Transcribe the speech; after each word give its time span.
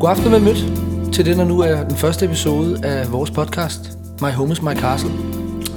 God 0.00 0.10
aften 0.10 0.32
vel 0.32 0.42
mødt 0.42 0.56
til 1.14 1.26
det, 1.26 1.36
der 1.36 1.44
nu 1.44 1.60
er 1.60 1.84
den 1.84 1.96
første 1.96 2.24
episode 2.24 2.86
af 2.86 3.12
vores 3.12 3.30
podcast, 3.30 3.80
My 4.20 4.30
Home 4.30 4.52
is 4.52 4.62
My 4.62 4.74
Castle. 4.74 5.10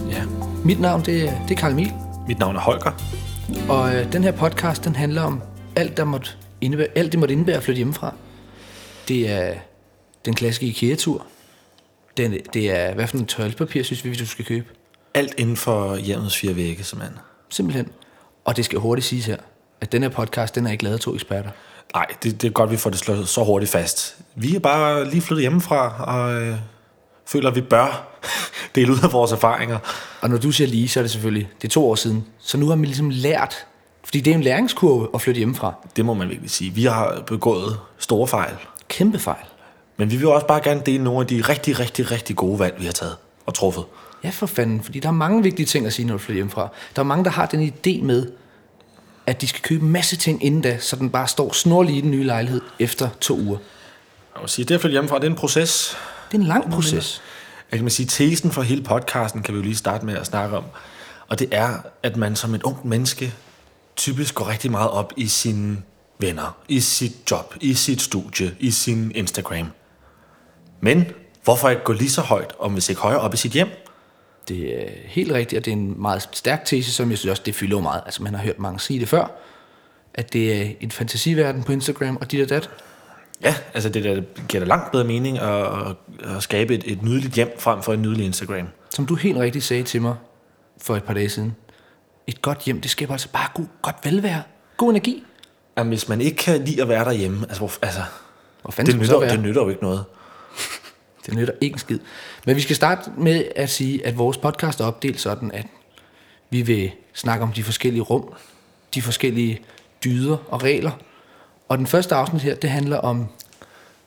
Ja. 0.10 0.24
Mit 0.66 0.80
navn, 0.80 1.06
det 1.06 1.30
er, 1.30 1.46
det 1.48 1.52
er 1.52 1.60
Karl 1.60 1.72
Emil, 1.72 1.94
Mit 2.28 2.40
navn 2.40 2.56
er 2.56 2.60
Holger. 2.60 2.92
og 3.70 3.96
øh, 3.96 4.14
den 4.14 4.24
her 4.24 4.32
podcast, 4.32 4.84
den 4.84 4.96
handler 4.96 5.22
om 5.22 5.42
alt, 5.76 5.98
der 5.98 6.04
måtte 6.04 6.30
indebære, 6.62 6.88
alt 6.96 7.12
det 7.12 7.20
måtte 7.20 7.34
indebære 7.34 7.56
at 7.58 7.64
flytte 7.64 7.78
hjemmefra. 7.78 8.14
Det 9.08 9.30
er 9.30 9.54
den 10.26 10.34
klassiske 10.34 10.66
IKEA-tur. 10.66 11.26
Den, 12.18 12.38
det 12.54 12.72
er, 12.72 12.94
hvad 12.94 13.08
for 13.08 13.18
en 13.18 13.26
toiletpapir 13.26 13.84
synes 13.84 14.06
vi, 14.06 14.14
du 14.14 14.26
skal 14.26 14.46
købe? 14.46 14.66
Alt 15.14 15.34
inden 15.38 15.56
for 15.56 15.96
hjemmets 15.96 16.38
fire 16.38 16.56
vægge, 16.56 16.84
simpelthen. 16.84 17.20
Simpelthen. 17.50 17.88
Og 18.46 18.58
det 18.58 18.66
skal 18.66 18.80
hurtigt 18.80 19.08
siges 19.08 19.26
her, 19.26 19.38
at 19.82 19.92
den 19.92 20.02
her 20.02 20.10
podcast, 20.10 20.56
den 20.56 20.68
er 20.68 20.72
ikke 20.72 20.84
lavet 20.84 20.96
af 20.96 21.00
to 21.00 21.14
eksperter. 21.14 21.50
Nej, 21.94 22.06
det, 22.24 22.42
det 22.42 22.48
er 22.48 22.52
godt, 22.52 22.72
vi 22.72 22.78
får 22.78 22.90
det 22.90 23.00
slået 23.00 23.28
så 23.28 23.44
hurtigt 23.44 23.72
fast. 23.72 24.18
Vi 24.36 24.56
er 24.56 24.60
bare 24.60 25.10
lige 25.10 25.22
flyttet 25.22 25.42
hjemmefra, 25.42 26.04
og 26.04 26.42
øh, 26.42 26.56
føler, 27.26 27.50
at 27.50 27.56
vi 27.56 27.62
bør 27.62 28.08
dele 28.76 28.92
ud 28.92 28.98
af 29.04 29.14
vores 29.14 29.32
erfaringer. 29.32 29.78
Og 30.22 30.30
når 30.30 30.38
du 30.38 30.52
siger 30.52 30.68
lige, 30.68 30.88
så 30.88 31.00
er 31.00 31.04
det 31.04 31.12
selvfølgelig, 31.12 31.50
det 31.62 31.68
er 31.68 31.72
to 31.72 31.90
år 31.90 31.96
siden. 31.96 32.26
Så 32.40 32.58
nu 32.58 32.68
har 32.68 32.76
vi 32.76 32.86
ligesom 32.86 33.10
lært, 33.10 33.66
fordi 34.04 34.20
det 34.20 34.32
er 34.32 34.36
en 34.36 34.44
læringskurve 34.44 35.08
at 35.14 35.22
flytte 35.22 35.38
hjemmefra. 35.38 35.74
Det 35.96 36.06
må 36.06 36.14
man 36.14 36.30
virkelig 36.30 36.52
sige. 36.52 36.72
Vi 36.72 36.84
har 36.84 37.24
begået 37.28 37.80
store 37.98 38.28
fejl. 38.28 38.54
Kæmpe 38.88 39.20
fejl. 39.20 39.46
Men 39.98 40.12
vi 40.12 40.18
vil 40.18 40.28
også 40.28 40.48
bare 40.48 40.62
gerne 40.64 40.82
dele 40.86 41.04
nogle 41.04 41.20
af 41.20 41.28
de 41.28 41.42
rigtig, 41.42 41.80
rigtig, 41.80 42.12
rigtig 42.12 42.36
gode 42.36 42.60
valg, 42.60 42.76
vi 42.80 42.86
har 42.86 42.92
taget 42.92 43.16
og 43.46 43.54
truffet. 43.54 43.84
Ja, 44.24 44.30
for 44.30 44.46
fanden, 44.46 44.84
fordi 44.84 45.00
der 45.00 45.08
er 45.08 45.14
mange 45.14 45.44
vigtige 45.44 45.66
ting 45.66 45.86
at 45.86 45.94
sige, 45.94 46.06
når 46.06 46.14
du 46.14 46.18
flytter 46.18 46.38
hjemmefra. 46.38 46.70
Der 46.96 47.00
er 47.00 47.04
mange, 47.04 47.24
der 47.24 47.30
har 47.30 47.46
den 47.46 47.68
idé 47.68 48.04
med, 48.04 48.28
at 49.26 49.42
de 49.42 49.48
skal 49.48 49.62
købe 49.62 49.84
en 49.84 49.92
masse 49.92 50.16
ting 50.16 50.46
inden 50.46 50.62
da, 50.62 50.78
så 50.80 50.96
den 50.96 51.10
bare 51.10 51.28
står 51.28 51.54
snorlig 51.54 51.98
i 51.98 52.02
den 52.02 52.12
nye 52.12 52.24
lejlighed 52.24 52.62
efter 52.80 53.10
to 53.22 53.38
uger. 53.40 53.58
Jeg 54.36 54.42
må 54.42 54.48
sige, 54.48 54.66
det 54.66 54.76
at 54.76 54.82
flytte 54.82 54.92
hjemmefra, 54.92 55.16
det 55.16 55.24
er 55.24 55.30
en 55.30 55.36
proces. 55.36 55.98
Det 56.32 56.38
er 56.38 56.42
en 56.42 56.48
lang 56.48 56.72
proces. 56.72 57.22
Jeg 57.72 57.78
kan 57.78 57.84
man 57.84 57.92
sige, 57.92 58.06
tesen 58.06 58.52
for 58.52 58.62
hele 58.62 58.84
podcasten 58.84 59.44
kan 59.44 59.54
vi 59.54 59.60
jo 59.60 59.64
lige 59.64 59.76
starte 59.76 60.06
med 60.06 60.16
at 60.16 60.26
snakke 60.26 60.58
om. 60.58 60.64
Og 61.28 61.40
det 61.40 61.48
er, 61.52 61.78
at 62.04 62.18
man 62.18 62.36
som 62.36 62.56
et 62.56 62.64
ungt 62.64 62.86
menneske 62.86 63.34
typisk 63.96 64.36
går 64.36 64.50
rigtig 64.50 64.72
meget 64.72 64.90
op 64.90 65.14
i 65.18 65.28
sine 65.28 65.78
venner, 66.20 66.58
i 66.68 66.80
sit 66.80 67.32
job, 67.32 67.56
i 67.62 67.74
sit 67.74 68.02
studie, 68.02 68.56
i 68.60 68.72
sin 68.72 69.12
Instagram. 69.16 69.68
Men 70.82 71.06
hvorfor 71.44 71.70
ikke 71.70 71.84
gå 71.84 71.94
lige 71.94 72.10
så 72.10 72.22
højt, 72.22 72.54
om 72.60 72.74
hvis 72.74 72.90
ikke 72.90 73.02
højere 73.02 73.20
op 73.20 73.34
i 73.34 73.38
sit 73.38 73.52
hjem? 73.52 73.70
Det 74.52 74.84
er 74.84 74.90
helt 75.06 75.32
rigtigt, 75.32 75.60
og 75.60 75.66
det 75.66 75.72
er 75.72 75.76
en 75.76 76.02
meget 76.02 76.30
stærk 76.32 76.66
tese, 76.66 76.92
som 76.92 77.10
jeg 77.10 77.18
synes 77.18 77.32
også, 77.32 77.44
det 77.46 77.56
fylder 77.56 77.82
meget. 77.82 78.02
Altså, 78.06 78.24
man 78.24 78.34
har 78.34 78.44
hørt 78.44 78.60
mange 78.60 78.80
sige 78.80 79.00
det 79.00 79.10
før, 79.10 79.32
at 80.14 80.34
det 80.34 80.62
er 80.62 80.72
en 80.80 80.92
fantasiverden 80.92 81.64
på 81.64 81.72
Instagram 81.72 82.18
og 82.18 82.32
dit 82.32 82.42
og 82.42 82.50
dat. 82.50 82.70
Ja, 83.44 83.56
altså 83.74 83.90
det 83.90 84.04
der 84.04 84.22
giver 84.48 84.64
da 84.64 84.68
langt 84.70 84.92
bedre 84.92 85.04
mening 85.04 85.40
at, 85.40 85.68
at, 86.20 86.44
skabe 86.44 86.76
et, 86.76 86.84
et 86.86 87.04
nydeligt 87.04 87.34
hjem 87.34 87.52
frem 87.60 87.82
for 87.82 87.94
en 87.94 88.02
nydelig 88.02 88.26
Instagram. 88.26 88.68
Som 88.90 89.06
du 89.06 89.16
helt 89.16 89.38
rigtigt 89.38 89.66
sagde 89.66 89.84
til 89.84 90.02
mig 90.02 90.16
for 90.82 90.96
et 90.96 91.04
par 91.04 91.14
dage 91.14 91.30
siden. 91.30 91.56
Et 92.28 92.42
godt 92.42 92.60
hjem, 92.64 92.82
det 92.82 92.92
skaber 92.92 93.14
altså 93.14 93.30
bare 93.34 93.48
god, 93.54 93.66
godt 93.82 93.96
velvære. 94.04 94.44
God 94.78 94.90
energi. 94.90 95.24
Jamen, 95.78 95.90
hvis 95.90 96.10
man 96.10 96.22
ikke 96.22 96.38
kan 96.38 96.66
lide 96.66 96.82
at 96.82 96.90
være 96.90 97.06
derhjemme, 97.06 97.42
altså, 97.42 97.60
hvor, 97.60 97.72
altså 97.82 98.02
Hvor 98.62 98.72
fanden 98.72 98.94
det, 98.94 99.02
nytter, 99.02 99.20
det 99.20 99.40
nytter 99.40 99.62
jo 99.62 99.70
ikke 99.70 99.84
noget. 99.84 100.06
Det 101.26 101.34
nytter 101.34 101.54
ikke 101.62 101.74
en 101.74 101.80
skid. 101.80 102.00
Men 102.46 102.56
vi 102.56 102.62
skal 102.62 102.76
starte 102.76 103.10
med 103.18 103.44
at 103.56 103.70
sige, 103.70 104.06
at 104.08 104.18
vores 104.18 104.38
podcast 104.38 104.80
er 104.80 104.86
opdelt 104.86 105.22
sådan, 105.22 105.52
at 105.52 105.66
vi 106.50 106.62
vil 106.62 106.92
snakke 107.14 107.44
om 107.44 107.52
de 107.52 107.64
forskellige 107.64 108.02
rum, 108.02 108.34
de 108.96 109.02
forskellige 109.02 109.62
dyder 110.04 110.38
og 110.48 110.64
regler. 110.64 110.92
Og 111.70 111.78
den 111.78 111.88
første 111.88 112.16
afsnit 112.16 112.42
her, 112.42 112.56
det 112.56 112.70
handler 112.70 112.98
om 112.98 113.26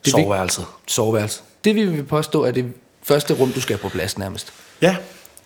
det 0.05 0.13
Soveværelset. 0.13 0.65
vigt- 0.65 0.93
soveværelse. 0.93 1.43
Det 1.65 1.75
vi 1.75 1.85
vil 1.85 2.05
påstå 2.05 2.45
er 2.45 2.51
det 2.51 2.73
første 3.03 3.35
rum, 3.35 3.53
du 3.53 3.61
skal 3.61 3.79
på 3.79 3.89
plads 3.89 4.19
nærmest. 4.19 4.53
Ja, 4.83 4.97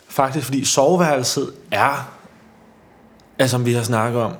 faktisk, 0.08 0.44
fordi 0.46 0.64
soveværelset 0.64 1.52
er, 1.70 2.12
altså 3.38 3.50
som 3.54 3.66
vi 3.66 3.72
har 3.72 3.82
snakket 3.82 4.22
om, 4.22 4.32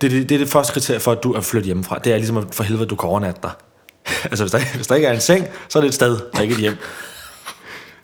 det, 0.00 0.06
er 0.06 0.10
det, 0.10 0.28
det 0.28 0.34
er 0.34 0.38
det 0.38 0.48
første 0.48 0.72
kriterie 0.72 1.00
for, 1.00 1.12
at 1.12 1.22
du 1.22 1.32
er 1.32 1.40
flyttet 1.40 1.66
hjemmefra. 1.66 1.98
Det 1.98 2.12
er 2.12 2.16
ligesom, 2.16 2.36
at 2.36 2.44
for 2.54 2.64
helvede, 2.64 2.86
du 2.88 2.96
kan 2.96 3.08
overnatte 3.08 3.40
dig. 3.42 3.50
altså, 4.30 4.44
hvis 4.44 4.52
der, 4.52 4.60
hvis 4.74 4.86
der 4.86 4.94
ikke 4.94 5.08
er 5.08 5.12
en 5.12 5.20
seng, 5.20 5.46
så 5.68 5.78
er 5.78 5.80
det 5.80 5.88
et 5.88 5.94
sted, 5.94 6.20
der 6.34 6.40
ikke 6.40 6.54
et 6.54 6.60
hjem. 6.60 6.76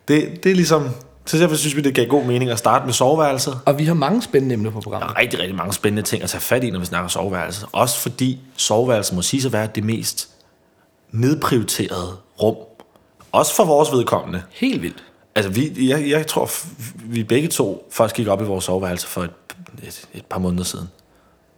Det, 0.08 0.44
det 0.44 0.50
er 0.50 0.56
ligesom, 0.56 0.88
så 1.26 1.38
derfor 1.38 1.56
synes 1.56 1.76
vi, 1.76 1.80
det 1.80 1.94
gav 1.94 2.06
god 2.06 2.24
mening 2.24 2.50
at 2.50 2.58
starte 2.58 2.84
med 2.84 2.92
soveværelset. 2.92 3.60
Og 3.66 3.78
vi 3.78 3.84
har 3.84 3.94
mange 3.94 4.22
spændende 4.22 4.52
emner 4.52 4.70
på 4.70 4.76
Der 4.76 4.82
programmet. 4.82 5.10
er 5.10 5.18
rigtig, 5.18 5.38
rigtig 5.38 5.56
mange 5.56 5.72
spændende 5.72 6.02
ting 6.02 6.22
at 6.22 6.30
tage 6.30 6.40
fat 6.40 6.64
i, 6.64 6.70
når 6.70 6.78
vi 6.78 6.84
snakker 6.86 7.08
soveværelse. 7.08 7.66
Også 7.72 7.98
fordi 7.98 8.40
soveværelset 8.56 9.14
må 9.14 9.22
sige 9.22 9.46
at 9.46 9.52
være 9.52 9.68
det 9.74 9.84
mest 9.84 10.28
nedprioriterede 11.10 12.16
rum. 12.42 12.56
Også 13.32 13.54
for 13.54 13.64
vores 13.64 13.92
vedkommende. 13.92 14.42
Helt 14.50 14.82
vildt. 14.82 15.04
Altså, 15.34 15.50
vi, 15.50 15.88
jeg, 15.88 16.10
jeg 16.10 16.26
tror, 16.26 16.50
vi 17.04 17.24
begge 17.24 17.48
to 17.48 17.88
først 17.92 18.14
gik 18.14 18.26
op 18.26 18.42
i 18.42 18.44
vores 18.44 18.64
soveværelse 18.64 19.06
for 19.06 19.22
et, 19.22 19.30
et, 19.82 20.08
et 20.14 20.26
par 20.26 20.38
måneder 20.38 20.64
siden. 20.64 20.88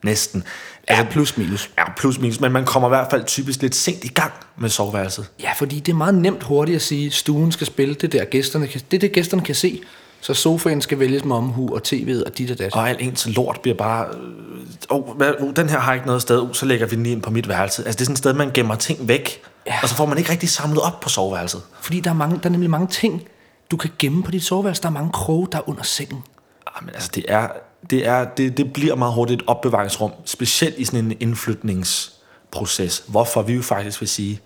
Næsten. 0.04 0.44
Ja, 0.90 1.06
plus 1.10 1.36
minus. 1.36 1.70
Ja, 1.78 1.92
plus 1.96 2.18
minus, 2.18 2.40
men 2.40 2.52
man 2.52 2.64
kommer 2.64 2.88
i 2.88 2.90
hvert 2.90 3.06
fald 3.10 3.24
typisk 3.24 3.62
lidt 3.62 3.74
sent 3.74 4.04
i 4.04 4.08
gang 4.08 4.32
med 4.56 4.68
soveværelset. 4.68 5.30
Ja, 5.42 5.52
fordi 5.56 5.80
det 5.80 5.92
er 5.92 5.96
meget 5.96 6.14
nemt 6.14 6.42
hurtigt 6.42 6.76
at 6.76 6.82
sige, 6.82 7.06
at 7.06 7.12
stuen 7.12 7.52
skal 7.52 7.66
spille 7.66 7.94
det 7.94 8.12
der, 8.12 8.24
gæsterne 8.24 8.66
kan, 8.66 8.80
det 8.90 9.00
det, 9.00 9.12
gæsterne 9.12 9.42
kan 9.42 9.54
se. 9.54 9.80
Så 10.20 10.34
sofaen 10.34 10.80
skal 10.80 10.98
vælges 10.98 11.24
med 11.24 11.36
omhu, 11.36 11.74
og 11.74 11.80
tv'et 11.86 12.24
og 12.26 12.38
dit 12.38 12.50
og 12.50 12.58
dat. 12.58 12.74
Og 12.74 12.88
al 12.88 12.96
ens 13.00 13.26
lort 13.26 13.60
bliver 13.62 13.76
bare... 13.76 14.06
Øh, 14.06 14.70
oh, 14.90 15.16
hvad, 15.16 15.32
oh, 15.40 15.52
den 15.56 15.68
her 15.68 15.78
har 15.78 15.94
ikke 15.94 16.06
noget 16.06 16.22
sted. 16.22 16.38
Oh, 16.38 16.52
så 16.52 16.66
lægger 16.66 16.86
vi 16.86 16.96
den 16.96 17.02
lige 17.02 17.12
ind 17.12 17.22
på 17.22 17.30
mit 17.30 17.48
værelse. 17.48 17.84
Altså, 17.84 17.98
det 17.98 18.00
er 18.00 18.04
sådan 18.04 18.12
et 18.12 18.18
sted, 18.18 18.32
man 18.32 18.50
gemmer 18.54 18.74
ting 18.74 19.08
væk. 19.08 19.42
Ja. 19.66 19.74
Og 19.82 19.88
så 19.88 19.94
får 19.94 20.06
man 20.06 20.18
ikke 20.18 20.30
rigtig 20.30 20.48
samlet 20.48 20.80
op 20.80 21.00
på 21.00 21.08
soveværelset. 21.08 21.62
Fordi 21.80 22.00
der 22.00 22.10
er, 22.10 22.14
mange, 22.14 22.38
der 22.42 22.46
er 22.46 22.50
nemlig 22.50 22.70
mange 22.70 22.86
ting, 22.86 23.22
du 23.70 23.76
kan 23.76 23.90
gemme 23.98 24.22
på 24.22 24.30
dit 24.30 24.44
soveværelse. 24.44 24.82
Der 24.82 24.88
er 24.88 24.92
mange 24.92 25.12
kroge, 25.12 25.48
der 25.52 25.58
er 25.58 25.68
under 25.68 25.82
sengen. 25.82 26.22
Ah, 26.66 26.84
men 26.84 26.94
altså, 26.94 27.10
det, 27.14 27.24
er, 27.28 27.48
det, 27.90 28.06
er, 28.06 28.24
det, 28.24 28.56
det 28.56 28.72
bliver 28.72 28.94
meget 28.94 29.14
hurtigt 29.14 29.42
et 29.42 29.48
opbevaringsrum. 29.48 30.12
Specielt 30.24 30.78
i 30.78 30.84
sådan 30.84 31.04
en 31.04 31.16
indflytningsproces. 31.20 33.04
Hvorfor 33.08 33.42
vi 33.42 33.54
jo 33.54 33.62
faktisk 33.62 34.00
vil 34.00 34.08
sige, 34.08 34.40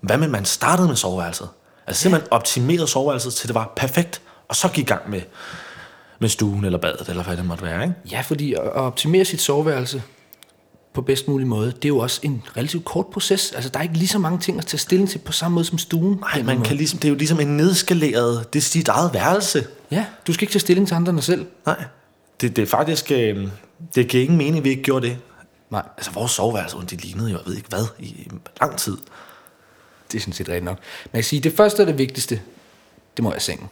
hvad 0.00 0.18
med 0.18 0.28
man 0.28 0.44
startede 0.44 0.88
med 0.88 0.96
soveværelset? 0.96 1.48
Altså 1.86 2.02
simpelthen 2.02 2.32
optimerede 2.32 2.86
soveværelset 2.86 3.34
til 3.34 3.48
det 3.48 3.54
var 3.54 3.72
perfekt. 3.76 4.22
Og 4.48 4.56
så 4.56 4.68
gik 4.68 4.84
i 4.84 4.86
gang 4.86 5.10
med, 5.10 5.20
med 6.18 6.28
stuen 6.28 6.64
eller 6.64 6.78
badet, 6.78 7.08
eller 7.08 7.22
hvad 7.22 7.36
det 7.36 7.44
måtte 7.44 7.64
være, 7.64 7.82
ikke? 7.82 7.94
Ja, 8.10 8.20
fordi 8.20 8.52
at 8.52 8.72
optimere 8.72 9.24
sit 9.24 9.40
soveværelse 9.40 10.02
på 10.94 11.02
bedst 11.02 11.28
mulig 11.28 11.46
måde, 11.46 11.66
det 11.66 11.84
er 11.84 11.88
jo 11.88 11.98
også 11.98 12.20
en 12.22 12.42
relativt 12.56 12.84
kort 12.84 13.06
proces. 13.06 13.52
Altså, 13.52 13.70
der 13.70 13.78
er 13.78 13.82
ikke 13.82 13.96
lige 13.96 14.08
så 14.08 14.18
mange 14.18 14.38
ting 14.38 14.58
at 14.58 14.66
tage 14.66 14.78
stilling 14.78 15.10
til 15.10 15.18
på 15.18 15.32
samme 15.32 15.54
måde 15.54 15.64
som 15.64 15.78
stuen. 15.78 16.18
Nej, 16.20 16.42
man 16.42 16.62
kan 16.62 16.76
ligesom, 16.76 16.98
det 16.98 17.08
er 17.08 17.12
jo 17.12 17.18
ligesom 17.18 17.40
en 17.40 17.56
nedskaleret, 17.56 18.52
det 18.52 18.58
er 18.58 18.62
sit 18.62 18.88
eget 18.88 19.14
værelse. 19.14 19.66
Ja, 19.90 20.06
du 20.26 20.32
skal 20.32 20.42
ikke 20.42 20.52
tage 20.52 20.60
stilling 20.60 20.88
til 20.88 20.94
andre 20.94 21.10
end 21.10 21.16
dig 21.16 21.24
selv. 21.24 21.46
Nej. 21.66 21.84
Det, 22.40 22.56
det 22.56 22.62
er 22.62 22.66
faktisk, 22.66 23.12
øh, 23.12 23.48
det 23.94 24.08
giver 24.08 24.22
ingen 24.22 24.38
mening, 24.38 24.58
at 24.58 24.64
vi 24.64 24.68
ikke 24.68 24.82
gjorde 24.82 25.06
det. 25.06 25.18
Nej, 25.70 25.82
Altså, 25.96 26.10
vores 26.10 26.32
soveværelse, 26.32 26.76
det 26.90 27.04
lignede 27.04 27.30
jo, 27.30 27.36
jeg 27.36 27.46
ved 27.46 27.56
ikke 27.56 27.68
hvad, 27.68 27.84
i 27.98 28.28
lang 28.60 28.78
tid. 28.78 28.96
det 30.12 30.18
er 30.18 30.20
sådan 30.20 30.32
set 30.32 30.48
rigtigt 30.48 30.64
nok. 30.64 30.78
Men 31.04 31.10
jeg 31.12 31.18
kan 31.18 31.24
sige, 31.24 31.40
det 31.40 31.52
første 31.52 31.80
og 31.80 31.86
det 31.86 31.98
vigtigste, 31.98 32.40
det 33.16 33.22
må 33.22 33.30
være 33.30 33.40
sengen. 33.40 33.68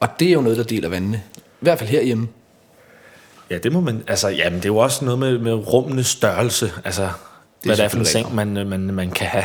Og 0.00 0.08
det 0.18 0.28
er 0.28 0.32
jo 0.32 0.40
noget, 0.40 0.58
der 0.58 0.64
deler 0.64 0.88
vandene. 0.88 1.22
I 1.36 1.40
hvert 1.60 1.78
fald 1.78 1.90
herhjemme. 1.90 2.28
Ja, 3.50 3.58
det 3.58 3.72
må 3.72 3.80
man, 3.80 4.04
altså, 4.06 4.28
jamen, 4.28 4.58
det 4.58 4.64
er 4.64 4.68
jo 4.68 4.76
også 4.76 5.04
noget 5.04 5.18
med, 5.18 5.38
med 5.38 5.52
rummenes 5.52 6.06
størrelse, 6.06 6.72
altså, 6.84 7.02
det 7.02 7.12
hvad 7.64 7.76
det 7.76 7.84
er 7.84 7.88
for 7.88 7.98
en 7.98 8.04
seng, 8.04 8.34
man, 8.34 8.48
man, 8.68 8.80
man 8.80 9.10
kan 9.10 9.26
have. 9.26 9.44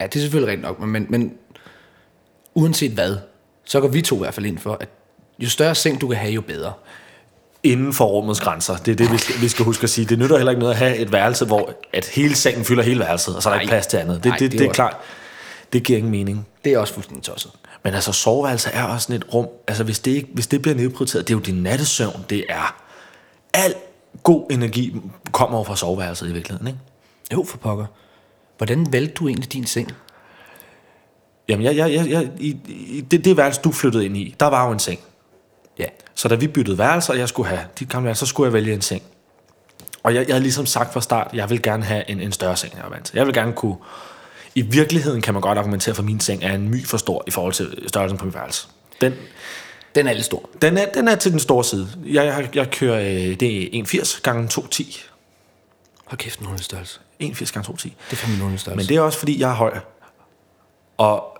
Ja, 0.00 0.06
det 0.06 0.16
er 0.16 0.20
selvfølgelig 0.20 0.50
rigtigt 0.50 0.66
nok, 0.66 0.80
men, 0.80 0.92
men, 0.92 1.06
men 1.08 1.34
uanset 2.54 2.92
hvad, 2.92 3.16
så 3.64 3.80
går 3.80 3.88
vi 3.88 4.02
to 4.02 4.16
i 4.16 4.18
hvert 4.18 4.34
fald 4.34 4.46
ind 4.46 4.58
for, 4.58 4.76
at 4.80 4.88
jo 5.38 5.48
større 5.48 5.74
seng 5.74 6.00
du 6.00 6.08
kan 6.08 6.16
have, 6.16 6.32
jo 6.32 6.40
bedre. 6.40 6.72
Inden 7.62 7.92
for 7.92 8.04
rummets 8.04 8.40
grænser, 8.40 8.76
det 8.76 8.92
er 8.92 8.96
det, 8.96 9.12
vi 9.12 9.18
skal, 9.18 9.40
vi 9.40 9.48
skal 9.48 9.64
huske 9.64 9.84
at 9.84 9.90
sige. 9.90 10.04
Det 10.04 10.18
nytter 10.18 10.36
heller 10.36 10.50
ikke 10.50 10.60
noget 10.60 10.72
at 10.72 10.78
have 10.78 10.96
et 10.96 11.12
værelse, 11.12 11.44
hvor 11.44 11.72
at 11.92 12.06
hele 12.06 12.34
sengen 12.34 12.64
fylder 12.64 12.82
hele 12.82 13.00
værelset, 13.00 13.36
og 13.36 13.42
så 13.42 13.48
er 13.48 13.52
der 13.52 13.56
Nej. 13.56 13.62
ikke 13.62 13.70
plads 13.70 13.86
til 13.86 13.96
andet. 13.96 14.16
Det, 14.16 14.24
Nej, 14.30 14.38
det, 14.38 14.52
det 14.52 14.58
det, 14.58 14.66
er 14.66 14.72
klart, 14.72 14.96
det 15.72 15.82
giver 15.82 15.96
ingen 15.96 16.10
mening. 16.10 16.46
Det 16.64 16.72
er 16.72 16.78
også 16.78 16.94
fuldstændig 16.94 17.24
tosset. 17.24 17.50
Men 17.82 17.94
altså, 17.94 18.12
soveværelse 18.12 18.70
er 18.70 18.82
også 18.82 19.04
sådan 19.04 19.16
et 19.16 19.34
rum, 19.34 19.46
altså 19.68 19.84
hvis 19.84 19.98
det, 19.98 20.10
ikke, 20.10 20.28
hvis 20.34 20.46
det 20.46 20.62
bliver 20.62 20.74
nedprioriteret, 20.74 21.28
det 21.28 21.34
er 21.34 21.38
jo 21.38 21.42
din 21.42 21.62
nattesøvn, 21.62 22.24
det 22.30 22.44
er 22.48 22.76
al 23.54 23.74
god 24.22 24.46
energi 24.50 24.96
kommer 25.32 25.56
over 25.56 25.64
fra 25.64 25.76
soveværelset 25.76 26.28
i 26.28 26.32
virkeligheden, 26.32 26.66
ikke? 26.66 26.78
Jo, 27.32 27.44
for 27.48 27.58
pokker. 27.58 27.86
Hvordan 28.56 28.92
valgte 28.92 29.14
du 29.14 29.28
egentlig 29.28 29.52
din 29.52 29.66
seng? 29.66 29.92
Jamen, 31.48 31.64
jeg, 31.64 31.76
jeg, 31.76 31.92
jeg, 31.92 32.10
jeg, 32.10 32.30
i, 32.38 32.56
i 32.68 33.00
det, 33.00 33.24
det 33.24 33.36
værelse, 33.36 33.60
du 33.60 33.72
flyttede 33.72 34.04
ind 34.04 34.16
i, 34.16 34.34
der 34.40 34.46
var 34.46 34.66
jo 34.66 34.72
en 34.72 34.78
seng. 34.78 35.00
Ja, 35.78 35.86
Så 36.14 36.28
da 36.28 36.34
vi 36.34 36.46
byttede 36.46 36.78
værelser, 36.78 37.12
og 37.12 37.18
jeg 37.18 37.28
skulle 37.28 37.48
have 37.48 37.60
de 37.78 37.84
gamle 37.84 38.04
værelser, 38.04 38.26
så 38.26 38.30
skulle 38.30 38.46
jeg 38.46 38.52
vælge 38.52 38.72
en 38.74 38.82
seng. 38.82 39.02
Og 40.02 40.14
jeg, 40.14 40.26
jeg 40.26 40.34
havde 40.34 40.42
ligesom 40.42 40.66
sagt 40.66 40.92
fra 40.92 41.00
start, 41.00 41.30
jeg 41.32 41.50
vil 41.50 41.62
gerne 41.62 41.84
have 41.84 42.10
en, 42.10 42.20
en 42.20 42.32
større 42.32 42.56
seng, 42.56 42.74
jeg 42.74 42.82
var 42.82 42.90
vant 42.90 43.06
til. 43.06 43.16
Jeg 43.16 43.26
vil 43.26 43.34
gerne 43.34 43.52
kunne... 43.52 43.76
I 44.54 44.62
virkeligheden 44.62 45.22
kan 45.22 45.34
man 45.34 45.40
godt 45.40 45.58
argumentere 45.58 45.94
for, 45.94 46.02
at 46.02 46.06
min 46.06 46.20
seng 46.20 46.44
er 46.44 46.54
en 46.54 46.68
my 46.68 46.86
for 46.86 46.96
stor 46.96 47.24
i 47.26 47.30
forhold 47.30 47.52
til 47.52 47.84
størrelsen 47.86 48.18
på 48.18 48.24
mit 48.24 48.34
værelse. 48.34 48.68
Den, 49.00 49.14
den 49.94 50.06
er 50.06 50.12
lidt 50.12 50.24
stor. 50.24 50.50
den, 50.62 50.78
er, 50.78 50.86
den 50.94 51.08
er 51.08 51.14
til 51.14 51.32
den 51.32 51.40
store 51.40 51.64
side. 51.64 51.88
Jeg, 52.04 52.24
jeg, 52.24 52.56
jeg 52.56 52.70
kører, 52.70 53.00
øh, 53.00 53.40
det 53.40 53.78
er 53.78 53.84
1,80 53.84 54.20
gange 54.22 54.48
2,10. 54.52 55.00
Hold 56.04 56.18
kæft, 56.18 56.40
en 56.40 56.58
størrelse. 56.58 57.00
81 57.18 57.52
gange 57.52 57.64
210. 57.66 57.88
Det 57.88 58.12
er 58.12 58.16
fandme 58.16 58.52
en 58.52 58.58
størrelse. 58.58 58.76
Men 58.76 58.88
det 58.88 58.96
er 58.96 59.00
også, 59.00 59.18
fordi 59.18 59.40
jeg 59.40 59.50
er 59.50 59.54
høj. 59.54 59.78
Og 60.96 61.38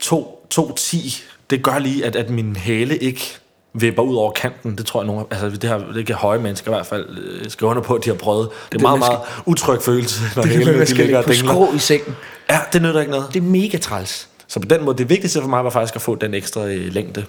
2, 0.00 0.46
210, 0.50 1.22
det 1.50 1.62
gør 1.62 1.78
lige, 1.78 2.04
at, 2.04 2.16
at 2.16 2.30
min 2.30 2.56
hæle 2.56 2.98
ikke 2.98 3.38
vipper 3.74 4.02
ud 4.02 4.16
over 4.16 4.30
kanten. 4.32 4.76
Det 4.78 4.86
tror 4.86 5.00
jeg, 5.00 5.06
nogen, 5.06 5.26
altså 5.30 5.50
det, 5.50 5.64
her, 5.70 5.92
det 5.92 6.06
kan 6.06 6.14
høje 6.14 6.38
mennesker 6.38 6.70
i 6.70 6.74
hvert 6.74 6.86
fald 6.86 7.18
øh, 7.18 7.50
skrive 7.50 7.70
under 7.70 7.82
på, 7.82 7.94
at 7.94 8.04
de 8.04 8.10
har 8.10 8.16
prøvet. 8.16 8.48
Det 8.50 8.56
er 8.66 8.68
Det 8.70 8.80
meget, 8.80 8.98
meget 8.98 9.18
utryg 9.46 9.82
følelse, 9.82 10.20
når 10.36 10.42
det 10.42 10.52
man 10.52 10.60
de 10.60 10.64
ligger 10.64 10.94
ligge 10.94 11.18
og 11.18 11.24
dingler. 11.26 11.52
skrå 11.52 11.72
i 11.74 11.78
sengen. 11.78 12.16
Ja, 12.50 12.60
det 12.72 12.82
nytter 12.82 13.00
ikke 13.00 13.12
noget. 13.12 13.26
Det 13.34 13.36
er 13.40 13.44
mega 13.44 13.78
træls. 13.78 14.28
Så 14.48 14.60
på 14.60 14.66
den 14.68 14.84
måde, 14.84 14.98
det 14.98 15.08
vigtigste 15.10 15.40
for 15.40 15.48
mig 15.48 15.64
var 15.64 15.70
faktisk 15.70 15.96
at 15.96 16.02
få 16.02 16.14
den 16.14 16.34
ekstra 16.34 16.66
øh, 16.66 16.92
længde. 16.92 17.24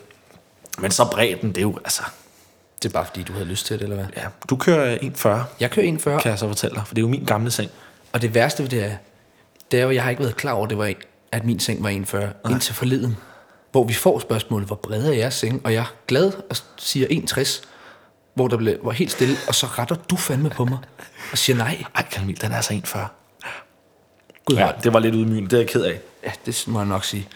Men 0.80 0.91
så 0.91 1.06
bredden, 1.12 1.50
det 1.50 1.57
er 1.57 1.62
jo, 1.62 1.77
altså... 1.83 2.03
Det 2.83 2.89
er 2.89 2.94
bare 2.94 3.06
fordi, 3.06 3.24
du 3.24 3.33
havde 3.33 3.45
lyst 3.45 3.65
til 3.65 3.75
det, 3.75 3.83
eller 3.83 3.95
hvad? 3.95 4.06
Ja, 4.18 4.21
du 4.50 4.56
kører 4.56 4.97
1,40, 4.97 5.30
Jeg 5.59 5.71
kører 5.71 5.86
41, 5.86 6.19
kan 6.19 6.31
jeg 6.31 6.39
så 6.39 6.47
fortælle 6.47 6.75
dig, 6.75 6.83
for 6.88 6.95
det 6.95 7.01
er 7.01 7.06
jo 7.06 7.09
min 7.09 7.24
gamle 7.25 7.51
seng. 7.51 7.69
og 8.13 8.21
det 8.21 8.33
værste 8.36 8.63
ved 8.63 8.69
det 8.69 8.83
er, 8.86 8.91
det 9.71 9.80
er 9.80 9.83
jo, 9.83 9.91
jeg 9.91 10.03
har 10.03 10.09
ikke 10.09 10.21
været 10.24 10.36
klar 10.38 10.51
over, 10.51 10.65
det 10.68 10.77
var, 10.77 10.94
at 11.31 11.45
min 11.45 11.59
seng 11.59 11.83
var 11.83 11.89
41, 11.89 12.30
indtil 12.50 12.75
forleden, 12.75 13.18
hvor 13.71 13.83
vi 13.83 13.94
får 13.94 14.19
spørgsmålet, 14.19 14.68
hvor 14.68 14.75
bred 14.75 15.06
er 15.07 15.13
jeres 15.13 15.33
seng? 15.33 15.62
Og 15.63 15.74
jeg 15.74 15.80
er 15.81 15.94
glad 16.07 16.31
og 16.50 16.56
siger 16.77 17.07
61, 17.10 17.62
hvor 18.33 18.48
der 18.48 18.57
blev, 18.57 18.77
var 18.83 18.92
helt 18.92 19.12
stille, 19.12 19.36
og 19.48 19.56
så 19.56 19.66
retter 19.66 19.95
du 19.95 20.16
fandme 20.16 20.50
på 20.50 20.66
mig 20.66 20.77
og 21.31 21.38
siger 21.38 21.57
nej. 21.57 21.83
Ej, 21.95 22.06
Kamil, 22.12 22.42
den 22.42 22.51
er 22.51 22.56
altså 22.56 22.74
1,40. 22.74 23.00
Gud, 24.45 24.56
Ja, 24.56 24.71
det 24.83 24.94
var 24.94 25.00
lidt 25.00 25.16
ydmygende, 25.16 25.50
det 25.50 25.54
er 25.54 25.57
jeg 25.62 25.68
ked 25.69 25.81
af. 25.81 26.00
ja, 26.24 26.31
det 26.45 26.63
må 26.68 26.80
jeg 26.80 26.88
nok 26.88 27.06
sige. 27.06 27.27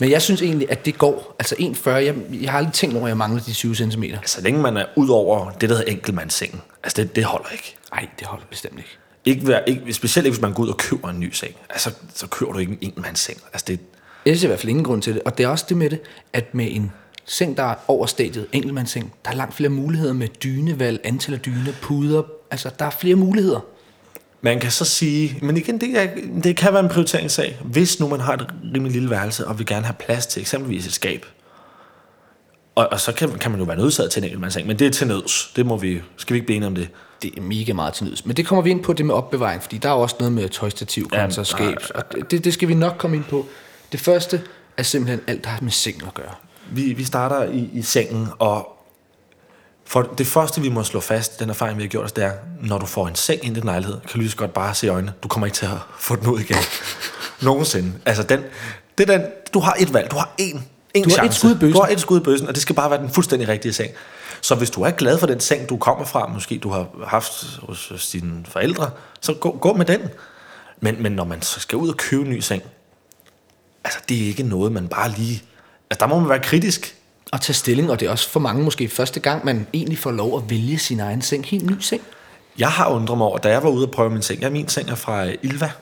Men 0.00 0.10
jeg 0.10 0.22
synes 0.22 0.42
egentlig, 0.42 0.70
at 0.70 0.84
det 0.84 0.98
går. 0.98 1.36
Altså 1.38 1.54
1,40, 1.58 1.90
jeg, 1.90 2.14
jeg 2.42 2.50
har 2.50 2.58
aldrig 2.58 2.74
tænkt 2.74 2.96
over, 2.96 3.04
at 3.06 3.08
jeg 3.08 3.16
mangler 3.16 3.42
de 3.42 3.52
20 3.52 3.74
cm. 3.74 4.04
Så 4.26 4.40
længe 4.40 4.60
man 4.62 4.76
er 4.76 4.86
ud 4.96 5.08
over 5.08 5.50
det, 5.50 5.68
der 5.70 5.76
hedder 5.76 5.90
enkeltmandssengen, 5.92 6.60
altså 6.84 7.02
det, 7.02 7.16
det 7.16 7.24
holder 7.24 7.48
ikke. 7.48 7.76
Nej, 7.92 8.08
det 8.18 8.26
holder 8.26 8.44
bestemt 8.50 8.78
ikke. 8.78 8.98
ikke, 9.24 9.46
være, 9.48 9.68
ikke. 9.68 9.92
Specielt 9.92 10.26
ikke, 10.26 10.34
hvis 10.34 10.42
man 10.42 10.52
går 10.52 10.62
ud 10.62 10.68
og 10.68 10.76
køber 10.76 11.08
en 11.08 11.20
ny 11.20 11.32
seng. 11.32 11.54
Altså, 11.70 11.92
så 12.14 12.26
køber 12.26 12.52
du 12.52 12.58
ikke 12.58 12.72
en 12.80 12.92
enmandsseng. 12.96 13.40
Altså, 13.52 13.64
det, 13.68 13.80
Jeg 14.26 14.38
ser 14.38 14.46
i 14.46 14.48
hvert 14.48 14.60
fald 14.60 14.70
ingen 14.70 14.84
grund 14.84 15.02
til 15.02 15.14
det. 15.14 15.22
Og 15.22 15.38
det 15.38 15.44
er 15.44 15.48
også 15.48 15.64
det 15.68 15.76
med 15.76 15.90
det, 15.90 16.00
at 16.32 16.54
med 16.54 16.68
en 16.70 16.92
seng, 17.24 17.56
der 17.56 17.62
er 17.62 17.74
over 17.88 18.06
stadiet, 18.06 18.46
enkeltmandsseng, 18.52 19.12
der 19.24 19.30
er 19.30 19.34
langt 19.34 19.54
flere 19.54 19.70
muligheder 19.70 20.12
med 20.12 20.28
dynevalg, 20.28 21.00
antal 21.04 21.34
af 21.34 21.40
dyne, 21.40 21.74
puder. 21.82 22.22
Altså, 22.50 22.70
der 22.78 22.84
er 22.84 22.90
flere 22.90 23.16
muligheder. 23.16 23.60
man 24.40 24.60
kan 24.60 24.70
så 24.70 24.84
sige, 24.84 25.38
men 25.42 25.56
igen, 25.56 25.80
det, 25.80 25.98
er, 25.98 26.08
det 26.44 26.56
kan 26.56 26.72
være 26.72 26.82
en 26.82 26.88
prioriteringssag. 26.88 27.58
Hvis 27.64 28.00
nu 28.00 28.08
man 28.08 28.20
har 28.20 28.32
et 28.32 28.46
rimelig 28.74 28.92
lille 28.92 29.10
værelse, 29.10 29.46
og 29.46 29.58
vil 29.58 29.66
gerne 29.66 29.86
have 29.86 29.96
plads 29.98 30.26
til 30.26 30.40
eksempelvis 30.40 30.86
et 30.86 30.92
skab, 30.92 31.26
og, 32.74 32.88
og 32.92 33.00
så 33.00 33.12
kan, 33.12 33.38
kan 33.38 33.50
man 33.50 33.60
jo 33.60 33.66
være 33.66 33.76
nødsaget 33.76 34.10
til 34.10 34.20
en 34.20 34.24
enkeltmandsseng, 34.24 34.66
men 34.66 34.78
det 34.78 34.86
er 34.86 34.90
til 34.90 35.06
nøds. 35.06 35.52
Det 35.56 35.66
må 35.66 35.76
vi, 35.76 36.00
skal 36.16 36.34
vi 36.34 36.36
ikke 36.36 36.46
blive 36.46 36.56
enige 36.56 36.66
om 36.66 36.74
det? 36.74 36.88
Det 37.22 37.38
er 37.38 37.40
mega 37.42 37.72
meget 37.72 37.94
til 37.94 38.04
nydes. 38.04 38.26
Men 38.26 38.36
det 38.36 38.46
kommer 38.46 38.62
vi 38.62 38.70
ind 38.70 38.82
på, 38.82 38.92
det 38.92 39.06
med 39.06 39.14
opbevaring, 39.14 39.62
fordi 39.62 39.78
der 39.78 39.88
er 39.88 39.92
også 39.92 40.16
noget 40.18 40.32
med 40.32 40.48
tøjstativ, 40.48 41.08
kontra 41.08 41.44
skab. 41.44 41.76
Og 41.94 42.04
det, 42.30 42.44
det 42.44 42.54
skal 42.54 42.68
vi 42.68 42.74
nok 42.74 42.94
komme 42.98 43.16
ind 43.16 43.24
på. 43.24 43.46
Det 43.92 44.00
første 44.00 44.42
er 44.76 44.82
simpelthen 44.82 45.20
alt, 45.26 45.44
der 45.44 45.50
har 45.50 45.58
med 45.62 45.70
seng 45.70 46.02
at 46.06 46.14
gøre. 46.14 46.34
Vi, 46.70 46.92
vi 46.92 47.04
starter 47.04 47.44
i, 47.44 47.70
i 47.72 47.82
sengen, 47.82 48.28
og 48.38 48.68
for 49.84 50.02
det 50.02 50.26
første, 50.26 50.60
vi 50.60 50.68
må 50.68 50.82
slå 50.82 51.00
fast, 51.00 51.40
den 51.40 51.50
erfaring, 51.50 51.78
vi 51.78 51.82
har 51.82 51.88
gjort 51.88 52.04
os, 52.04 52.12
det 52.12 52.24
er, 52.24 52.32
når 52.60 52.78
du 52.78 52.86
får 52.86 53.08
en 53.08 53.14
seng 53.14 53.44
ind 53.44 53.56
i 53.56 53.60
din 53.60 53.66
lejlighed, 53.66 54.00
kan 54.00 54.10
du 54.12 54.18
lige 54.18 54.30
så 54.30 54.36
godt 54.36 54.52
bare 54.54 54.74
se 54.74 54.86
i 54.86 54.90
øjnene, 54.90 55.12
du 55.22 55.28
kommer 55.28 55.46
ikke 55.46 55.56
til 55.56 55.66
at 55.66 55.78
få 55.98 56.16
den 56.16 56.26
ud 56.26 56.40
igen. 56.40 56.56
Nogensinde. 57.42 57.92
Altså, 58.06 58.22
den, 58.22 58.40
det 58.98 59.10
er 59.10 59.18
den, 59.18 59.26
du 59.54 59.60
har 59.60 59.76
et 59.78 59.94
valg, 59.94 60.10
du 60.10 60.16
har 60.16 60.34
én, 60.40 60.60
en 60.94 61.04
Du 61.04 61.10
har 61.10 61.14
chance. 61.14 61.26
et 61.26 61.34
skud 61.34 61.50
i 61.50 61.58
bøssen. 61.58 61.72
Du 61.72 61.80
har 61.80 61.88
et 61.88 62.00
skud 62.00 62.20
i 62.20 62.22
bøssen, 62.22 62.48
og 62.48 62.54
det 62.54 62.62
skal 62.62 62.74
bare 62.74 62.90
være 62.90 63.00
den 63.00 63.10
fuldstændig 63.10 63.48
rigtige 63.48 63.72
seng. 63.72 63.90
Så 64.40 64.54
hvis 64.54 64.70
du 64.70 64.82
er 64.82 64.90
glad 64.90 65.18
for 65.18 65.26
den 65.26 65.40
seng, 65.40 65.68
du 65.68 65.76
kommer 65.76 66.04
fra, 66.04 66.26
måske 66.26 66.58
du 66.58 66.70
har 66.70 66.86
haft 67.06 67.58
hos, 67.62 67.88
hos 67.88 68.08
dine 68.08 68.44
forældre, 68.48 68.90
så 69.20 69.34
gå, 69.34 69.58
gå 69.60 69.72
med 69.72 69.86
den. 69.86 70.00
Men, 70.80 71.02
men 71.02 71.12
når 71.12 71.24
man 71.24 71.42
så 71.42 71.60
skal 71.60 71.78
ud 71.78 71.88
og 71.88 71.96
købe 71.96 72.22
en 72.22 72.30
ny 72.30 72.40
seng, 72.40 72.62
altså 73.84 73.98
det 74.08 74.22
er 74.22 74.26
ikke 74.26 74.42
noget, 74.42 74.72
man 74.72 74.88
bare 74.88 75.10
lige... 75.10 75.42
Altså 75.90 76.00
der 76.00 76.06
må 76.06 76.18
man 76.20 76.28
være 76.28 76.40
kritisk. 76.40 76.96
At 77.32 77.40
tage 77.40 77.54
stilling, 77.54 77.90
og 77.90 78.00
det 78.00 78.06
er 78.06 78.10
også 78.10 78.28
for 78.28 78.40
mange 78.40 78.64
måske 78.64 78.88
første 78.88 79.20
gang, 79.20 79.44
man 79.44 79.66
egentlig 79.72 79.98
får 79.98 80.10
lov 80.10 80.38
at 80.38 80.50
vælge 80.50 80.78
sin 80.78 81.00
egen 81.00 81.22
seng. 81.22 81.46
Helt 81.46 81.66
ny 81.66 81.80
seng. 81.80 82.02
Jeg 82.58 82.68
har 82.68 82.88
undret 82.88 83.18
mig 83.18 83.26
over, 83.26 83.38
da 83.38 83.48
jeg 83.48 83.62
var 83.62 83.70
ude 83.70 83.86
og 83.86 83.90
prøve 83.90 84.10
min 84.10 84.22
seng. 84.22 84.40
Jeg, 84.42 84.52
min 84.52 84.68
seng 84.68 84.90
er 84.90 84.94
fra 84.94 85.24
Ilva. 85.42 85.72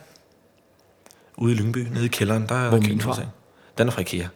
Ude 1.37 1.53
i 1.53 1.55
Lyngby, 1.55 1.77
nede 1.77 2.05
i 2.05 2.07
kælderen. 2.07 2.45
Der 2.49 2.55
er 2.55 2.69
Hvor 2.69 2.77
er 2.77 2.81
min 2.81 3.01
fra? 3.01 3.15
seng. 3.15 3.27
Den 3.77 3.87
er 3.87 3.91
fra 3.91 4.01
Ikea. 4.01 4.27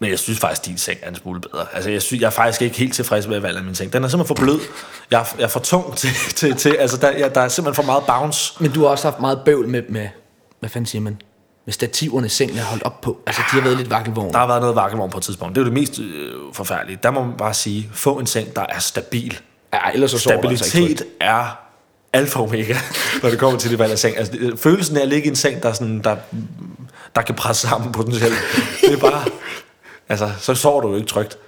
Men 0.00 0.10
jeg 0.10 0.18
synes 0.18 0.38
faktisk, 0.38 0.66
din 0.66 0.78
seng 0.78 0.98
er 1.02 1.08
en 1.08 1.14
smule 1.14 1.40
bedre. 1.40 1.66
Altså, 1.72 1.90
jeg, 1.90 2.02
synes, 2.02 2.20
jeg 2.20 2.26
er 2.26 2.30
faktisk 2.30 2.62
ikke 2.62 2.76
helt 2.76 2.94
tilfreds 2.94 3.26
med 3.26 3.40
valget 3.40 3.58
af 3.58 3.64
min 3.64 3.74
seng. 3.74 3.92
Den 3.92 4.04
er 4.04 4.08
simpelthen 4.08 4.36
for 4.36 4.44
blød. 4.44 4.60
Jeg 5.10 5.20
er, 5.20 5.24
jeg 5.38 5.44
er 5.44 5.48
for 5.48 5.60
tung 5.60 5.96
til... 5.96 6.10
til, 6.34 6.56
til 6.56 6.70
altså, 6.70 6.96
der, 6.96 7.10
jeg, 7.10 7.34
der 7.34 7.40
er 7.40 7.48
simpelthen 7.48 7.84
for 7.84 7.92
meget 7.92 8.04
bounce. 8.06 8.54
Men 8.62 8.72
du 8.72 8.80
har 8.80 8.88
også 8.88 9.10
haft 9.10 9.20
meget 9.20 9.42
bøvl 9.44 9.68
med, 9.68 9.82
med 9.88 10.08
hvad 10.60 10.70
fanden 10.70 10.86
siger 10.86 11.02
man, 11.02 11.20
med 11.68 11.72
stativerne 11.72 12.28
sengen 12.28 12.58
er 12.58 12.62
holdt 12.64 12.82
op 12.82 13.00
på. 13.00 13.18
Altså, 13.26 13.42
de 13.52 13.56
har 13.56 13.60
været 13.60 13.76
lidt 13.76 13.90
vakkelvogn. 13.90 14.32
Der 14.32 14.38
har 14.38 14.46
været 14.46 14.60
noget 14.60 14.76
vakkelvogn 14.76 15.10
på 15.10 15.18
et 15.18 15.24
tidspunkt. 15.24 15.54
Det 15.54 15.60
er 15.60 15.64
jo 15.64 15.70
det 15.70 15.80
mest 15.80 15.98
øh, 16.00 16.32
forfærdelige. 16.52 16.98
Der 17.02 17.10
må 17.10 17.24
man 17.24 17.34
bare 17.38 17.54
sige, 17.54 17.90
få 17.92 18.18
en 18.18 18.26
seng, 18.26 18.56
der 18.56 18.66
er 18.68 18.78
stabil. 18.78 19.38
Ja, 19.72 19.78
ellers 19.94 20.10
så 20.10 20.16
altså 20.16 20.30
ikke 20.50 20.56
Stabilitet 20.58 21.06
er 21.20 21.58
alfa 22.12 22.38
omega, 22.40 22.74
når 23.22 23.30
det 23.30 23.38
kommer 23.38 23.58
til 23.58 23.70
det 23.70 23.78
valg 23.78 23.92
af 23.92 23.98
seng. 23.98 24.16
Altså, 24.16 24.32
det- 24.32 24.58
følelsen 24.58 24.96
af 24.96 25.02
at 25.02 25.08
ligge 25.08 25.24
i 25.26 25.28
en 25.28 25.36
seng, 25.36 25.62
der, 25.62 25.68
er 25.68 25.72
sådan, 25.72 26.00
der, 26.04 26.16
der 27.14 27.22
kan 27.22 27.34
presse 27.34 27.68
sammen 27.68 27.92
potentielt, 27.92 28.34
det 28.80 28.92
er 28.92 28.96
bare... 28.96 29.24
Altså, 30.08 30.30
så 30.38 30.54
sover 30.54 30.80
du 30.80 30.88
jo 30.88 30.94
ikke 30.96 31.08
trygt. 31.08 31.38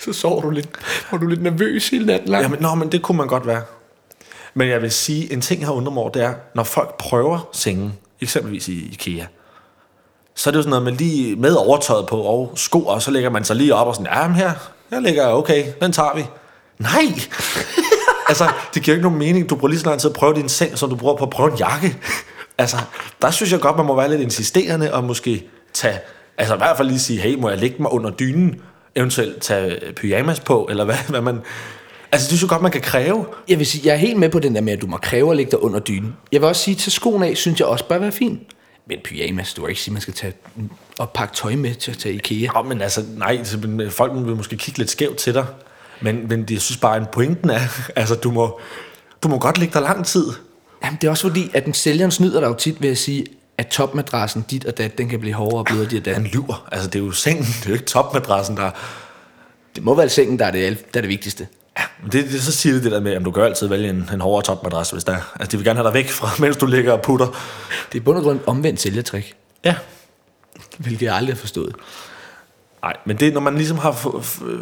Så 0.00 0.12
sover 0.12 0.42
du 0.42 0.50
lidt, 0.50 0.68
og 1.10 1.20
du 1.20 1.26
lidt 1.26 1.42
nervøs 1.42 1.88
hele 1.88 2.06
natten 2.06 2.28
lang. 2.28 2.42
Jamen, 2.42 2.58
nå, 2.60 2.74
men 2.74 2.92
det 2.92 3.02
kunne 3.02 3.18
man 3.18 3.26
godt 3.26 3.46
være. 3.46 3.62
Men 4.54 4.68
jeg 4.68 4.82
vil 4.82 4.90
sige, 4.90 5.32
en 5.32 5.40
ting, 5.40 5.60
jeg 5.60 5.66
har 5.68 5.74
undret 5.74 5.94
mig 5.94 6.00
over, 6.00 6.10
det 6.10 6.22
er, 6.22 6.34
når 6.54 6.64
folk 6.64 6.96
prøver 6.98 7.48
sengen, 7.52 7.92
eksempelvis 8.20 8.68
i 8.68 8.88
IKEA, 8.92 9.24
så 10.34 10.50
er 10.50 10.52
det 10.52 10.58
jo 10.58 10.62
sådan 10.62 10.70
noget 10.70 10.84
med 10.84 10.92
lige 10.92 11.36
med 11.36 11.54
overtøjet 11.54 12.06
på 12.06 12.20
og 12.20 12.52
sko, 12.56 12.86
og 12.86 13.02
så 13.02 13.10
lægger 13.10 13.30
man 13.30 13.44
sig 13.44 13.56
lige 13.56 13.74
op 13.74 13.86
og 13.86 13.94
sådan, 13.94 14.12
ja, 14.12 14.28
men 14.28 14.36
her, 14.36 14.50
her 14.90 15.00
ligger 15.00 15.22
jeg 15.22 15.32
okay, 15.32 15.64
den 15.80 15.92
tager 15.92 16.16
vi. 16.16 16.24
Nej! 16.78 17.20
altså, 18.28 18.48
det 18.74 18.82
giver 18.82 18.94
ikke 18.94 19.02
nogen 19.02 19.18
mening. 19.18 19.50
Du 19.50 19.56
bruger 19.56 19.68
lige 19.68 19.80
så 19.80 19.86
lang 19.86 20.00
tid 20.00 20.10
at 20.10 20.16
prøve 20.16 20.34
din 20.34 20.48
seng, 20.48 20.78
som 20.78 20.90
du 20.90 20.96
bruger 20.96 21.16
på 21.16 21.24
at 21.24 21.30
prøve 21.30 21.52
en 21.52 21.58
jakke. 21.58 21.96
altså, 22.58 22.76
der 23.22 23.30
synes 23.30 23.52
jeg 23.52 23.60
godt, 23.60 23.76
man 23.76 23.86
må 23.86 23.96
være 23.96 24.10
lidt 24.10 24.20
insisterende 24.20 24.94
og 24.94 25.04
måske 25.04 25.48
tage, 25.74 25.98
altså 26.38 26.54
i 26.54 26.58
hvert 26.58 26.76
fald 26.76 26.88
lige 26.88 27.00
sige, 27.00 27.20
hey, 27.20 27.34
må 27.34 27.48
jeg 27.48 27.58
lægge 27.58 27.76
mig 27.82 27.92
under 27.92 28.10
dynen? 28.10 28.60
Eventuelt 28.96 29.42
tage 29.42 29.86
øh, 29.86 29.92
pyjamas 29.92 30.40
på, 30.40 30.66
eller 30.70 30.84
hvad, 30.84 30.96
hvad 31.08 31.20
man... 31.20 31.40
Altså, 32.12 32.24
det 32.24 32.28
synes 32.28 32.42
jeg 32.42 32.48
godt, 32.48 32.62
man 32.62 32.70
kan 32.70 32.80
kræve. 32.80 33.26
Jeg 33.48 33.58
vil 33.58 33.66
sige, 33.66 33.86
jeg 33.86 33.92
er 33.92 33.98
helt 33.98 34.18
med 34.18 34.28
på 34.28 34.38
den 34.38 34.54
der 34.54 34.60
med, 34.60 34.72
at 34.72 34.80
du 34.82 34.86
må 34.86 34.96
kræve 34.96 35.30
at 35.30 35.36
ligge 35.36 35.50
dig 35.50 35.62
under 35.62 35.80
dynen. 35.80 36.16
Jeg 36.32 36.40
vil 36.40 36.48
også 36.48 36.62
sige, 36.62 36.74
at 36.74 36.78
tage 36.78 36.90
skoen 36.90 37.22
af, 37.22 37.36
synes 37.36 37.60
jeg 37.60 37.68
også 37.68 37.84
bør 37.84 37.98
være 37.98 38.12
fint. 38.12 38.40
Men 38.86 38.98
pyjamas, 39.04 39.54
du 39.54 39.62
vil 39.62 39.68
ikke 39.68 39.80
sige, 39.80 39.92
man 39.92 40.02
skal 40.02 40.14
tage 40.14 40.32
og 40.98 41.10
pakke 41.10 41.34
tøj 41.34 41.54
med 41.54 41.74
til 41.74 41.90
at 41.90 41.98
tage 41.98 42.14
IKEA. 42.14 42.50
Ja, 42.54 42.62
men 42.62 42.82
altså, 42.82 43.04
nej, 43.16 43.44
men 43.68 43.90
folk 43.90 44.12
vil 44.14 44.36
måske 44.36 44.56
kigge 44.56 44.78
lidt 44.78 44.90
skævt 44.90 45.16
til 45.16 45.34
dig. 45.34 45.46
Men, 46.00 46.28
men 46.28 46.46
jeg 46.50 46.60
synes 46.60 46.76
bare, 46.78 46.96
at 46.96 47.10
pointen 47.10 47.50
er, 47.50 47.60
altså, 47.96 48.14
du 48.14 48.30
må, 48.30 48.60
du 49.22 49.28
må 49.28 49.38
godt 49.38 49.58
ligge 49.58 49.74
der 49.74 49.80
lang 49.80 50.06
tid. 50.06 50.26
Jamen, 50.84 50.98
det 51.00 51.06
er 51.06 51.10
også 51.10 51.28
fordi, 51.28 51.50
at 51.54 51.64
den 51.64 51.74
sælgeren 51.74 52.10
snyder 52.10 52.40
dig 52.40 52.46
jo 52.46 52.54
tit 52.54 52.82
ved 52.82 52.90
at 52.90 52.98
sige, 52.98 53.26
at 53.58 53.66
topmadrassen 53.66 54.44
dit 54.50 54.64
og 54.64 54.78
dat, 54.78 54.98
den 54.98 55.08
kan 55.08 55.20
blive 55.20 55.34
hårdere 55.34 55.58
og 55.58 55.64
blødere 55.64 55.90
dit 55.90 55.98
og 55.98 56.04
dat. 56.04 56.14
Han 56.14 56.24
lyver. 56.24 56.68
Altså, 56.72 56.88
det 56.88 56.98
er 56.98 57.04
jo 57.04 57.12
sengen, 57.12 57.44
det 57.44 57.64
er 57.64 57.68
jo 57.68 57.74
ikke 57.74 57.86
topmadrassen, 57.86 58.56
der... 58.56 58.70
Det 59.76 59.82
må 59.82 59.94
være 59.94 60.08
sengen, 60.08 60.38
der 60.38 60.46
er 60.46 60.50
det, 60.50 60.94
der 60.94 61.00
er 61.00 61.00
det 61.00 61.08
vigtigste. 61.08 61.46
Ja, 61.78 61.82
det, 62.12 62.24
det, 62.24 62.42
så 62.42 62.52
siger 62.52 62.74
det 62.74 62.84
det 62.84 62.92
der 62.92 63.00
med, 63.00 63.12
at 63.12 63.24
du 63.24 63.30
kan 63.30 63.42
altid 63.42 63.66
vælge 63.68 63.88
en, 63.90 64.10
en 64.12 64.20
hårdere 64.20 64.42
topmadras, 64.42 64.90
hvis 64.90 65.04
der 65.04 65.12
er. 65.12 65.20
Altså, 65.40 65.50
de 65.52 65.56
vil 65.56 65.64
gerne 65.66 65.76
have 65.78 65.86
dig 65.86 65.94
væk 65.94 66.08
fra, 66.10 66.28
mens 66.44 66.56
du 66.56 66.66
ligger 66.66 66.92
og 66.92 67.02
putter. 67.02 67.26
Det 67.92 67.98
er 68.00 68.02
bund 68.04 68.18
og 68.18 68.24
grund 68.24 68.40
omvendt 68.46 68.80
sælgertrik, 68.80 69.34
Ja. 69.64 69.74
hvilket 70.78 71.06
jeg 71.06 71.14
aldrig 71.14 71.34
har 71.34 71.40
forstået. 71.40 71.74
Nej, 72.82 72.96
men 73.06 73.16
det 73.18 73.28
er, 73.28 73.32
når 73.32 73.40
man 73.40 73.54
ligesom 73.54 73.78
har 73.78 73.92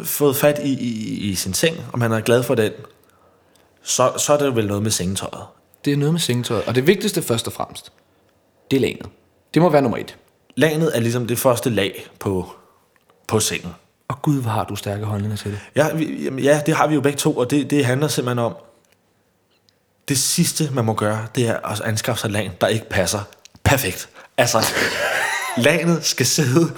fået 0.03 0.35
fat 0.35 0.59
i, 0.63 0.73
i, 0.73 1.17
i 1.29 1.35
sin 1.35 1.53
seng, 1.53 1.77
og 1.93 1.99
man 1.99 2.11
er 2.11 2.19
glad 2.21 2.43
for 2.43 2.55
den, 2.55 2.71
så, 3.83 4.11
så 4.17 4.33
er 4.33 4.37
det 4.37 4.55
vel 4.55 4.67
noget 4.67 4.83
med 4.83 4.91
sengetøjet. 4.91 5.43
Det 5.85 5.93
er 5.93 5.97
noget 5.97 6.13
med 6.13 6.19
sengetøjet. 6.21 6.63
Og 6.63 6.75
det 6.75 6.87
vigtigste 6.87 7.21
først 7.21 7.47
og 7.47 7.53
fremmest, 7.53 7.91
det 8.71 8.77
er 8.77 8.81
lanet. 8.81 9.05
Det 9.53 9.61
må 9.61 9.69
være 9.69 9.81
nummer 9.81 9.97
et. 9.97 10.17
Lanet 10.55 10.91
er 10.97 10.99
ligesom 10.99 11.27
det 11.27 11.39
første 11.39 11.69
lag 11.69 12.05
på, 12.19 12.51
på 13.27 13.39
sengen. 13.39 13.71
Og 14.11 14.21
gud, 14.21 14.41
hvor 14.41 14.51
har 14.51 14.63
du 14.63 14.75
stærke 14.75 15.05
holdninger 15.05 15.37
til 15.37 15.51
det. 15.51 15.59
Ja, 15.75 15.93
vi, 15.93 16.23
jamen, 16.23 16.39
ja, 16.39 16.61
det 16.65 16.75
har 16.75 16.87
vi 16.87 16.95
jo 16.95 17.01
begge 17.01 17.17
to, 17.17 17.37
og 17.37 17.51
det, 17.51 17.69
det 17.69 17.85
handler 17.85 18.07
simpelthen 18.07 18.39
om, 18.39 18.55
det 20.09 20.19
sidste, 20.19 20.69
man 20.73 20.85
må 20.85 20.93
gøre, 20.93 21.27
det 21.35 21.47
er 21.47 21.71
at 21.71 21.81
anskaffe 21.81 22.21
sig 22.21 22.27
et 22.27 22.31
lag, 22.31 22.51
der 22.61 22.67
ikke 22.67 22.89
passer 22.89 23.19
perfekt. 23.63 24.09
Altså, 24.37 24.73
laget 25.57 26.05
skal 26.05 26.25
sidde 26.25 26.71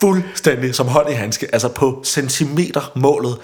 fuldstændig 0.00 0.74
som 0.74 0.88
hånd 0.88 1.10
i 1.10 1.12
handske, 1.12 1.48
altså 1.52 1.68
på 1.68 2.02
centimeter 2.04 2.92
målet. 2.94 3.38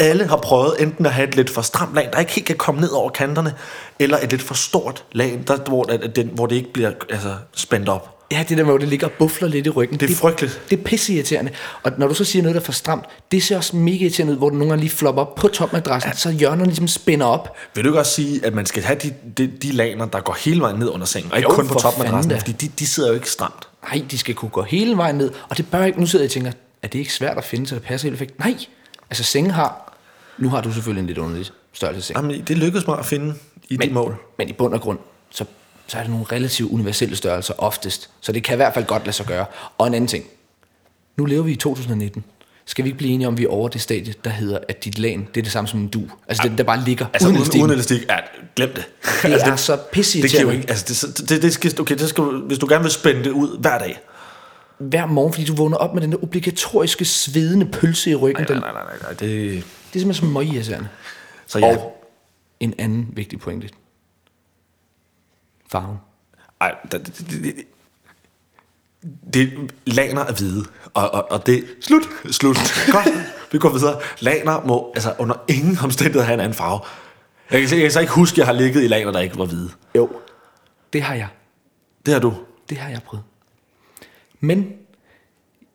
Alle 0.00 0.28
har 0.28 0.36
prøvet 0.36 0.82
enten 0.82 1.06
at 1.06 1.12
have 1.12 1.28
et 1.28 1.36
lidt 1.36 1.50
for 1.50 1.62
stramt 1.62 1.94
lag, 1.94 2.10
der 2.12 2.18
ikke 2.18 2.32
helt 2.32 2.46
kan 2.46 2.56
komme 2.56 2.80
ned 2.80 2.90
over 2.90 3.10
kanterne, 3.10 3.54
eller 3.98 4.18
et 4.18 4.30
lidt 4.30 4.42
for 4.42 4.54
stort 4.54 5.04
lag, 5.12 5.42
der, 5.46 5.56
hvor, 5.56 5.84
den, 6.16 6.28
hvor 6.28 6.46
det 6.46 6.56
ikke 6.56 6.72
bliver 6.72 6.92
altså, 7.10 7.36
spændt 7.54 7.88
op. 7.88 8.15
Ja, 8.30 8.44
det 8.48 8.58
der 8.58 8.64
med, 8.64 8.72
hvor 8.72 8.78
det 8.78 8.88
ligger 8.88 9.06
og 9.06 9.12
buffler 9.12 9.48
lidt 9.48 9.66
i 9.66 9.70
ryggen. 9.70 10.00
Det 10.00 10.10
er 10.10 10.14
frygteligt. 10.14 10.60
Det 10.70 10.78
er 10.78 10.82
pisseirriterende. 10.84 11.50
Og 11.82 11.92
når 11.98 12.08
du 12.08 12.14
så 12.14 12.24
siger 12.24 12.42
noget, 12.42 12.54
der 12.54 12.60
er 12.60 12.64
for 12.64 12.72
stramt, 12.72 13.04
det 13.32 13.42
ser 13.42 13.56
også 13.56 13.76
mega 13.76 13.96
irriterende 14.04 14.32
ud, 14.32 14.38
hvor 14.38 14.48
den 14.50 14.58
nogle 14.58 14.70
gange 14.70 14.80
lige 14.84 14.90
flopper 14.96 15.22
op 15.22 15.34
på 15.34 15.48
topmadrassen, 15.48 16.10
ja. 16.10 16.16
så 16.16 16.30
hjørnerne 16.30 16.64
ligesom 16.64 16.88
spænder 16.88 17.26
op. 17.26 17.56
Vil 17.74 17.84
du 17.84 17.88
ikke 17.88 17.98
også 17.98 18.12
sige, 18.12 18.46
at 18.46 18.54
man 18.54 18.66
skal 18.66 18.82
have 18.82 18.98
de, 19.02 19.14
de, 19.38 19.46
de 19.46 19.72
laner, 19.72 20.06
der 20.06 20.20
går 20.20 20.36
hele 20.44 20.60
vejen 20.60 20.78
ned 20.78 20.88
under 20.88 21.06
sengen, 21.06 21.32
og 21.32 21.38
ikke 21.38 21.50
Jo, 21.50 21.54
kun 21.56 21.68
på 21.68 21.74
topmadrassen, 21.74 22.32
fordi 22.38 22.52
de, 22.52 22.68
de 22.78 22.86
sidder 22.86 23.08
jo 23.08 23.14
ikke 23.14 23.30
stramt. 23.30 23.68
Nej, 23.92 24.04
de 24.10 24.18
skal 24.18 24.34
kunne 24.34 24.48
gå 24.50 24.62
hele 24.62 24.96
vejen 24.96 25.14
ned. 25.16 25.30
Og 25.48 25.56
det 25.56 25.70
bør 25.70 25.84
ikke, 25.84 26.00
nu 26.00 26.06
sidder 26.06 26.22
jeg 26.22 26.28
og 26.28 26.32
tænker, 26.32 26.52
er 26.82 26.88
det 26.88 26.98
ikke 26.98 27.12
svært 27.12 27.38
at 27.38 27.44
finde, 27.44 27.66
så 27.66 27.74
det 27.74 27.82
passer 27.82 28.08
helt 28.08 28.18
perfekt? 28.18 28.38
Nej, 28.38 28.56
altså 29.10 29.24
sengen 29.24 29.50
har, 29.50 29.96
nu 30.38 30.48
har 30.48 30.60
du 30.60 30.72
selvfølgelig 30.72 31.00
en 31.00 31.06
lidt 31.06 31.18
underlig 31.18 31.46
størrelse 31.72 32.02
seng. 32.02 32.18
Jamen, 32.18 32.40
det 32.48 32.58
lykkedes 32.58 32.86
mig 32.86 32.98
at 32.98 33.06
finde 33.06 33.34
i 33.68 33.76
Men, 33.76 33.88
de 33.88 33.94
mål. 33.94 34.16
men 34.38 34.48
i 34.48 34.52
bund 34.52 34.74
og 34.74 34.80
grund, 34.80 34.98
så, 35.30 35.44
så 35.86 35.98
er 35.98 36.02
det 36.02 36.10
nogle 36.10 36.26
relativt 36.32 36.72
universelle 36.72 37.16
størrelser 37.16 37.54
oftest. 37.58 38.10
Så 38.20 38.32
det 38.32 38.42
kan 38.42 38.54
i 38.54 38.56
hvert 38.56 38.74
fald 38.74 38.84
godt 38.84 39.04
lade 39.04 39.16
sig 39.16 39.26
gøre. 39.26 39.46
Og 39.78 39.86
en 39.86 39.94
anden 39.94 40.08
ting. 40.08 40.24
Nu 41.16 41.24
lever 41.24 41.42
vi 41.42 41.52
i 41.52 41.56
2019. 41.56 42.24
Skal 42.68 42.84
vi 42.84 42.88
ikke 42.88 42.98
blive 42.98 43.12
enige 43.12 43.28
om, 43.28 43.34
at 43.34 43.38
vi 43.38 43.44
er 43.44 43.48
over 43.48 43.68
det 43.68 43.80
stadie, 43.80 44.14
der 44.24 44.30
hedder, 44.30 44.58
at 44.68 44.84
dit 44.84 44.98
lagen, 44.98 45.28
det 45.34 45.40
er 45.40 45.42
det 45.42 45.52
samme 45.52 45.68
som 45.68 45.80
en 45.80 45.88
du? 45.88 46.02
Altså 46.28 46.48
det, 46.48 46.58
der 46.58 46.64
bare 46.64 46.84
ligger 46.84 47.06
Altså 47.12 47.28
uden, 47.28 47.36
elastikken. 47.36 47.62
uden 47.62 47.72
elastik, 47.72 48.02
ja, 48.08 48.16
glem 48.56 48.68
det. 48.74 48.84
Det 49.22 49.32
altså, 49.32 49.50
er 49.50 49.56
så 49.56 49.78
det 49.92 50.30
giver 50.30 50.52
ikke, 50.52 50.70
altså 50.70 51.06
det, 51.06 51.28
det, 51.28 51.42
det 51.42 51.52
skal, 51.52 51.80
okay, 51.80 51.98
det 51.98 52.08
skal, 52.08 52.24
hvis 52.24 52.58
du 52.58 52.66
gerne 52.68 52.82
vil 52.82 52.92
spænde 52.92 53.24
det 53.24 53.30
ud 53.30 53.58
hver 53.58 53.78
dag. 53.78 54.00
Hver 54.78 55.06
morgen, 55.06 55.32
fordi 55.32 55.46
du 55.46 55.54
vågner 55.54 55.76
op 55.76 55.94
med 55.94 56.02
den 56.02 56.12
der 56.12 56.22
obligatoriske 56.22 57.04
svedende 57.04 57.66
pølse 57.66 58.10
i 58.10 58.14
ryggen. 58.14 58.42
Nej, 58.42 58.46
Den, 58.46 58.56
nej, 58.56 58.72
nej, 58.72 58.82
nej, 58.84 58.96
nej 59.02 59.10
det, 59.10 59.20
det 59.20 59.58
er 59.58 59.62
simpelthen 59.92 60.14
så 60.14 60.24
møgirriterende. 60.24 60.88
så 61.46 61.58
ja. 61.58 61.76
Og 61.76 62.06
en 62.60 62.74
anden 62.78 63.08
vigtig 63.12 63.38
pointe. 63.40 63.68
Farven. 65.80 65.98
Ej, 66.60 66.74
det, 66.92 67.06
det, 67.06 67.26
det, 67.30 67.66
det, 69.34 69.72
laner 69.84 70.24
er 70.24 70.32
hvide, 70.32 70.64
og, 70.94 71.10
og, 71.10 71.30
og 71.30 71.46
det... 71.46 71.64
Slut! 71.80 72.02
Slut. 72.30 72.56
Godt, 72.92 73.08
vi 73.52 73.58
går 73.58 73.68
videre. 73.68 74.00
Laner 74.20 74.66
må 74.66 74.92
altså 74.94 75.14
under 75.18 75.34
ingen 75.48 75.78
omstændighed 75.84 76.22
have 76.22 76.34
en 76.34 76.40
anden 76.40 76.54
farve. 76.54 76.80
Jeg 77.50 77.60
kan, 77.60 77.70
jeg 77.70 77.80
kan 77.80 77.90
så 77.90 78.00
ikke 78.00 78.12
huske, 78.12 78.34
at 78.34 78.38
jeg 78.38 78.46
har 78.46 78.52
ligget 78.52 78.84
i 78.84 78.88
laner, 78.88 79.12
der 79.12 79.20
ikke 79.20 79.38
var 79.38 79.44
hvide. 79.44 79.70
Jo, 79.94 80.10
det 80.92 81.02
har 81.02 81.14
jeg. 81.14 81.28
Det 82.06 82.14
har 82.14 82.20
du. 82.20 82.34
Det 82.68 82.78
har 82.78 82.90
jeg 82.90 83.02
prøvet. 83.02 83.24
Men 84.40 84.72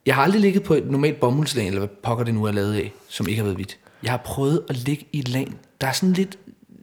jeg 0.05 0.15
har 0.15 0.24
aldrig 0.24 0.41
ligget 0.41 0.63
på 0.63 0.74
et 0.74 0.91
normalt 0.91 1.20
bomuldslag, 1.20 1.67
eller 1.67 1.79
hvad 1.79 1.89
pokker 2.03 2.24
det 2.24 2.34
nu 2.34 2.43
er 2.43 2.51
lavet 2.51 2.74
af, 2.74 2.93
som 3.08 3.27
ikke 3.27 3.38
har 3.39 3.43
været 3.43 3.55
hvidt. 3.55 3.77
Jeg 4.03 4.12
har 4.12 4.17
prøvet 4.17 4.62
at 4.70 4.75
ligge 4.75 5.08
i 5.12 5.20
et 5.20 5.29
lag, 5.29 5.51
der 5.81 5.88
er 5.88 5.91
sådan 5.91 6.13
lidt 6.13 6.38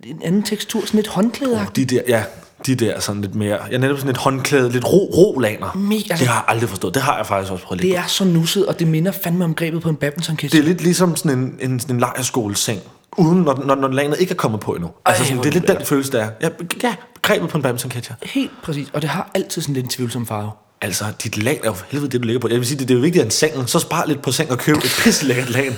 en 0.04 0.22
anden 0.22 0.42
tekstur, 0.42 0.80
sådan 0.80 0.98
lidt 0.98 1.06
håndklædeagtigt. 1.06 1.90
De 1.90 1.96
der, 1.96 2.02
ja, 2.08 2.25
de 2.66 2.74
der 2.74 3.00
sådan 3.00 3.22
lidt 3.22 3.34
mere... 3.34 3.58
Jeg 3.70 3.78
netop 3.78 3.98
sådan 3.98 4.10
et 4.10 4.16
håndklæde, 4.16 4.70
lidt 4.70 4.84
ro, 4.84 5.10
ro 5.16 5.38
laner. 5.38 5.76
Mega. 5.76 6.14
Det 6.18 6.26
har 6.26 6.34
jeg 6.34 6.44
aldrig 6.48 6.68
forstået. 6.68 6.94
Det 6.94 7.02
har 7.02 7.16
jeg 7.16 7.26
faktisk 7.26 7.52
også 7.52 7.64
prøvet 7.64 7.82
lidt 7.82 7.92
Det 7.92 7.98
er 7.98 8.06
så 8.06 8.24
nusset, 8.24 8.66
og 8.66 8.78
det 8.78 8.88
minder 8.88 9.12
fandme 9.12 9.44
om 9.44 9.54
grebet 9.54 9.82
på 9.82 9.88
en 9.88 9.96
badmintonkiste. 9.96 10.56
Det 10.56 10.62
er 10.62 10.68
lidt 10.68 10.82
ligesom 10.82 11.16
sådan 11.16 11.38
en, 11.38 11.58
en, 11.60 11.80
sådan 11.80 11.96
en 11.96 12.00
lejrskoleseng, 12.00 12.80
uden 13.18 13.42
når, 13.42 13.62
når, 13.66 13.74
når 13.74 13.88
lanet 13.88 14.20
ikke 14.20 14.30
er 14.32 14.36
kommet 14.36 14.60
på 14.60 14.72
endnu. 14.72 14.90
Altså 15.04 15.24
sådan, 15.24 15.36
hvor 15.36 15.42
det 15.42 15.50
er 15.50 15.52
lidt 15.52 15.62
lækkert. 15.62 15.78
den 15.78 15.86
følelse, 15.86 16.12
der 16.12 16.24
er. 16.24 16.30
Ja, 16.42 16.48
ja 16.82 16.94
grebet 17.22 17.48
på 17.48 17.58
en 17.58 17.62
badmintonketcher. 17.62 18.14
Helt 18.22 18.50
præcis, 18.62 18.88
og 18.92 19.02
det 19.02 19.10
har 19.10 19.30
altid 19.34 19.62
sådan 19.62 19.74
lidt 19.74 19.84
en 19.84 19.90
tvivlsom 19.90 20.26
farve. 20.26 20.50
Altså, 20.80 21.04
dit 21.24 21.42
lag 21.42 21.60
er 21.64 21.68
jo 21.68 21.74
helvede 21.88 22.10
det, 22.10 22.22
du 22.22 22.26
ligger 22.26 22.40
på. 22.40 22.48
Jeg 22.48 22.58
vil 22.58 22.66
sige, 22.66 22.78
det, 22.78 22.88
det 22.88 22.94
er 22.94 22.98
jo 22.98 23.02
vigtigt, 23.02 23.22
at 23.22 23.26
en 23.26 23.30
seng, 23.30 23.68
så 23.68 23.78
spar 23.78 24.04
lidt 24.06 24.22
på 24.22 24.32
seng 24.32 24.50
og 24.50 24.58
køb 24.58 24.76
et 24.76 25.00
pisselækkert 25.04 25.50
lag. 25.50 25.72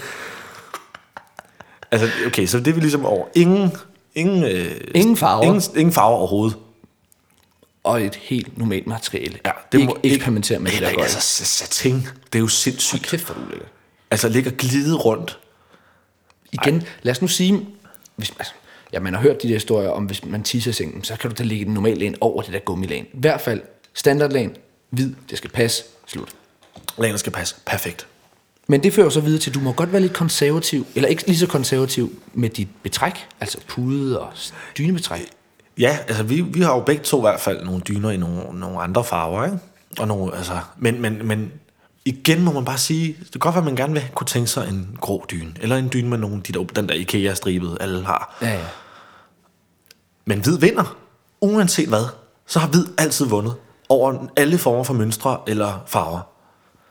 Altså, 1.90 2.08
okay, 2.26 2.46
så 2.46 2.58
det 2.58 2.68
er 2.68 2.72
vi 2.72 2.80
ligesom 2.80 3.06
over. 3.06 3.26
Ingen, 3.34 3.72
ingen, 4.14 4.44
øh, 4.44 4.70
Ingen 4.94 5.16
farver. 5.16 5.42
Ingen, 5.42 5.62
ingen 5.76 5.92
farver 5.92 6.16
overhovedet. 6.16 6.56
Og 7.84 8.02
et 8.02 8.14
helt 8.14 8.58
normalt 8.58 8.86
materiale. 8.86 9.38
Ja, 9.44 9.50
det 9.72 9.80
ikke 9.80 9.92
eksperimentere 10.02 10.58
med 10.58 10.70
det 10.70 10.80
der 10.80 10.92
gøjl. 10.92 11.00
altså, 11.00 11.44
satin, 11.44 11.94
det 12.32 12.38
er 12.38 12.38
jo 12.38 12.48
sindssygt. 12.48 13.02
Kæft 13.02 13.22
for 13.22 13.34
du. 13.34 13.40
Altså, 14.10 14.28
ligger 14.28 14.50
glide 14.50 14.94
rundt. 14.94 15.38
Igen, 16.52 16.82
lad 17.02 17.10
os 17.12 17.22
nu 17.22 17.28
sige, 17.28 17.66
hvis, 18.16 18.32
altså, 18.38 18.52
ja, 18.92 19.00
man 19.00 19.14
har 19.14 19.20
hørt 19.20 19.42
de 19.42 19.48
der 19.48 19.54
historier 19.54 19.88
om, 19.88 20.04
hvis 20.04 20.24
man 20.24 20.42
tisser 20.42 20.72
sengen, 20.72 21.04
så 21.04 21.16
kan 21.16 21.30
du 21.30 21.36
da 21.38 21.42
lægge 21.42 21.64
den 21.64 21.74
normale 21.74 21.98
lagen 21.98 22.16
over 22.20 22.42
det 22.42 22.52
der 22.52 22.58
gummilagen. 22.58 23.04
I 23.04 23.18
hvert 23.20 23.40
fald 23.40 23.60
standardlagen, 23.94 24.56
hvid, 24.90 25.12
det 25.30 25.38
skal 25.38 25.50
passe, 25.50 25.84
slut. 26.06 26.28
Lanet 26.98 27.20
skal 27.20 27.32
passe 27.32 27.56
perfekt. 27.66 28.06
Men 28.66 28.82
det 28.82 28.92
fører 28.94 29.08
så 29.08 29.20
videre 29.20 29.40
til, 29.40 29.50
at 29.50 29.54
du 29.54 29.60
må 29.60 29.72
godt 29.72 29.92
være 29.92 30.02
lidt 30.02 30.12
konservativ, 30.12 30.86
eller 30.94 31.08
ikke 31.08 31.26
lige 31.26 31.38
så 31.38 31.46
konservativ 31.46 32.22
med 32.34 32.48
dit 32.48 32.68
betræk, 32.82 33.14
altså 33.40 33.58
pude 33.68 34.20
og 34.20 34.32
dynebetræk. 34.78 35.20
Ja, 35.80 35.98
altså 36.08 36.22
vi, 36.22 36.40
vi 36.40 36.60
har 36.60 36.74
jo 36.74 36.80
begge 36.80 37.02
to 37.02 37.18
i 37.18 37.20
hvert 37.20 37.40
fald 37.40 37.64
nogle 37.64 37.80
dyner 37.80 38.10
i 38.10 38.16
nogle, 38.16 38.60
nogle 38.60 38.80
andre 38.80 39.04
farver, 39.04 39.44
ikke? 39.44 39.58
Og 39.98 40.08
nogle, 40.08 40.36
altså, 40.36 40.58
men, 40.78 41.02
men, 41.02 41.26
men 41.26 41.52
igen 42.04 42.42
må 42.42 42.52
man 42.52 42.64
bare 42.64 42.78
sige, 42.78 43.16
det 43.20 43.32
kan 43.32 43.38
godt 43.38 43.54
være, 43.54 43.62
at 43.62 43.64
man 43.64 43.76
gerne 43.76 43.92
vil 43.92 44.04
kunne 44.14 44.26
tænke 44.26 44.48
sig 44.48 44.68
en 44.68 44.96
grå 45.00 45.24
dyne, 45.30 45.54
eller 45.60 45.76
en 45.76 45.90
dyne 45.92 46.08
med 46.08 46.18
nogle, 46.18 46.42
de 46.42 46.52
der, 46.52 46.64
den 46.64 46.88
der 46.88 46.94
IKEA-stribede, 46.94 47.76
alle 47.80 48.04
har. 48.04 48.38
Ja, 48.42 48.48
ja. 48.48 48.64
Men 50.24 50.40
hvid 50.40 50.58
vinder, 50.58 50.96
uanset 51.40 51.88
hvad, 51.88 52.04
så 52.46 52.58
har 52.58 52.68
hvid 52.68 52.86
altid 52.98 53.26
vundet 53.26 53.54
over 53.88 54.26
alle 54.36 54.58
former 54.58 54.84
for 54.84 54.94
mønstre 54.94 55.40
eller 55.46 55.84
farver. 55.86 56.20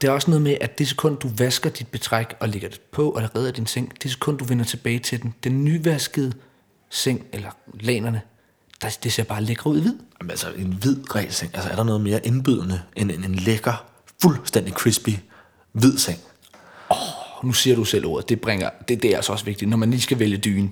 Det 0.02 0.08
er 0.08 0.12
også 0.12 0.32
noget 0.32 0.42
med, 0.42 0.58
at 0.62 0.80
det 0.80 0.88
sekund, 0.88 1.18
du 1.18 1.30
vasker 1.38 1.70
dit 1.70 1.88
betræk 1.88 2.36
og 2.40 2.50
lægger 2.50 2.70
det 2.70 2.82
på 2.82 3.10
og 3.10 3.36
redder 3.36 3.52
din 3.52 3.66
seng, 3.66 3.94
det 4.04 4.12
sekund, 4.12 4.38
du 4.38 4.46
vender 4.46 4.66
tilbage 4.66 5.00
til 5.00 5.22
den, 5.22 5.34
den 5.44 5.64
nyvaskede 5.66 6.34
seng 6.90 7.26
eller 7.34 7.50
lanerne, 7.74 8.22
der, 8.82 8.98
det 9.04 9.14
ser 9.14 9.24
bare 9.24 9.44
lækker 9.44 9.68
ud 9.68 9.78
i 9.78 9.82
hvid. 9.82 9.94
Jamen, 10.22 10.32
altså 10.32 10.48
en 10.58 10.74
hvid 10.74 11.16
regelseng, 11.16 11.52
altså 11.54 11.70
er 11.70 11.76
der 11.76 11.84
noget 11.84 12.02
mere 12.02 12.26
indbydende 12.28 12.82
end 12.96 13.12
en, 13.12 13.24
en 13.24 13.36
lækker, 13.36 13.86
fuldstændig 14.22 14.74
crispy 14.74 15.10
hvid 15.72 15.98
seng? 15.98 16.20
Og 16.90 16.98
nu 17.44 17.54
siger 17.54 17.76
du 17.76 17.84
selv 17.84 18.06
ordet, 18.06 18.30
det, 18.30 18.42
bringer, 18.42 18.70
det, 18.88 19.02
det 19.04 19.12
er 19.12 19.16
altså 19.16 19.32
også 19.32 19.46
vigtigt, 19.46 19.70
når 19.70 19.78
man 19.78 19.92
lige 19.92 20.02
skal 20.02 20.20
vælge 20.20 20.38
dyne. 20.38 20.70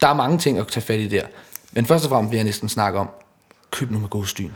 Der 0.00 0.08
er 0.08 0.14
mange 0.14 0.38
ting 0.38 0.58
at 0.58 0.68
tage 0.68 0.84
fat 0.84 1.00
i 1.00 1.08
der. 1.08 1.22
Men 1.72 1.86
først 1.86 2.04
og 2.04 2.08
fremmest 2.10 2.30
vil 2.30 2.36
jeg 2.36 2.44
næsten 2.44 2.68
snakke 2.68 2.98
om, 2.98 3.10
køb 3.70 3.90
nu 3.90 3.98
med 3.98 4.08
gåsdyn. 4.08 4.50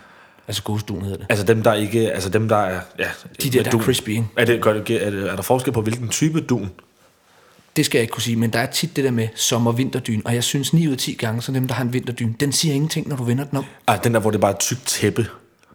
Altså 0.49 0.63
gåsdun 0.63 1.03
hedder 1.03 1.17
det. 1.17 1.27
Altså 1.29 1.45
dem, 1.45 1.63
der 1.63 1.75
ikke, 1.75 2.13
altså 2.13 2.29
dem, 2.29 2.49
der 2.49 2.57
er... 2.57 2.81
Ja, 2.99 3.09
De 3.43 3.51
der, 3.51 3.63
der 3.63 3.69
er 3.69 3.71
dun. 3.73 3.83
crispy, 3.83 4.09
ikke? 4.09 4.27
Er, 4.37 4.45
det, 4.45 4.63
gør 4.63 4.73
det, 4.73 5.07
er, 5.07 5.11
det, 5.11 5.31
er 5.31 5.37
der 5.37 5.43
forskel 5.43 5.73
på, 5.73 5.83
hvilken 5.83 6.09
type 6.09 6.41
dun? 6.41 6.71
Det 7.77 7.87
skal 7.87 7.99
jeg 7.99 8.03
ikke 8.03 8.13
kunne 8.13 8.23
sige, 8.23 8.37
men 8.37 8.53
der 8.53 8.59
er 8.59 8.67
tit 8.67 8.97
det 8.97 9.05
der 9.05 9.11
med 9.11 9.29
sommer-vinterdyn, 9.35 10.23
og 10.25 10.35
jeg 10.35 10.45
synes 10.45 10.73
9 10.73 10.87
ud 10.87 10.93
af 10.93 10.99
10 10.99 11.13
gange, 11.13 11.43
så 11.43 11.53
dem, 11.53 11.69
der 11.69 11.75
har 11.75 11.85
en 11.85 11.93
vinterdyn, 11.93 12.33
den 12.33 12.53
siger 12.53 12.75
ingenting, 12.75 13.09
når 13.09 13.17
du 13.17 13.25
vender 13.25 13.45
den 13.45 13.59
om. 13.59 13.65
Ah, 13.87 14.05
den 14.05 14.15
der, 14.15 14.21
hvor 14.21 14.31
det 14.31 14.41
bare 14.41 14.53
er 14.53 14.57
tykt 14.59 14.87
tæppe. 14.87 15.27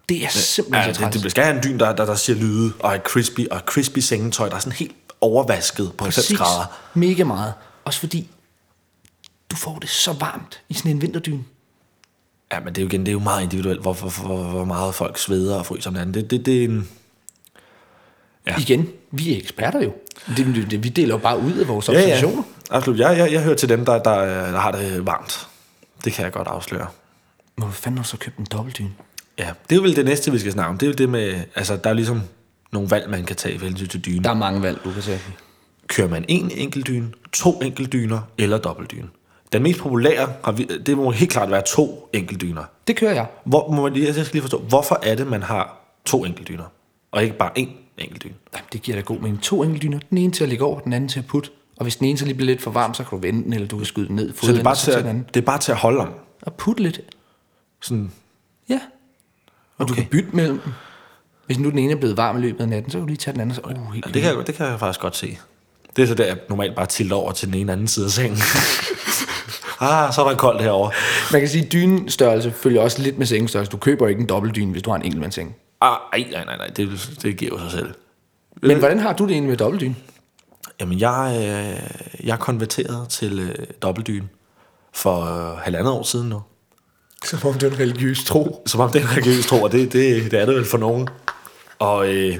Det 0.08 0.24
er 0.24 0.28
simpelthen 0.28 0.88
Ja, 0.88 0.94
så 0.94 1.10
det, 1.12 1.22
det 1.22 1.30
skal 1.30 1.44
have 1.44 1.56
en 1.56 1.62
dyn, 1.62 1.78
der, 1.78 1.96
der, 1.96 2.04
der 2.04 2.14
siger 2.14 2.38
lyde, 2.38 2.72
og 2.80 2.94
er 2.94 2.98
crispy, 2.98 3.48
og 3.50 3.60
crispy 3.66 3.98
sengetøj, 3.98 4.48
der 4.48 4.56
er 4.56 4.60
sådan 4.60 4.72
helt 4.72 4.94
overvasket 5.20 5.92
på 5.98 6.04
90 6.04 6.26
Præcis. 6.26 6.38
grader. 6.38 6.66
Mega 6.94 7.24
meget. 7.24 7.52
Også 7.84 8.00
fordi, 8.00 8.28
du 9.50 9.56
får 9.56 9.78
det 9.78 9.88
så 9.88 10.12
varmt 10.12 10.60
i 10.68 10.74
sådan 10.74 10.90
en 10.90 11.02
vinterdyn. 11.02 11.40
Ja, 12.52 12.60
men 12.60 12.68
det 12.68 12.78
er 12.78 12.82
jo 12.82 12.88
igen, 12.88 13.00
det 13.00 13.08
er 13.08 13.12
jo 13.12 13.18
meget 13.18 13.42
individuelt, 13.42 13.80
hvor, 13.80 13.92
hvor, 13.92 14.26
hvor, 14.26 14.42
hvor 14.42 14.64
meget 14.64 14.94
folk 14.94 15.18
sveder 15.18 15.56
og 15.56 15.66
fryser 15.66 15.90
om 15.90 15.94
natten. 15.94 16.14
Det, 16.14 16.30
det, 16.30 16.46
det 16.46 16.64
er. 16.64 16.82
Ja. 18.46 18.56
Igen, 18.58 18.88
vi 19.18 19.32
er 19.34 19.38
eksperter 19.38 19.82
jo. 19.82 19.92
Det, 20.36 20.70
det, 20.70 20.84
vi 20.84 20.88
deler 20.88 21.14
jo 21.14 21.18
bare 21.18 21.38
ud 21.38 21.52
af 21.52 21.68
vores 21.68 21.88
Ja, 21.88 21.92
ja, 21.92 22.00
observationer. 22.00 22.42
absolut. 22.70 23.00
Jeg, 23.00 23.18
jeg, 23.18 23.32
jeg 23.32 23.42
hører 23.42 23.56
til 23.56 23.68
dem, 23.68 23.84
der, 23.84 23.92
der, 23.92 24.18
der 24.52 24.58
har 24.58 24.72
det 24.72 25.06
varmt. 25.06 25.48
Det 26.04 26.12
kan 26.12 26.24
jeg 26.24 26.32
godt 26.32 26.48
afsløre. 26.48 26.86
Men 27.56 27.62
hvor 27.64 27.72
fanden 27.72 27.98
har 27.98 28.02
du 28.02 28.08
så 28.08 28.16
købt 28.16 28.36
en 28.36 28.46
dobbeltdyn? 28.52 28.88
Ja, 29.38 29.48
det 29.70 29.76
er 29.78 29.82
vel 29.82 29.96
det 29.96 30.04
næste, 30.04 30.32
vi 30.32 30.38
skal 30.38 30.52
snakke 30.52 30.68
om. 30.70 30.78
Det 30.78 30.86
er 30.86 30.90
jo 30.90 30.94
det 30.94 31.08
med, 31.08 31.40
altså 31.54 31.76
der 31.76 31.90
er 31.90 31.94
ligesom 31.94 32.22
nogle 32.72 32.90
valg, 32.90 33.10
man 33.10 33.24
kan 33.24 33.36
tage 33.36 33.54
i 33.54 33.58
forhold 33.58 33.88
til 33.88 34.04
dyne. 34.04 34.24
Der 34.24 34.30
er 34.30 34.34
mange 34.34 34.62
valg, 34.62 34.78
du 34.84 34.90
kan 34.92 35.02
tage. 35.02 35.20
Kører 35.88 36.08
man 36.08 36.24
en 36.28 36.50
enkelt 36.54 36.86
dyne, 36.86 37.08
to 37.32 37.60
enkeltdyner 37.60 38.20
eller 38.38 38.58
dobbeltdyne? 38.58 39.08
Den 39.52 39.62
mest 39.62 39.78
populære, 39.80 40.32
har 40.44 40.52
vi, 40.52 40.64
det 40.86 40.96
må 40.96 41.10
helt 41.10 41.30
klart 41.30 41.50
være 41.50 41.62
to 41.62 42.08
enkeltdyner. 42.12 42.64
Det 42.86 42.96
kører 42.96 43.14
jeg. 43.14 43.26
Hvor, 43.44 43.70
må 43.72 43.82
man 43.88 43.96
jeg 43.96 44.14
skal 44.14 44.26
lige 44.32 44.42
forstå, 44.42 44.58
hvorfor 44.58 45.00
er 45.02 45.14
det, 45.14 45.26
man 45.26 45.42
har 45.42 45.80
to 46.04 46.24
enkeltdyner, 46.24 46.64
og 47.12 47.22
ikke 47.22 47.36
bare 47.38 47.50
én 47.58 47.68
enkeltdyne? 48.04 48.34
Jamen, 48.54 48.66
det 48.72 48.82
giver 48.82 48.96
da 48.96 49.02
god 49.02 49.18
mening. 49.18 49.42
To 49.42 49.62
enkeltdyner. 49.62 49.98
Den 50.10 50.18
ene 50.18 50.32
til 50.32 50.44
at 50.44 50.48
ligge 50.48 50.64
over, 50.64 50.80
den 50.80 50.92
anden 50.92 51.08
til 51.08 51.18
at 51.18 51.26
putte. 51.26 51.50
Og 51.76 51.82
hvis 51.82 51.96
den 51.96 52.06
ene 52.06 52.18
så 52.18 52.24
lige 52.24 52.34
bliver 52.34 52.46
lidt 52.46 52.62
for 52.62 52.70
varm, 52.70 52.94
så 52.94 53.04
kan 53.04 53.18
du 53.18 53.22
vende 53.22 53.44
den, 53.44 53.52
eller 53.52 53.68
du 53.68 53.76
kan 53.76 53.86
skyde 53.86 54.06
den 54.08 54.16
ned. 54.16 54.34
Så 54.42 54.52
det 54.52 54.58
er, 54.58 54.62
bare 54.62 54.76
til 54.76 54.92
den 54.92 55.06
anden. 55.06 55.26
det 55.34 55.40
er 55.40 55.44
bare 55.44 55.58
til 55.58 55.72
at 55.72 55.78
holde 55.78 56.00
om. 56.00 56.08
Og 56.42 56.54
putte 56.54 56.82
lidt. 56.82 57.00
Sådan, 57.82 58.12
Ja. 58.68 58.80
Og 59.78 59.84
okay. 59.84 59.88
du 59.88 59.94
kan 59.94 60.06
bytte 60.10 60.28
mellem 60.32 60.58
dem. 60.58 60.72
Hvis 61.46 61.58
nu 61.58 61.70
den 61.70 61.78
ene 61.78 61.92
er 61.92 61.96
blevet 61.96 62.16
varm 62.16 62.38
i 62.38 62.40
løbet 62.40 62.60
af 62.60 62.68
natten, 62.68 62.90
så 62.90 62.98
kan 62.98 63.00
du 63.00 63.06
lige 63.06 63.16
tage 63.16 63.32
den 63.32 63.40
anden. 63.40 63.54
Så, 63.54 63.60
uh, 63.60 63.92
helt 63.94 64.06
ja, 64.06 64.12
det, 64.12 64.22
kan 64.22 64.36
jeg, 64.36 64.46
det 64.46 64.54
kan 64.54 64.66
jeg 64.66 64.80
faktisk 64.80 65.00
godt 65.00 65.16
se. 65.16 65.38
Det 65.96 66.02
er 66.02 66.06
så 66.06 66.14
der, 66.14 66.26
jeg 66.26 66.36
normalt 66.48 66.76
bare 66.76 66.86
tilter 66.86 67.16
over 67.16 67.32
til 67.32 67.48
den 67.48 67.54
ene 67.54 67.72
anden 67.72 67.88
side 67.88 68.06
af 68.06 68.10
sengen. 68.10 68.38
ah, 69.80 70.12
så 70.12 70.24
er 70.24 70.28
der 70.28 70.36
koldt 70.36 70.62
herovre. 70.62 70.90
Man 71.32 71.40
kan 71.40 71.48
sige, 71.48 71.64
at 71.64 71.72
dynestørrelse 71.72 72.50
følger 72.52 72.80
også 72.80 73.02
lidt 73.02 73.18
med 73.18 73.26
sengestørrelse. 73.26 73.70
Du 73.70 73.76
køber 73.76 74.08
ikke 74.08 74.20
en 74.20 74.26
dobbeltdyne, 74.26 74.72
hvis 74.72 74.82
du 74.82 74.90
har 74.90 74.96
en 74.96 75.02
enkeltmandsseng. 75.02 75.56
Ah, 75.80 75.98
ej, 76.12 76.26
nej, 76.30 76.44
nej, 76.44 76.56
nej, 76.56 76.66
det, 76.66 77.10
det 77.22 77.36
giver 77.36 77.50
jo 77.52 77.58
sig 77.58 77.70
selv. 77.70 77.94
Men 78.62 78.78
hvordan 78.78 78.98
har 78.98 79.12
du 79.12 79.24
det 79.24 79.32
egentlig 79.32 79.48
med 79.48 79.56
dobbeltdyne? 79.56 79.94
Jamen, 80.80 81.00
jeg, 81.00 81.36
øh, 81.38 82.26
jeg 82.26 82.38
konverterede 82.38 83.06
til 83.08 83.38
øh, 83.38 83.66
dobbeltdyne 83.82 84.28
for 84.92 85.20
øh, 85.20 85.58
halvandet 85.58 85.92
år 85.92 86.02
siden 86.02 86.28
nu. 86.28 86.42
Som 87.24 87.38
om 87.44 87.54
det 87.54 87.62
er 87.62 87.70
en 87.70 87.78
religiøs 87.78 88.24
tro. 88.24 88.62
Som 88.66 88.80
om 88.80 88.90
det 88.90 89.02
er 89.02 89.04
en 89.04 89.12
religiøs 89.12 89.46
tro, 89.46 89.62
og 89.62 89.72
det, 89.72 89.92
det, 89.92 90.30
det 90.30 90.40
er 90.40 90.46
det 90.46 90.54
vel 90.54 90.64
for 90.64 90.78
nogen. 90.78 91.08
Og 91.78 92.14
øh, 92.14 92.38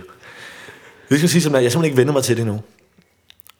det 1.08 1.18
skal 1.18 1.28
sige, 1.28 1.42
som 1.42 1.54
jeg, 1.54 1.62
jeg 1.62 1.72
simpelthen 1.72 1.90
ikke 1.92 1.96
vendt 1.96 2.12
mig 2.12 2.24
til 2.24 2.36
det 2.36 2.42
endnu. 2.42 2.60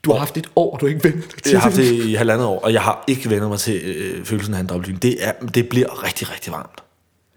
Du 0.05 0.13
har 0.13 0.19
haft 0.19 0.37
et 0.37 0.51
år, 0.57 0.77
du 0.77 0.87
ikke 0.87 1.05
vendt 1.05 1.43
til 1.43 1.53
Jeg 1.53 1.61
har 1.61 1.65
haft 1.71 1.77
det 1.77 1.93
i 1.93 2.15
halvandet 2.15 2.47
år, 2.47 2.61
og 2.61 2.73
jeg 2.73 2.83
har 2.83 3.05
ikke 3.07 3.31
vendt 3.31 3.49
mig 3.49 3.59
til 3.59 3.83
øh, 3.85 4.25
følelsen 4.25 4.55
af 4.55 4.61
en 4.61 4.67
dobbeltdyne. 4.67 4.99
Det, 4.99 5.17
er, 5.27 5.33
det 5.33 5.69
bliver 5.69 6.05
rigtig, 6.05 6.33
rigtig 6.33 6.53
varmt. 6.53 6.83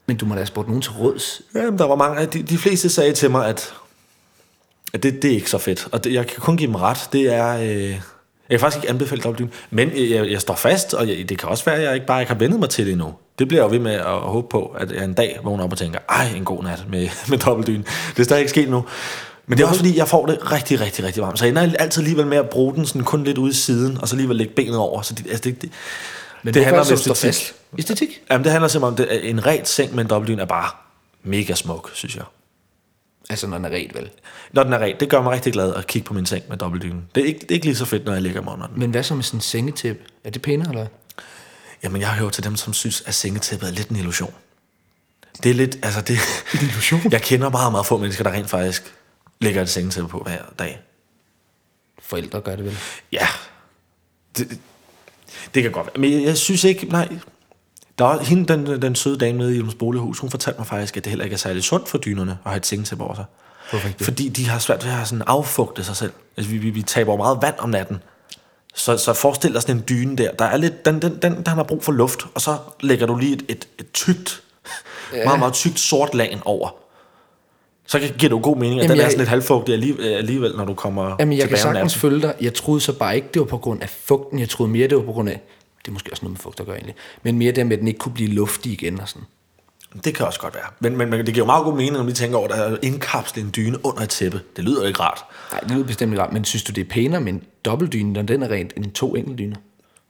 Men 0.09 0.17
du 0.17 0.25
må 0.25 0.33
da 0.33 0.39
have 0.39 0.47
spurgt 0.47 0.67
nogen 0.67 0.81
til 0.81 0.91
råds. 0.91 1.41
Jamen, 1.55 1.79
der 1.79 1.85
var 1.85 1.95
mange, 1.95 2.25
de, 2.25 2.43
de 2.43 2.57
fleste 2.57 2.89
sagde 2.89 3.13
til 3.13 3.31
mig, 3.31 3.47
at, 3.47 3.73
at 4.93 5.03
det, 5.03 5.21
det 5.21 5.31
er 5.31 5.35
ikke 5.35 5.49
så 5.49 5.57
fedt. 5.57 5.87
Og 5.91 6.03
det, 6.03 6.13
jeg 6.13 6.27
kan 6.27 6.41
kun 6.41 6.57
give 6.57 6.67
dem 6.67 6.75
ret. 6.75 7.09
Det 7.13 7.33
er... 7.33 7.57
Øh, 7.57 7.89
jeg 7.89 7.99
kan 8.49 8.59
faktisk 8.59 8.83
ikke 8.83 8.89
anbefale 8.89 9.21
dobbeltdyne. 9.21 9.49
Men 9.69 9.91
jeg, 9.95 10.31
jeg, 10.31 10.41
står 10.41 10.55
fast, 10.55 10.93
og 10.93 11.07
jeg, 11.07 11.29
det 11.29 11.37
kan 11.37 11.49
også 11.49 11.65
være, 11.65 11.75
at 11.75 11.83
jeg 11.83 11.93
ikke 11.93 12.05
bare 12.05 12.21
ikke 12.21 12.31
har 12.31 12.39
vendet 12.39 12.59
mig 12.59 12.69
til 12.69 12.85
det 12.85 12.91
endnu. 12.91 13.13
Det 13.39 13.47
bliver 13.47 13.63
jeg 13.63 13.69
jo 13.69 13.73
ved 13.75 13.79
med 13.79 13.93
at, 13.93 14.05
håbe 14.05 14.47
på, 14.49 14.65
at 14.65 14.91
jeg 14.91 15.03
en 15.03 15.13
dag 15.13 15.39
vågner 15.43 15.63
op 15.63 15.71
og 15.71 15.77
tænker, 15.77 15.99
ej, 16.09 16.27
en 16.35 16.45
god 16.45 16.63
nat 16.63 16.85
med, 16.89 17.09
med 17.29 17.37
dobbeltdyne. 17.37 17.83
Det 18.09 18.19
er 18.19 18.23
stadig 18.23 18.39
ikke 18.39 18.49
sket 18.49 18.69
nu. 18.69 18.85
Men 19.47 19.57
det 19.57 19.63
er 19.63 19.67
også 19.67 19.79
fordi, 19.79 19.97
jeg 19.97 20.07
får 20.07 20.25
det 20.25 20.51
rigtig, 20.51 20.81
rigtig, 20.81 21.05
rigtig 21.05 21.23
varmt. 21.23 21.39
Så 21.39 21.45
jeg 21.45 21.49
ender 21.49 21.77
altid 21.79 22.01
alligevel 22.01 22.27
med 22.27 22.37
at 22.37 22.49
bruge 22.49 22.75
den 22.75 22.85
sådan 22.85 23.03
kun 23.03 23.23
lidt 23.23 23.37
ude 23.37 23.51
i 23.51 23.53
siden, 23.53 23.97
og 24.01 24.07
så 24.07 24.15
alligevel 24.15 24.37
lægge 24.37 24.53
benet 24.53 24.77
over. 24.77 25.01
Så 25.01 25.13
det, 25.13 25.27
altså 25.27 25.43
det, 25.43 25.61
det, 25.61 25.71
Men 26.43 26.53
det 26.53 26.65
handler 26.65 26.81
om 26.81 26.93
æstetik. 26.93 27.15
fast. 27.15 27.53
Æstetik? 27.77 28.21
Jamen, 28.31 28.43
det 28.43 28.51
handler 28.51 28.67
simpelthen 28.67 29.07
om, 29.09 29.15
at 29.15 29.29
en 29.29 29.45
ret 29.45 29.67
seng 29.67 29.95
med 29.95 30.03
en 30.03 30.09
dobbeltdyne 30.09 30.41
er 30.41 30.45
bare 30.45 30.69
mega 31.23 31.55
smuk, 31.55 31.91
synes 31.93 32.15
jeg. 32.15 32.25
Altså, 33.29 33.47
når 33.47 33.57
den 33.57 33.65
er 33.65 33.69
ret, 33.69 33.95
vel? 33.95 34.09
Når 34.51 34.63
den 34.63 34.73
er 34.73 34.79
ren, 34.79 34.95
det 34.99 35.09
gør 35.09 35.21
mig 35.21 35.31
rigtig 35.31 35.53
glad 35.53 35.75
at 35.75 35.87
kigge 35.87 36.05
på 36.05 36.13
min 36.13 36.25
seng 36.25 36.43
med 36.49 36.57
dobbeltdyne. 36.57 37.01
Det 37.15 37.23
er 37.23 37.27
ikke, 37.27 37.39
det 37.39 37.51
er 37.51 37.55
ikke 37.55 37.65
lige 37.65 37.75
så 37.75 37.85
fedt, 37.85 38.05
når 38.05 38.13
jeg 38.13 38.21
ligger 38.21 38.41
mig 38.41 38.53
under 38.53 38.67
den. 38.67 38.79
Men 38.79 38.91
hvad 38.91 39.03
så 39.03 39.15
med 39.15 39.23
sådan 39.23 39.37
en 39.37 39.41
sengetæppe? 39.41 40.03
Er 40.23 40.29
det 40.29 40.41
pænere, 40.41 40.69
eller? 40.69 40.87
Jamen, 41.83 42.01
jeg 42.01 42.13
hører 42.13 42.29
til 42.29 42.43
dem, 42.43 42.55
som 42.55 42.73
synes, 42.73 43.03
at 43.05 43.15
sengetæppet 43.15 43.69
er 43.69 43.73
lidt 43.73 43.89
en 43.89 43.95
illusion. 43.95 44.33
Det 45.43 45.49
er 45.49 45.55
lidt, 45.55 45.77
altså 45.83 46.01
det... 46.01 46.17
En 46.53 46.59
illusion? 46.61 47.11
Jeg 47.11 47.21
kender 47.21 47.49
meget, 47.49 47.71
meget 47.71 47.85
få 47.85 47.97
mennesker, 47.97 48.23
der 48.23 48.31
rent 48.31 48.49
faktisk 48.49 48.93
lægger 49.41 49.61
et 49.61 49.69
sengetæppe 49.69 50.09
på 50.09 50.19
hver 50.19 50.41
dag. 50.59 50.79
Forældre 51.99 52.41
gør 52.41 52.55
det 52.55 52.65
vel? 52.65 52.77
Ja, 53.11 53.27
det, 54.37 54.59
det 55.53 55.63
kan 55.63 55.71
godt 55.71 55.87
være. 55.87 56.01
Men 56.01 56.11
jeg, 56.11 56.23
jeg 56.23 56.37
synes 56.37 56.63
ikke, 56.63 56.85
nej... 56.85 57.17
Der 57.99 58.05
er 58.05 58.19
hende, 58.19 58.53
den, 58.53 58.81
den 58.81 58.95
søde 58.95 59.17
dame 59.17 59.37
nede 59.37 59.53
i 59.53 59.55
Ilums 59.57 59.75
Bolighus, 59.75 60.19
hun 60.19 60.29
fortalte 60.29 60.59
mig 60.59 60.67
faktisk, 60.67 60.97
at 60.97 61.03
det 61.03 61.09
heller 61.09 61.23
ikke 61.25 61.33
er 61.33 61.37
særlig 61.37 61.63
sundt 61.63 61.89
for 61.89 61.97
dynerne 61.97 62.31
at 62.45 62.51
have 62.51 62.57
et 62.57 62.65
sengetæppe 62.65 63.03
over 63.03 63.15
sig. 63.15 63.25
Det? 63.71 63.95
Fordi 64.05 64.29
de 64.29 64.49
har 64.49 64.59
svært 64.59 64.85
ved 64.85 64.91
at 65.01 65.07
sådan 65.07 65.23
affugte 65.27 65.83
sig 65.83 65.95
selv. 65.95 66.11
Altså, 66.37 66.51
vi, 66.51 66.57
vi, 66.57 66.69
vi 66.69 66.81
taber 66.81 67.17
meget 67.17 67.37
vand 67.41 67.55
om 67.59 67.69
natten. 67.69 67.97
Så, 68.75 68.97
så 68.97 69.13
forestil 69.13 69.53
dig 69.53 69.61
sådan 69.61 69.75
en 69.77 69.83
dyne 69.89 70.15
der. 70.17 70.31
Der 70.31 70.45
er 70.45 70.57
lidt, 70.57 70.85
den, 70.85 71.01
den, 71.01 71.17
den, 71.21 71.43
der 71.43 71.51
har 71.51 71.63
brug 71.63 71.83
for 71.83 71.91
luft, 71.91 72.19
og 72.35 72.41
så 72.41 72.57
lægger 72.81 73.05
du 73.05 73.17
lige 73.17 73.33
et, 73.33 73.43
et, 73.47 73.67
et 73.79 73.91
tykt, 73.91 74.41
ja. 75.13 75.23
meget, 75.23 75.39
meget 75.39 75.53
tykt 75.53 75.79
sort 75.79 76.15
lagen 76.15 76.39
over. 76.45 76.75
Så 77.87 77.99
kan- 77.99 78.07
giver 78.09 78.29
det 78.29 78.31
jo 78.31 78.39
god 78.43 78.57
mening, 78.57 78.79
at 78.79 78.83
Jamen, 78.83 78.89
den 78.91 78.99
er 78.99 79.03
jeg- 79.03 79.11
sådan 79.11 79.19
lidt 79.19 79.29
halvfugtig 79.29 79.73
alligevel, 80.17 80.53
når 80.57 80.65
du 80.65 80.73
kommer 80.73 81.15
Jamen, 81.19 81.37
jeg 81.37 81.47
kan 81.49 81.57
tilbage 81.57 81.67
om 81.69 81.75
sagtens 81.75 81.95
følge 81.95 82.21
dig. 82.21 82.33
Jeg 82.41 82.53
troede 82.53 82.81
så 82.81 82.93
bare 82.93 83.15
ikke, 83.15 83.27
det 83.33 83.39
var 83.39 83.45
på 83.45 83.57
grund 83.57 83.81
af 83.81 83.89
fugten. 83.89 84.39
Jeg 84.39 84.49
troede 84.49 84.71
mere, 84.71 84.87
det 84.87 84.97
var 84.97 85.03
på 85.03 85.11
grund 85.11 85.29
af... 85.29 85.41
Det 85.89 85.93
er 85.93 85.95
måske 85.95 86.11
også 86.13 86.23
noget 86.25 86.31
med 86.37 86.39
fugt 86.39 86.59
at 86.59 86.65
gøre 86.65 86.75
egentlig. 86.75 86.95
Men 87.23 87.37
mere 87.37 87.51
det 87.51 87.65
med, 87.67 87.73
at 87.75 87.79
den 87.79 87.87
ikke 87.87 87.97
kunne 87.97 88.13
blive 88.13 88.29
luftig 88.29 88.71
igen 88.71 89.01
og 89.01 89.09
sådan. 89.09 89.23
Det 90.03 90.15
kan 90.15 90.25
også 90.25 90.39
godt 90.39 90.55
være. 90.55 90.63
Men, 90.79 90.97
men, 90.97 91.09
men 91.09 91.19
det 91.25 91.33
giver 91.33 91.37
jo 91.37 91.45
meget 91.45 91.63
god 91.63 91.73
mening, 91.73 91.93
når 91.93 92.03
vi 92.03 92.13
tænker 92.13 92.37
over, 92.37 92.47
at 92.47 92.57
der 92.57 92.63
er 92.63 92.77
indkapslet 92.81 93.43
en 93.43 93.51
dyne 93.55 93.85
under 93.85 94.01
et 94.01 94.09
tæppe. 94.09 94.41
Det 94.55 94.63
lyder 94.63 94.87
ikke 94.87 94.99
rart. 94.99 95.25
Nej, 95.51 95.59
det 95.59 95.71
lyder 95.71 95.85
bestemt 95.85 96.11
ikke 96.13 96.23
rart. 96.23 96.33
Men 96.33 96.45
synes 96.45 96.63
du, 96.63 96.71
det 96.71 96.81
er 96.81 96.89
pænere 96.89 97.21
med 97.21 97.33
en 97.33 97.43
dobbeltdyne, 97.65 98.13
når 98.13 98.21
den 98.21 98.43
er 98.43 98.49
rent, 98.49 98.73
end 98.77 98.91
to 98.91 99.15
enkeltdyner? 99.15 99.55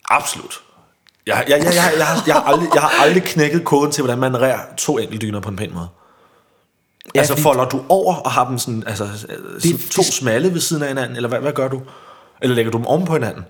Absolut. 0.09 0.59
Jeg, 1.27 1.45
jeg, 1.47 1.57
jeg, 1.57 1.65
jeg, 1.65 1.73
jeg, 1.97 2.05
har, 2.07 2.23
jeg, 2.27 2.35
har 2.35 2.41
aldrig, 2.41 2.69
jeg 2.73 2.81
har 2.81 3.03
aldrig 3.03 3.23
knækket 3.23 3.65
koden 3.65 3.91
til, 3.91 4.03
hvordan 4.03 4.19
man 4.19 4.41
rærer 4.41 4.59
to 4.77 4.97
enkeltdyner 4.97 5.39
på 5.39 5.49
en 5.49 5.55
pæn 5.55 5.73
måde. 5.73 5.87
Ja, 7.15 7.19
altså 7.19 7.37
folder 7.37 7.65
du 7.69 7.81
over 7.89 8.15
og 8.15 8.31
har 8.31 8.49
dem 8.49 8.57
sådan, 8.57 8.83
altså, 8.87 9.03
det, 9.03 9.61
sådan 9.63 9.77
to 9.91 10.01
det- 10.01 10.13
smalle 10.13 10.53
ved 10.53 10.59
siden 10.59 10.81
af 10.83 10.87
hinanden, 10.89 11.15
eller 11.15 11.29
hvad, 11.29 11.39
hvad 11.39 11.53
gør 11.53 11.67
du? 11.67 11.81
Eller 12.41 12.55
lægger 12.55 12.71
du 12.71 12.77
dem 12.77 12.85
oven 12.85 13.05
på 13.05 13.13
hinanden? 13.13 13.43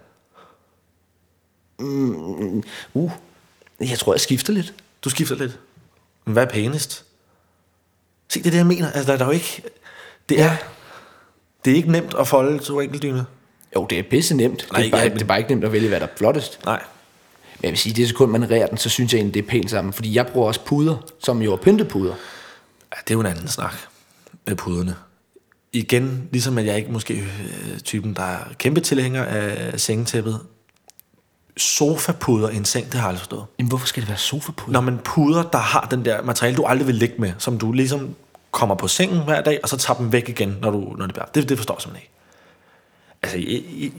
Uh, 1.79 3.11
jeg 3.79 3.99
tror, 3.99 4.13
jeg 4.13 4.19
skifter 4.19 4.53
lidt. 4.53 4.73
Du 5.03 5.09
skifter 5.09 5.35
lidt. 5.35 5.59
Men 6.25 6.33
hvad 6.33 6.43
er 6.43 6.49
pænest? 6.49 7.05
Se, 8.29 8.39
det 8.39 8.47
er 8.47 8.51
det, 8.51 8.57
jeg 8.57 8.65
mener. 8.65 8.91
Altså, 8.91 9.07
der 9.07 9.13
er 9.13 9.17
der 9.17 9.25
jo 9.25 9.31
ikke... 9.31 9.63
Det 10.29 10.41
er, 10.41 10.55
det 11.65 11.71
er 11.71 11.75
ikke 11.75 11.91
nemt 11.91 12.13
at 12.19 12.27
folde 12.27 12.59
to 12.59 12.79
enkeltdyner. 12.79 13.23
Jo, 13.75 13.87
det 13.89 13.99
er 13.99 14.03
pisse 14.03 14.35
nemt. 14.35 14.67
Nej, 14.71 14.81
det, 14.81 14.87
er 14.87 14.91
bare, 14.91 15.01
ja, 15.01 15.09
det 15.09 15.21
er 15.21 15.25
bare 15.25 15.37
ikke 15.37 15.51
nemt 15.51 15.63
at 15.63 15.71
vælge, 15.71 15.87
hvad 15.87 15.99
der 15.99 16.07
er 16.07 16.11
flottest. 16.17 16.65
Nej. 16.65 16.83
Men 17.55 17.63
jeg 17.63 17.71
vil 17.71 17.77
sige, 17.77 17.93
det 17.95 18.07
sekund, 18.07 18.31
man 18.31 18.51
rærer 18.51 18.67
den, 18.67 18.77
så 18.77 18.89
synes 18.89 19.13
jeg 19.13 19.17
egentlig, 19.17 19.33
det 19.33 19.43
er 19.43 19.47
pænt 19.47 19.69
sammen. 19.69 19.93
Fordi 19.93 20.15
jeg 20.15 20.27
bruger 20.27 20.47
også 20.47 20.61
puder, 20.65 20.97
som 21.19 21.41
jo 21.41 21.53
er 21.53 21.57
pyntepuder. 21.57 22.13
Ja, 22.91 22.97
det 23.03 23.11
er 23.11 23.15
jo 23.15 23.19
en 23.19 23.25
anden 23.25 23.47
snak 23.47 23.73
med 24.47 24.55
puderne. 24.55 24.95
Igen, 25.73 26.29
ligesom 26.31 26.57
at 26.57 26.65
jeg 26.65 26.77
ikke 26.77 26.91
måske 26.91 27.13
øh, 27.13 27.79
typen, 27.79 28.13
der 28.13 28.23
er 28.23 28.39
kæmpe 28.57 28.81
tilhænger 28.81 29.23
af 29.23 29.79
sengetæppet. 29.79 30.39
Sofapuder 31.59 32.49
i 32.49 32.55
en 32.55 32.65
seng, 32.65 32.85
det 32.85 32.93
har 32.93 33.01
jeg 33.01 33.07
aldrig 33.07 33.19
forstået. 33.19 33.45
Jamen, 33.59 33.69
hvorfor 33.69 33.87
skal 33.87 34.01
det 34.01 34.09
være 34.09 34.17
sofapuder? 34.17 34.71
Når 34.71 34.81
man 34.81 34.97
puder, 34.97 35.43
der 35.43 35.57
har 35.57 35.87
den 35.91 36.05
der 36.05 36.21
materiale, 36.21 36.57
du 36.57 36.65
aldrig 36.65 36.87
vil 36.87 36.95
ligge 36.95 37.15
med, 37.17 37.33
som 37.37 37.57
du 37.57 37.71
ligesom 37.71 38.15
kommer 38.51 38.75
på 38.75 38.87
sengen 38.87 39.23
hver 39.23 39.41
dag, 39.41 39.59
og 39.63 39.69
så 39.69 39.77
tager 39.77 39.97
dem 39.97 40.11
væk 40.11 40.29
igen, 40.29 40.57
når, 40.61 40.71
du, 40.71 40.79
når 40.97 41.05
det 41.05 41.13
bliver. 41.15 41.25
Det, 41.25 41.49
det 41.49 41.57
forstår 41.57 41.75
jeg 41.75 41.81
simpelthen 41.81 42.03
ikke. 42.03 42.13
Altså, 43.23 43.37
jeg, 43.37 43.91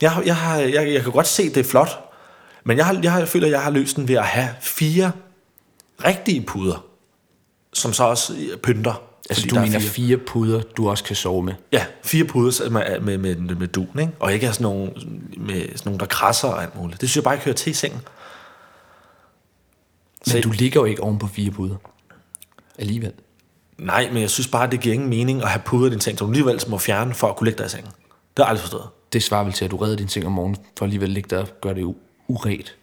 jeg, 0.00 0.26
jeg, 0.26 0.36
har, 0.36 0.58
jeg, 0.58 0.92
jeg 0.92 1.02
kan 1.02 1.12
godt 1.12 1.26
se, 1.26 1.48
det 1.48 1.56
er 1.56 1.64
flot, 1.64 2.10
men 2.64 2.76
jeg, 2.76 2.86
har, 2.86 2.98
jeg, 3.02 3.12
har, 3.12 3.18
jeg 3.18 3.28
føler, 3.28 3.46
at 3.46 3.52
jeg 3.52 3.62
har 3.62 3.70
løst 3.70 3.96
den 3.96 4.08
ved 4.08 4.14
at 4.14 4.26
have 4.26 4.48
fire 4.60 5.12
rigtige 6.04 6.40
puder, 6.40 6.84
som 7.72 7.92
så 7.92 8.04
også 8.04 8.34
pynter. 8.62 9.02
Altså, 9.30 9.42
fordi 9.42 9.48
du 9.50 9.56
er 9.56 9.60
mener 9.60 9.78
fire. 9.78 9.90
fire 9.90 10.16
puder, 10.16 10.60
du 10.62 10.90
også 10.90 11.04
kan 11.04 11.16
sove 11.16 11.42
med. 11.42 11.54
Ja, 11.72 11.86
fire 12.02 12.24
puder 12.24 12.70
med, 12.70 13.00
med, 13.00 13.18
med, 13.18 13.36
med, 13.36 13.54
med 13.54 13.68
dun, 13.68 13.98
ikke? 14.00 14.12
Og 14.20 14.32
ikke 14.32 14.46
have 14.46 14.54
sådan 14.54 14.62
nogle, 14.62 14.92
med 15.36 15.60
sådan 15.62 15.78
nogle, 15.84 15.98
der 15.98 16.06
krasser 16.06 16.48
og 16.48 16.62
alt 16.62 16.76
muligt. 16.76 17.00
Det 17.00 17.08
synes 17.08 17.16
jeg 17.16 17.24
bare 17.24 17.34
ikke 17.34 17.44
hører 17.44 17.56
til 17.56 17.70
i 17.70 17.74
sengen. 17.74 18.00
Men 20.32 20.42
du 20.42 20.50
ligger 20.50 20.80
jo 20.80 20.84
ikke 20.84 21.02
oven 21.02 21.18
på 21.18 21.26
fire 21.26 21.50
puder. 21.50 21.76
Alligevel. 22.78 23.12
Nej, 23.78 24.08
men 24.12 24.22
jeg 24.22 24.30
synes 24.30 24.48
bare, 24.48 24.70
det 24.70 24.80
giver 24.80 24.92
ingen 24.94 25.08
mening 25.08 25.42
at 25.42 25.48
have 25.48 25.62
puder 25.64 25.86
i 25.86 25.90
din 25.90 26.00
seng, 26.00 26.18
som 26.18 26.26
du 26.26 26.32
alligevel 26.32 26.60
må 26.68 26.78
fjerne 26.78 27.14
for 27.14 27.28
at 27.28 27.36
kunne 27.36 27.44
lægge 27.44 27.58
dig 27.58 27.66
i 27.66 27.68
sengen. 27.68 27.90
Det 27.90 27.94
har 28.36 28.44
jeg 28.44 28.48
aldrig 28.48 28.60
forstået. 28.60 28.84
Det 29.12 29.22
svarer 29.22 29.44
vel 29.44 29.52
til, 29.52 29.64
at 29.64 29.70
du 29.70 29.76
redder 29.76 29.96
din 29.96 30.08
seng 30.08 30.26
om 30.26 30.32
morgenen, 30.32 30.56
for 30.78 30.84
alligevel 30.84 31.10
ligge 31.10 31.36
der 31.36 31.42
og 31.42 31.48
gøre 31.60 31.74
det 31.74 31.84
u- 31.84 32.24
uret. 32.28 32.76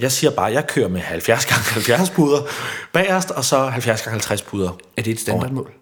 Jeg 0.00 0.12
siger 0.12 0.30
bare, 0.30 0.48
at 0.48 0.54
jeg 0.54 0.66
kører 0.66 0.88
med 0.88 1.00
70 1.00 1.46
gange 1.46 1.64
70 1.64 2.10
puder 2.10 2.42
bagerst, 2.92 3.30
og 3.30 3.44
så 3.44 3.64
70 3.66 4.02
gange 4.02 4.12
50 4.12 4.42
puder. 4.42 4.70
Er 4.96 5.02
det 5.02 5.10
et 5.10 5.20
standardmål? 5.20 5.72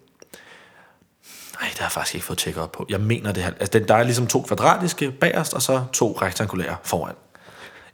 Nej, 1.59 1.69
det 1.69 1.77
har 1.79 1.85
jeg 1.85 1.91
faktisk 1.91 2.15
ikke 2.15 2.25
fået 2.27 2.39
tjekket 2.39 2.63
op 2.63 2.71
på. 2.71 2.85
Jeg 2.89 2.99
mener 2.99 3.31
det 3.31 3.43
her. 3.43 3.51
Altså, 3.59 3.79
den- 3.79 3.87
der 3.87 3.95
er 3.95 4.03
ligesom 4.03 4.27
to 4.27 4.41
kvadratiske 4.41 5.11
bagerst, 5.11 5.53
og 5.53 5.61
så 5.61 5.83
to 5.93 6.17
rektangulære 6.21 6.75
foran. 6.83 7.15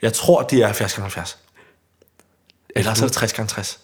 Jeg 0.01 0.13
tror, 0.13 0.41
de 0.41 0.61
er 0.61 0.65
70 0.65 0.93
gange 0.93 1.03
70. 1.03 1.37
Eller 2.75 2.93
så 2.93 3.03
er 3.05 3.07
det 3.07 3.15
60 3.17 3.33
gange 3.33 3.49
60. 3.49 3.79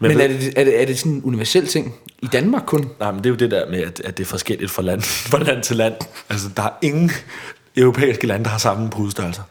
Men, 0.00 0.08
Men 0.08 0.20
er 0.20 0.28
det, 0.28 0.58
er, 0.58 0.64
det, 0.64 0.82
er 0.82 0.86
det 0.86 0.98
sådan 0.98 1.12
en 1.12 1.22
universel 1.24 1.66
ting? 1.68 1.94
I 2.18 2.26
Danmark 2.26 2.62
kun? 2.66 2.90
Nej, 3.00 3.10
men 3.10 3.18
det 3.18 3.26
er 3.26 3.30
jo 3.30 3.36
det 3.36 3.50
der 3.50 3.70
med, 3.70 3.82
at, 3.82 4.00
at 4.00 4.16
det 4.18 4.24
er 4.24 4.28
forskelligt 4.28 4.70
fra 4.70 4.82
land, 4.82 5.02
fra 5.30 5.38
land 5.38 5.62
til 5.62 5.76
land. 5.76 5.94
Altså, 6.28 6.48
der 6.56 6.62
er 6.62 6.70
ingen 6.82 7.10
europæiske 7.76 8.26
lande, 8.26 8.44
der 8.44 8.50
har 8.50 8.58
samme 8.58 8.90
pudestørrelser. 8.90 9.42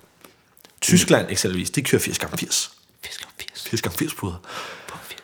Tyskland 0.82 1.28
eksempelvis, 1.30 1.70
de 1.70 1.82
kører 1.82 2.02
80 2.02 2.20
gange 2.20 2.38
80. 2.38 2.72
80 3.04 3.18
gange 3.18 3.34
80. 3.40 3.64
80 3.64 3.82
gange 3.82 3.98
80 3.98 4.14
puder. 4.14 4.36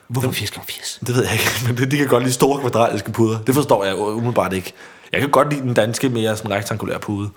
Hvorfor 0.07 0.31
80 0.31 0.51
gange 0.51 0.67
80? 0.67 0.99
Det 1.07 1.15
ved 1.15 1.23
jeg 1.23 1.33
ikke, 1.33 1.45
men 1.81 1.91
de, 1.91 1.97
kan 1.97 2.07
godt 2.07 2.23
lide 2.23 2.33
store 2.33 2.61
kvadratiske 2.61 3.11
puder. 3.11 3.41
Det 3.41 3.55
forstår 3.55 3.85
jeg 3.85 3.95
umiddelbart 3.95 4.53
ikke. 4.53 4.73
Jeg 5.11 5.21
kan 5.21 5.29
godt 5.29 5.49
lide 5.53 5.61
den 5.61 5.73
danske 5.73 6.09
mere 6.09 6.37
sådan 6.37 6.51
rektangulære 6.51 6.99
pude. 6.99 7.29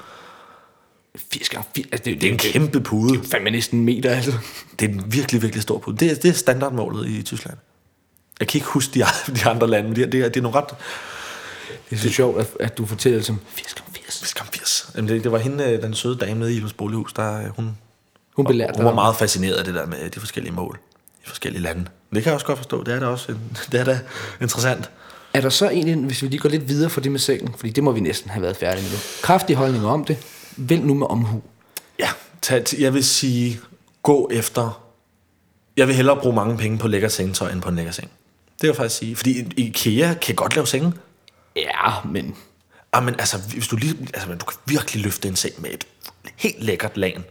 80 1.33 1.49
gange 1.49 1.69
80? 1.75 1.87
Altså, 1.93 2.05
det, 2.05 2.21
Det 2.21 2.29
er 2.29 2.33
en 2.33 2.39
kæmpe 2.39 2.81
pude. 2.81 3.23
fandme 3.25 3.51
næsten 3.51 3.79
en 3.79 3.85
meter, 3.85 4.11
altså. 4.11 4.33
Det 4.81 4.91
er 4.91 4.93
en 4.95 5.13
virkelig, 5.13 5.43
virkelig 5.43 5.63
stor 5.63 5.79
pude. 5.79 5.97
Det 5.97 6.11
er, 6.11 6.15
det 6.15 6.29
er 6.29 6.33
standardmålet 6.33 7.09
i 7.09 7.23
Tyskland. 7.23 7.57
Jeg 8.41 8.49
kan 8.49 8.59
ikke 8.59 8.69
huske 8.69 8.95
de, 8.95 9.05
de 9.37 9.47
andre 9.47 9.67
lande, 9.67 9.89
men 9.89 9.97
det 9.97 10.03
er, 10.05 10.11
det 10.11 10.21
er, 10.21 10.29
det 10.29 10.37
er 10.37 10.43
nogle 10.43 10.59
ret... 10.59 10.75
Det 11.91 11.97
er 11.97 12.01
så 12.01 12.11
sjovt, 12.11 12.41
at, 12.41 12.49
at 12.61 12.79
du 12.79 12.87
fortæller 12.87 13.19
det 13.19 13.27
som 13.27 13.41
80 13.49 13.75
gange 13.75 13.93
80. 13.95 14.19
80 14.19 14.35
gange 14.35 14.53
80. 14.53 14.91
Jamen, 14.97 15.09
det, 15.09 15.25
det 15.25 15.33
var 15.33 15.39
hende, 15.39 15.65
øh, 15.65 15.83
den 15.83 15.95
søde 15.95 16.17
dame 16.17 16.41
nede 16.41 16.53
i 16.53 16.57
Ilums 16.57 16.73
Bolighus, 16.73 17.13
der 17.13 17.39
øh, 17.39 17.65
hun, 18.39 18.47
Hun 18.47 18.53
belærte 18.53 18.77
hun 18.77 18.85
var 18.85 18.95
meget 18.95 19.17
fascineret 19.17 19.55
af 19.55 19.65
det 19.65 19.75
der 19.75 19.87
med 19.87 20.11
de 20.11 20.21
forskellige 20.21 20.53
mål 20.53 20.79
i 21.25 21.29
forskellige 21.29 21.63
lande. 21.63 21.81
Det 22.15 22.23
kan 22.23 22.25
jeg 22.25 22.35
også 22.35 22.47
godt 22.47 22.59
forstå. 22.59 22.83
Det 22.83 22.95
er 22.95 23.01
da 23.01 23.07
også 23.07 23.33
en, 23.33 23.57
det 23.73 23.81
er 23.81 23.85
da 23.85 24.01
interessant. 24.41 24.91
Er 25.35 25.41
der 25.41 25.49
så 25.49 25.71
egentlig, 25.71 25.97
hvis 25.97 26.23
vi 26.23 26.29
lige 26.29 26.41
går 26.41 26.49
lidt 26.49 26.69
videre 26.69 26.91
for 26.91 27.01
det 27.01 27.13
med 27.13 27.21
sengen, 27.21 27.55
fordi 27.57 27.71
det 27.71 27.85
må 27.85 27.93
vi 27.93 28.01
næsten 28.01 28.31
have 28.31 28.43
været 28.43 28.57
færdige 28.57 28.83
med 28.83 28.91
nu. 28.93 28.99
Kraftig 29.23 29.57
holdning 29.57 29.87
om 29.87 30.05
det. 30.05 30.17
Vælg 30.57 30.85
nu 30.85 30.95
med 30.95 31.07
omhu. 31.11 31.43
Ja, 31.99 32.09
tag, 32.43 32.65
jeg 32.79 32.95
vil 32.95 33.05
sige, 33.05 33.61
gå 34.03 34.31
efter... 34.33 34.83
Jeg 35.77 35.87
vil 35.87 35.95
hellere 35.95 36.17
bruge 36.17 36.35
mange 36.35 36.57
penge 36.57 36.79
på 36.79 36.89
lækker 36.89 37.09
sengetøj, 37.09 37.51
end 37.51 37.63
på 37.63 37.69
en 37.69 37.77
lækker 37.77 37.93
seng. 37.93 38.09
Det 38.09 38.63
vil 38.63 38.69
jeg 38.69 38.77
faktisk 38.77 38.99
sige. 38.99 39.17
Fordi 39.17 39.53
IKEA 39.57 40.15
kan 40.15 40.35
godt 40.35 40.55
lave 40.55 40.67
senge. 40.67 40.93
Ja, 41.57 41.93
men 42.05 42.37
Ah, 42.93 43.05
men 43.05 43.15
altså, 43.19 43.39
hvis 43.39 43.69
du, 43.69 43.77
lige, 43.77 43.97
altså, 44.15 44.35
du 44.35 44.45
kan 44.45 44.59
virkelig 44.67 45.03
løfte 45.03 45.29
en 45.29 45.37
seng 45.37 45.63
med 45.63 45.71
et 45.71 45.87
helt 46.37 46.63
lækkert 46.63 46.97
lagen. 46.97 47.25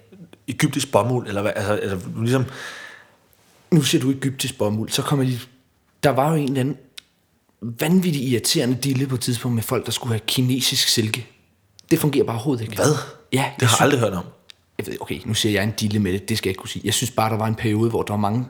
Egyptisk 0.48 0.92
bomuld, 0.92 1.28
eller 1.28 1.42
hvad? 1.42 1.52
Altså, 1.56 1.74
altså 1.74 2.08
ligesom, 2.22 2.46
nu 3.72 3.82
siger 3.82 4.02
du 4.02 4.12
egyptisk 4.12 4.58
bomuld, 4.58 4.90
så 4.90 5.02
kommer 5.02 5.26
de... 5.26 5.40
der 6.04 6.10
var 6.10 6.30
jo 6.30 6.36
en 6.36 6.48
eller 6.48 6.60
anden 6.60 6.78
vanvittig 7.62 8.24
irriterende 8.24 8.76
dille 8.76 9.08
på 9.08 9.16
et 9.16 9.22
tidspunkt 9.22 9.56
med 9.56 9.64
folk, 9.64 9.86
der 9.86 9.92
skulle 9.92 10.14
have 10.14 10.22
kinesisk 10.28 10.88
silke. 10.88 11.28
Det 11.92 12.00
fungerer 12.00 12.24
bare 12.26 12.36
overhovedet 12.36 12.64
ikke. 12.64 12.76
Hvad? 12.76 12.86
Ja, 13.34 13.46
Det 13.60 13.68
har 13.68 13.78
jeg 13.78 13.84
aldrig 13.84 14.00
hørt 14.00 14.14
om. 14.14 14.24
jeg 14.78 14.88
ved, 14.88 14.98
okay, 15.02 15.20
nu 15.26 15.34
siger 15.34 15.54
jeg 15.54 15.64
en 15.64 15.72
dille 15.72 16.00
med 16.00 16.14
det, 16.14 16.30
det 16.30 16.38
skal 16.38 16.50
jeg 16.50 16.52
ikke 16.52 16.60
kunne 16.60 16.70
sige. 16.70 16.82
Jeg 16.86 16.94
synes 16.94 17.12
bare, 17.12 17.30
der 17.32 17.38
var 17.38 17.48
en 17.48 17.56
periode, 17.56 17.90
hvor 17.90 18.02
der 18.04 18.14
var 18.14 18.20
mange, 18.20 18.46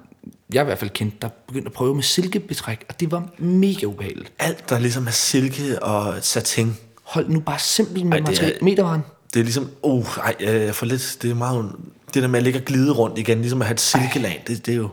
jeg 0.54 0.62
i 0.62 0.66
hvert 0.66 0.80
fald 0.80 0.90
kendte, 0.90 1.18
der 1.22 1.30
begyndte 1.48 1.68
at 1.68 1.74
prøve 1.74 1.96
med 1.96 2.04
silkebetræk, 2.04 2.86
og 2.90 3.00
det 3.00 3.12
var 3.12 3.30
mega 3.38 3.86
ubehageligt. 3.86 4.32
Alt, 4.40 4.70
der 4.70 4.80
ligesom 4.80 5.08
er 5.08 5.12
silke 5.12 5.84
og 5.84 6.16
satin, 6.24 6.78
Hold 7.04 7.30
nu 7.30 7.40
bare 7.40 7.60
simpelt 7.60 8.06
med 8.06 8.18
det 8.18 8.24
er- 8.28 8.32
materiale. 8.32 8.58
Metervaren. 8.62 9.02
Det 9.34 9.40
er 9.40 9.44
ligesom, 9.44 9.72
uh, 9.84 10.18
ej, 10.18 10.36
jeg 10.40 10.76
får 10.76 10.86
lidt, 10.86 11.18
det 11.22 11.32
er 11.32 11.36
meget, 11.36 11.72
det 12.14 12.22
der 12.22 12.28
med 12.28 12.40
at 12.40 12.44
ligge 12.44 12.60
og 12.60 12.66
glide 12.66 12.92
rundt 12.92 13.18
igen, 13.20 13.40
ligesom 13.42 13.62
at 13.62 13.68
have 13.68 13.74
et 13.74 13.80
silkelag, 13.80 14.44
det, 14.48 14.66
det 14.66 14.72
er 14.72 14.78
jo, 14.78 14.90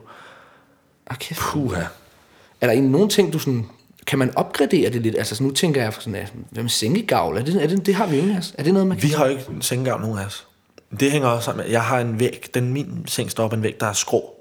Okay. 1.07 1.35
puha. 1.39 1.81
Er 2.61 2.67
der 2.67 2.71
egentlig 2.73 2.91
nogle 2.93 3.09
ting, 3.09 3.33
du 3.33 3.39
sådan... 3.39 3.67
Kan 4.07 4.19
man 4.19 4.37
opgradere 4.37 4.91
det 4.91 5.03
lidt? 5.03 5.15
Altså, 5.19 5.37
så 5.37 5.43
nu 5.43 5.51
tænker 5.51 5.83
jeg 5.83 5.93
sådan, 5.93 6.15
at, 6.15 6.33
hvad 6.51 6.63
med 6.63 6.71
sengegavl? 6.71 7.37
Er 7.39 7.43
det, 7.43 7.63
er 7.63 7.67
det, 7.67 7.87
det 7.87 7.95
har 7.95 8.07
vi 8.07 8.17
jo 8.17 8.23
ikke. 8.23 8.35
Altså. 8.35 8.55
Er 8.59 8.63
det 8.63 8.73
noget, 8.73 8.89
man 8.89 8.99
kan... 8.99 9.09
Vi 9.09 9.13
har 9.15 9.25
jo 9.27 9.31
ikke 9.31 9.45
en 9.51 9.63
sengegavl, 9.63 10.01
nogen 10.01 10.19
af 10.19 10.25
os. 10.25 10.47
Det 11.01 11.11
hænger 11.13 11.29
også 11.29 11.45
sammen 11.45 11.65
med, 11.65 11.73
jeg 11.73 11.83
har 11.85 12.01
en 12.01 12.21
væg, 12.21 12.47
den 12.55 12.73
min 12.73 13.05
seng 13.07 13.31
står 13.31 13.45
op 13.45 13.53
en 13.53 13.63
væg, 13.63 13.77
der 13.81 13.87
er 13.87 13.93
skrå. 13.93 14.35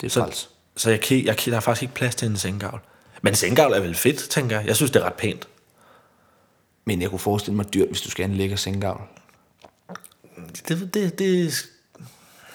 Det 0.00 0.06
er 0.06 0.10
Så, 0.10 0.20
træls. 0.20 0.48
så 0.76 0.90
jeg, 0.90 1.00
kan, 1.00 1.24
jeg, 1.24 1.36
kan, 1.36 1.50
der 1.50 1.56
er 1.56 1.60
faktisk 1.60 1.82
ikke 1.82 1.94
plads 1.94 2.14
til 2.14 2.28
en 2.28 2.36
sengegavl. 2.36 2.80
Men 3.22 3.34
sengegavl 3.34 3.72
er 3.72 3.80
vel 3.80 3.94
fedt, 3.94 4.18
tænker 4.18 4.58
jeg. 4.58 4.66
Jeg 4.66 4.76
synes, 4.76 4.90
det 4.90 5.02
er 5.02 5.06
ret 5.06 5.14
pænt. 5.14 5.48
Men 6.84 7.02
jeg 7.02 7.10
kunne 7.10 7.18
forestille 7.18 7.56
mig 7.56 7.74
dyrt, 7.74 7.88
hvis 7.88 8.00
du 8.00 8.10
skal 8.10 8.30
lækker 8.30 8.56
sengegavl. 8.56 9.00
Det, 10.68 10.94
det, 10.94 11.18
det, 11.18 11.64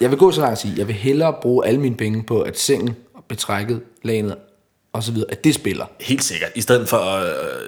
Jeg 0.02 0.10
vil 0.10 0.20
gå 0.20 0.32
så 0.32 0.42
langt 0.42 0.52
at 0.52 0.58
sige, 0.58 0.74
jeg 0.78 0.88
vil 0.88 0.96
hellere 0.96 1.36
bruge 1.42 1.68
alle 1.68 1.82
mine 1.82 1.96
penge 1.96 2.24
på, 2.24 2.42
at 2.42 2.60
sengen, 2.60 2.96
betrækket, 3.28 3.84
lanet 4.04 4.38
og 4.94 5.04
så 5.04 5.12
videre, 5.12 5.32
at 5.32 5.44
det 5.44 5.56
spiller. 5.56 5.86
helt 6.00 6.24
sikkert. 6.24 6.52
I 6.56 6.62
stedet 6.62 6.90
for 6.90 7.00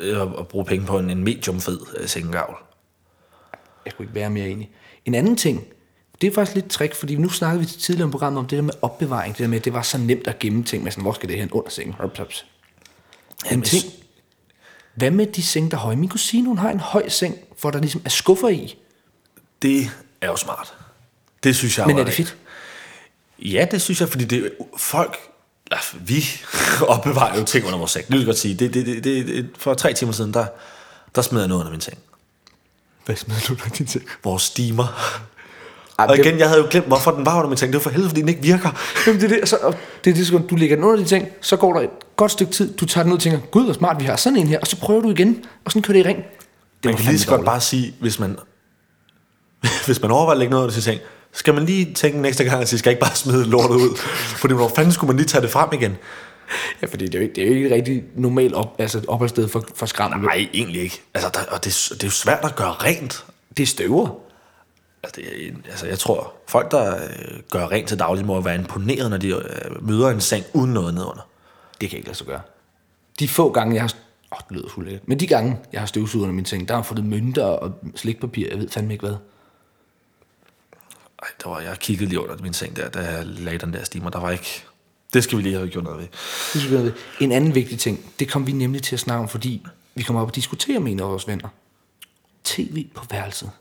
øh, 0.01 0.21
at, 0.21 0.39
at 0.39 0.47
bruge 0.47 0.65
penge 0.65 0.85
på 0.85 0.99
en, 0.99 1.09
en 1.09 1.23
medium 1.23 1.61
fed 1.61 1.79
øh, 1.97 2.07
sengegavl. 2.07 2.55
Jeg 3.85 3.93
kunne 3.93 4.03
ikke 4.03 4.15
være 4.15 4.29
mere 4.29 4.49
enig. 4.49 4.71
En 5.05 5.15
anden 5.15 5.35
ting, 5.35 5.67
det 6.21 6.27
er 6.27 6.31
faktisk 6.33 6.55
lidt 6.55 6.69
trick, 6.69 6.95
fordi 6.95 7.15
nu 7.15 7.29
snakkede 7.29 7.59
vi 7.59 7.65
tidligere 7.65 8.05
om 8.05 8.11
programmet 8.11 8.39
om 8.39 8.45
det 8.47 8.57
der 8.57 8.63
med 8.63 8.73
opbevaring, 8.81 9.33
det 9.33 9.43
der 9.43 9.47
med, 9.47 9.57
at 9.57 9.65
det 9.65 9.73
var 9.73 9.81
så 9.81 9.97
nemt 9.97 10.27
at 10.27 10.39
gemme 10.39 10.63
ting 10.63 10.83
med 10.83 10.91
sådan, 10.91 11.01
hvor 11.01 11.13
skal 11.13 11.29
det 11.29 11.37
hen 11.37 11.51
under 11.51 11.69
sengen? 11.69 11.93
Hops, 11.93 12.19
hops. 12.19 12.45
En 13.51 13.61
ting, 13.61 13.83
hvad 14.97 15.12
med 15.12 15.27
de 15.27 15.43
seng, 15.43 15.71
der 15.71 15.77
er 15.77 15.81
høje? 15.81 15.95
Min 15.95 16.10
kusine, 16.10 16.47
hun 16.47 16.57
har 16.57 16.69
en 16.69 16.79
høj 16.79 17.10
seng, 17.10 17.38
hvor 17.62 17.71
der 17.71 17.79
ligesom 17.79 18.01
er 18.05 18.10
skuffer 18.10 18.47
i. 18.47 18.77
Det 19.62 19.89
er 20.21 20.27
jo 20.27 20.36
smart. 20.36 20.73
Det 21.43 21.55
synes 21.55 21.77
jeg 21.77 21.88
Men 21.88 21.99
er 21.99 22.03
det 22.03 22.13
fedt? 22.13 22.38
Ja, 23.39 23.67
det 23.71 23.81
synes 23.81 24.01
jeg, 24.01 24.10
fordi 24.10 24.25
det, 24.25 24.51
folk, 24.77 25.17
vi 25.99 26.23
opbevarer 26.88 27.39
jo 27.39 27.45
ting 27.45 27.65
under 27.65 27.77
vores 27.77 27.91
seng. 27.91 28.05
Det 28.05 28.12
vil 28.12 28.19
jeg 28.19 28.25
godt 28.25 28.38
sige. 28.38 28.55
Det, 28.55 28.73
det, 28.73 28.86
det, 28.86 29.03
det, 29.03 29.49
for 29.57 29.73
tre 29.73 29.93
timer 29.93 30.12
siden, 30.12 30.33
der, 30.33 30.45
der 31.15 31.21
smed 31.21 31.39
jeg 31.39 31.47
noget 31.47 31.62
under 31.62 31.71
min 31.71 31.81
seng. 31.81 31.97
Hvad 33.05 33.15
smider 33.15 33.41
du 33.47 33.53
der 33.53 33.69
din 33.69 33.88
seng? 33.88 34.05
Vores 34.23 34.43
steamer. 34.43 35.01
Ej, 35.99 36.05
Og 36.10 36.17
det- 36.17 36.25
igen, 36.25 36.39
jeg 36.39 36.47
havde 36.47 36.62
jo 36.62 36.67
glemt, 36.71 36.88
hvorfor 36.88 37.12
den 37.12 37.25
var 37.25 37.36
under 37.38 37.47
min 37.49 37.57
seng. 37.57 37.73
Det 37.73 37.77
var 37.79 37.83
for 37.83 37.89
helvede, 37.89 38.10
fordi 38.10 38.21
den 38.21 38.29
ikke 38.29 38.41
virker. 38.41 38.69
Jamen, 39.07 39.21
det 39.21 39.31
er 39.31 39.39
det, 39.39 39.49
så, 39.49 39.73
det 40.03 40.10
er 40.12 40.15
det 40.15 40.27
sekund, 40.27 40.47
du 40.47 40.55
lægger 40.55 40.75
den 40.75 40.86
under 40.86 40.97
din 40.97 41.05
ting, 41.05 41.27
så 41.41 41.55
går 41.57 41.73
der 41.73 41.81
et 41.81 41.89
godt 42.15 42.31
stykke 42.31 42.53
tid, 42.53 42.73
du 42.77 42.86
tager 42.86 43.03
den 43.03 43.12
ud 43.12 43.17
og 43.17 43.23
tænker, 43.23 43.39
gud, 43.51 43.63
hvor 43.63 43.73
smart, 43.73 43.99
vi 43.99 44.05
har 44.05 44.15
sådan 44.15 44.38
en 44.39 44.47
her, 44.47 44.60
og 44.60 44.67
så 44.67 44.79
prøver 44.79 45.01
du 45.01 45.12
igen, 45.12 45.45
og 45.65 45.71
sådan 45.71 45.81
kører 45.81 45.97
det 45.97 46.05
i 46.05 46.07
ring. 46.10 46.17
Det 46.17 46.86
Man 46.86 46.95
kan 46.95 47.05
lige 47.05 47.19
så 47.19 47.27
godt 47.27 47.45
bare 47.45 47.62
sige, 47.62 47.95
hvis 47.99 48.19
man, 48.19 48.38
hvis 49.86 50.01
man 50.01 50.12
overvejer 50.12 50.31
at 50.36 50.38
lægge 50.39 50.51
noget 50.51 50.63
under 50.63 50.73
sin 50.73 50.81
seng, 50.83 50.99
skal 51.33 51.53
man 51.53 51.65
lige 51.65 51.93
tænke 51.93 52.21
næste 52.21 52.43
gang 52.43 52.57
og 52.62 52.67
sige, 52.67 52.79
skal 52.79 52.89
ikke 52.89 53.01
bare 53.01 53.15
smide 53.15 53.45
lortet 53.45 53.75
ud? 53.75 53.97
Fordi 54.41 54.53
hvor 54.53 54.67
fanden 54.75 54.93
skulle 54.93 55.07
man 55.07 55.17
lige 55.17 55.27
tage 55.27 55.41
det 55.41 55.49
frem 55.49 55.69
igen? 55.73 55.97
Ja, 56.81 56.88
fordi 56.88 57.05
det 57.05 57.15
er 57.15 57.19
jo 57.19 57.23
ikke, 57.23 57.36
det 57.36 57.43
er 57.43 57.47
jo 57.47 57.53
ikke 57.53 57.67
et 57.67 57.71
rigtig 57.73 58.03
normalt 58.15 58.53
op, 58.53 58.75
altså 58.79 58.97
et 58.97 59.05
opholdssted 59.07 59.47
for, 59.47 59.63
for 59.75 59.86
skram. 59.86 60.19
Nej, 60.19 60.47
egentlig 60.53 60.81
ikke. 60.81 61.01
Altså, 61.13 61.29
der, 61.33 61.39
og 61.51 61.65
det, 61.65 61.88
det 61.91 62.03
er 62.03 62.07
jo 62.07 62.12
svært 62.12 62.39
at 62.43 62.55
gøre 62.55 62.71
rent. 62.71 63.25
Det 63.57 63.63
er 63.63 63.67
støver. 63.67 64.10
Altså, 65.03 65.21
det 65.21 65.47
er, 65.47 65.51
altså, 65.69 65.88
jeg 65.88 65.99
tror, 65.99 66.33
folk, 66.47 66.71
der 66.71 66.95
øh, 66.95 67.39
gør 67.51 67.67
rent 67.67 67.88
til 67.88 67.99
daglig, 67.99 68.25
må 68.25 68.41
være 68.41 68.55
imponeret, 68.55 69.10
når 69.10 69.17
de 69.17 69.27
øh, 69.27 69.88
møder 69.88 70.10
en 70.10 70.21
seng 70.21 70.45
uden 70.53 70.73
noget 70.73 70.93
nedunder. 70.93 71.27
Det 71.81 71.89
kan 71.89 71.97
ikke 71.97 72.07
lade 72.07 72.17
sig 72.17 72.27
gøre. 72.27 72.41
De 73.19 73.27
få 73.27 73.51
gange, 73.51 73.75
jeg 73.75 73.83
har... 73.83 73.93
Åh, 74.31 74.39
det 74.49 74.57
lyder 74.57 74.69
fuldt 74.69 75.07
Men 75.07 75.19
de 75.19 75.27
gange, 75.27 75.57
jeg 75.73 75.81
har 75.81 75.86
støvsuget 75.86 76.23
under 76.23 76.36
min 76.36 76.45
ting, 76.45 76.67
der 76.67 76.73
har 76.73 76.81
jeg 76.81 76.86
fundet 76.86 77.05
mønter 77.05 77.43
og 77.43 77.73
slikpapir, 77.95 78.47
jeg 78.49 78.60
ved 78.60 78.69
fandme 78.69 78.93
ikke 78.93 79.07
hvad. 79.07 79.15
Ej, 81.21 81.27
der 81.43 81.49
var, 81.49 81.60
jeg 81.60 81.79
kiggede 81.79 82.10
lige 82.10 82.21
under 82.21 82.38
min 82.38 82.53
seng 82.53 82.75
der, 82.75 82.89
da 82.89 82.99
jeg 82.99 83.25
lagde 83.25 83.57
den 83.57 83.73
der 83.73 83.83
steamer. 83.83 84.10
Der 84.10 84.19
var 84.19 84.31
ikke... 84.31 84.63
Det 85.13 85.23
skal 85.23 85.38
vi 85.38 85.43
lige 85.43 85.55
have 85.55 85.67
gjort 85.67 85.83
noget 85.83 85.99
ved. 85.99 86.07
Det 86.53 86.71
jeg, 86.71 86.83
det 86.83 86.93
er 87.19 87.23
en 87.23 87.31
anden 87.31 87.55
vigtig 87.55 87.79
ting, 87.79 88.13
det 88.19 88.29
kom 88.31 88.47
vi 88.47 88.51
nemlig 88.51 88.83
til 88.83 88.95
at 88.95 88.99
snakke 88.99 89.21
om, 89.21 89.29
fordi 89.29 89.65
vi 89.95 90.03
kommer 90.03 90.21
op 90.21 90.27
og 90.27 90.36
diskutere 90.36 90.79
med 90.79 90.91
en 90.91 90.99
af 90.99 91.05
vores 91.05 91.27
venner. 91.27 91.49
TV 92.43 92.88
på 92.95 93.05
værelset. 93.10 93.51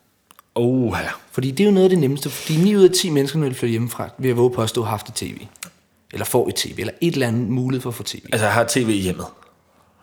Åh, 0.57 0.97
ja. 1.03 1.09
Fordi 1.31 1.51
det 1.51 1.61
er 1.61 1.69
jo 1.69 1.75
noget 1.75 1.85
af 1.85 1.91
det 1.91 1.99
nemmeste, 1.99 2.31
fordi 2.31 2.57
9 2.57 2.77
ud 2.77 2.85
af 2.85 2.91
10 2.91 3.11
mennesker, 3.11 3.39
når 3.39 3.49
de 3.49 3.55
flytter 3.55 3.71
hjemmefra, 3.71 4.09
vil 4.19 4.29
jeg 4.29 4.37
våge 4.37 4.51
på 4.51 4.63
at 4.63 4.69
stå 4.69 4.81
og 4.81 4.89
haft 4.89 5.09
et 5.09 5.15
tv. 5.15 5.47
Eller 6.13 6.25
får 6.25 6.49
et 6.49 6.55
tv, 6.55 6.75
eller 6.79 6.93
et 7.01 7.13
eller 7.15 7.29
andet 7.29 7.49
mulighed 7.49 7.83
for 7.83 7.91
at 7.91 7.95
få 7.95 8.03
tv. 8.03 8.25
Altså, 8.33 8.49
har 8.49 8.65
tv 8.69 8.89
i 8.89 9.01
hjemmet. 9.01 9.27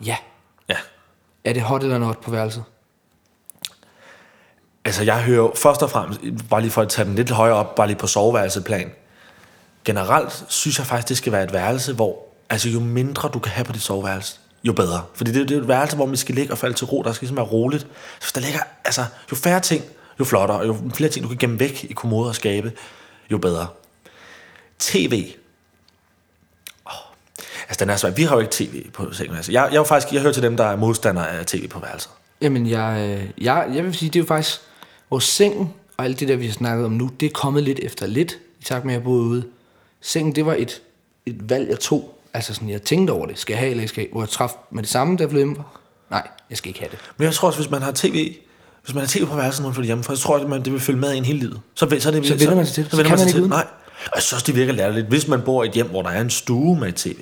Ja. 0.05 0.17
Ja. 0.69 0.75
Er 1.43 1.53
det 1.53 1.61
hot 1.61 1.83
eller 1.83 1.97
not 1.97 2.21
på 2.21 2.31
værelset? 2.31 2.63
Altså, 4.85 5.03
jeg 5.03 5.23
hører 5.23 5.49
først 5.55 5.83
og 5.83 5.89
fremmest, 5.89 6.21
bare 6.49 6.61
lige 6.61 6.71
for 6.71 6.81
at 6.81 6.89
tage 6.89 7.07
den 7.07 7.15
lidt 7.15 7.29
højere 7.29 7.55
op, 7.55 7.75
bare 7.75 7.87
lige 7.87 7.97
på 7.97 8.07
soveværelseplan. 8.07 8.91
Generelt 9.85 10.45
synes 10.47 10.79
jeg 10.79 10.87
faktisk, 10.87 11.09
det 11.09 11.17
skal 11.17 11.31
være 11.31 11.43
et 11.43 11.53
værelse, 11.53 11.93
hvor 11.93 12.25
altså, 12.49 12.69
jo 12.69 12.79
mindre 12.79 13.29
du 13.33 13.39
kan 13.39 13.51
have 13.51 13.65
på 13.65 13.71
dit 13.71 13.81
soveværelse, 13.81 14.39
jo 14.63 14.73
bedre. 14.73 15.01
Fordi 15.13 15.31
det, 15.31 15.49
det 15.49 15.57
er 15.57 15.61
et 15.61 15.67
værelse, 15.67 15.95
hvor 15.95 16.05
man 16.05 16.17
skal 16.17 16.35
ligge 16.35 16.53
og 16.53 16.57
falde 16.57 16.75
til 16.75 16.85
ro. 16.85 17.03
Der 17.03 17.11
skal 17.11 17.25
ligesom 17.25 17.37
være 17.37 17.45
roligt. 17.45 17.87
Så 18.21 18.31
der 18.35 18.41
ligger, 18.41 18.59
altså, 18.85 19.05
jo 19.31 19.35
færre 19.35 19.59
ting, 19.59 19.83
jo 20.19 20.25
flottere. 20.25 20.59
Og 20.59 20.67
jo 20.67 20.77
flere 20.93 21.09
ting, 21.09 21.23
du 21.23 21.29
kan 21.29 21.37
gemme 21.37 21.59
væk 21.59 21.83
i 21.89 21.93
kommoder 21.93 22.29
og 22.29 22.35
skabe, 22.35 22.71
jo 23.31 23.37
bedre. 23.37 23.67
TV. 24.79 25.25
Oh, 26.85 26.91
altså, 27.69 27.85
den 27.85 27.89
er 27.89 27.95
svært. 27.95 28.17
Vi 28.17 28.23
har 28.23 28.35
jo 28.35 28.41
ikke 28.41 28.53
tv 28.53 28.89
på 28.91 29.13
sengen. 29.13 29.35
Altså, 29.35 29.51
jeg, 29.51 29.69
jeg, 29.71 29.79
er 29.79 29.83
faktisk, 29.83 30.13
jeg 30.13 30.21
hører 30.21 30.33
til 30.33 30.43
dem, 30.43 30.57
der 30.57 30.63
er 30.63 30.75
modstandere 30.75 31.29
af 31.29 31.45
tv 31.45 31.67
på 31.67 31.79
værelset. 31.79 32.11
Jamen, 32.41 32.69
jeg, 32.69 33.19
øh, 33.21 33.43
jeg, 33.43 33.71
jeg 33.73 33.83
vil 33.83 33.95
sige, 33.95 34.09
det 34.09 34.19
er 34.19 34.23
jo 34.23 34.27
faktisk 34.27 34.61
vores 35.09 35.23
seng 35.23 35.75
og 35.97 36.05
alt 36.05 36.19
det 36.19 36.27
der, 36.27 36.35
vi 36.35 36.45
har 36.45 36.53
snakket 36.53 36.85
om 36.85 36.91
nu, 36.91 37.09
det 37.19 37.25
er 37.25 37.29
kommet 37.29 37.63
lidt 37.63 37.79
efter 37.79 38.07
lidt, 38.07 38.39
i 38.59 38.63
takt 38.63 38.85
med, 38.85 38.93
at 38.93 38.97
jeg 38.97 39.03
boede 39.03 39.23
ude. 39.23 39.43
Sengen, 40.01 40.35
det 40.35 40.45
var 40.45 40.53
et, 40.53 40.81
et 41.25 41.49
valg, 41.49 41.69
jeg 41.69 41.79
tog. 41.79 42.19
Altså 42.33 42.53
sådan, 42.53 42.69
jeg 42.69 42.81
tænkte 42.81 43.11
over 43.11 43.25
det. 43.25 43.39
Skal 43.39 43.53
jeg 43.53 43.59
have 43.59 43.71
eller 43.71 43.87
skal 43.87 44.01
jeg? 44.01 44.09
Hvor 44.11 44.21
jeg 44.21 44.29
traf 44.29 44.51
med 44.71 44.83
det 44.83 44.89
samme, 44.89 45.17
der 45.17 45.27
blev 45.27 45.39
hjemme. 45.39 45.55
Nej, 46.09 46.27
jeg 46.49 46.57
skal 46.57 46.69
ikke 46.69 46.79
have 46.79 46.91
det. 46.91 46.99
Men 47.17 47.25
jeg 47.25 47.33
tror 47.33 47.47
også, 47.47 47.59
hvis 47.59 47.71
man 47.71 47.81
har 47.81 47.91
tv, 47.95 48.35
hvis 48.83 48.93
man 48.95 49.01
har 49.01 49.07
tv 49.07 49.25
på 49.25 49.35
værelset, 49.35 49.61
når 49.61 49.69
man 49.69 49.75
flytter 49.75 49.87
hjemme, 49.87 50.03
for 50.03 50.15
så 50.15 50.21
tror 50.21 50.35
jeg, 50.37 50.43
at 50.43 50.49
man, 50.49 50.63
det 50.65 50.73
vil 50.73 50.81
følge 50.81 50.99
med 50.99 51.13
en 51.13 51.25
hele 51.25 51.39
livet. 51.39 51.61
Så, 51.75 51.97
så, 51.99 52.11
det, 52.11 52.27
Så 52.27 52.35
vender 52.35 52.55
man 52.55 52.65
sig 52.65 52.75
til 52.75 52.83
det. 52.83 52.91
Så, 52.91 52.97
Så 52.97 53.03
vender 53.03 53.09
kan 53.09 53.09
man 53.09 53.09
man 53.09 53.17
sig 53.19 53.27
ikke 53.27 53.39
til. 53.39 53.49
Nej. 53.49 53.67
Og 54.05 54.11
jeg 54.15 54.23
synes 54.23 54.43
det 54.43 54.55
virker 54.55 54.73
lærligt. 54.73 55.07
Hvis 55.07 55.27
man 55.27 55.41
bor 55.41 55.63
i 55.63 55.67
et 55.67 55.73
hjem, 55.73 55.87
hvor 55.89 56.01
der 56.01 56.09
er 56.09 56.21
en 56.21 56.29
stue 56.29 56.79
med 56.79 56.87
et 56.87 56.95
tv, 56.95 57.19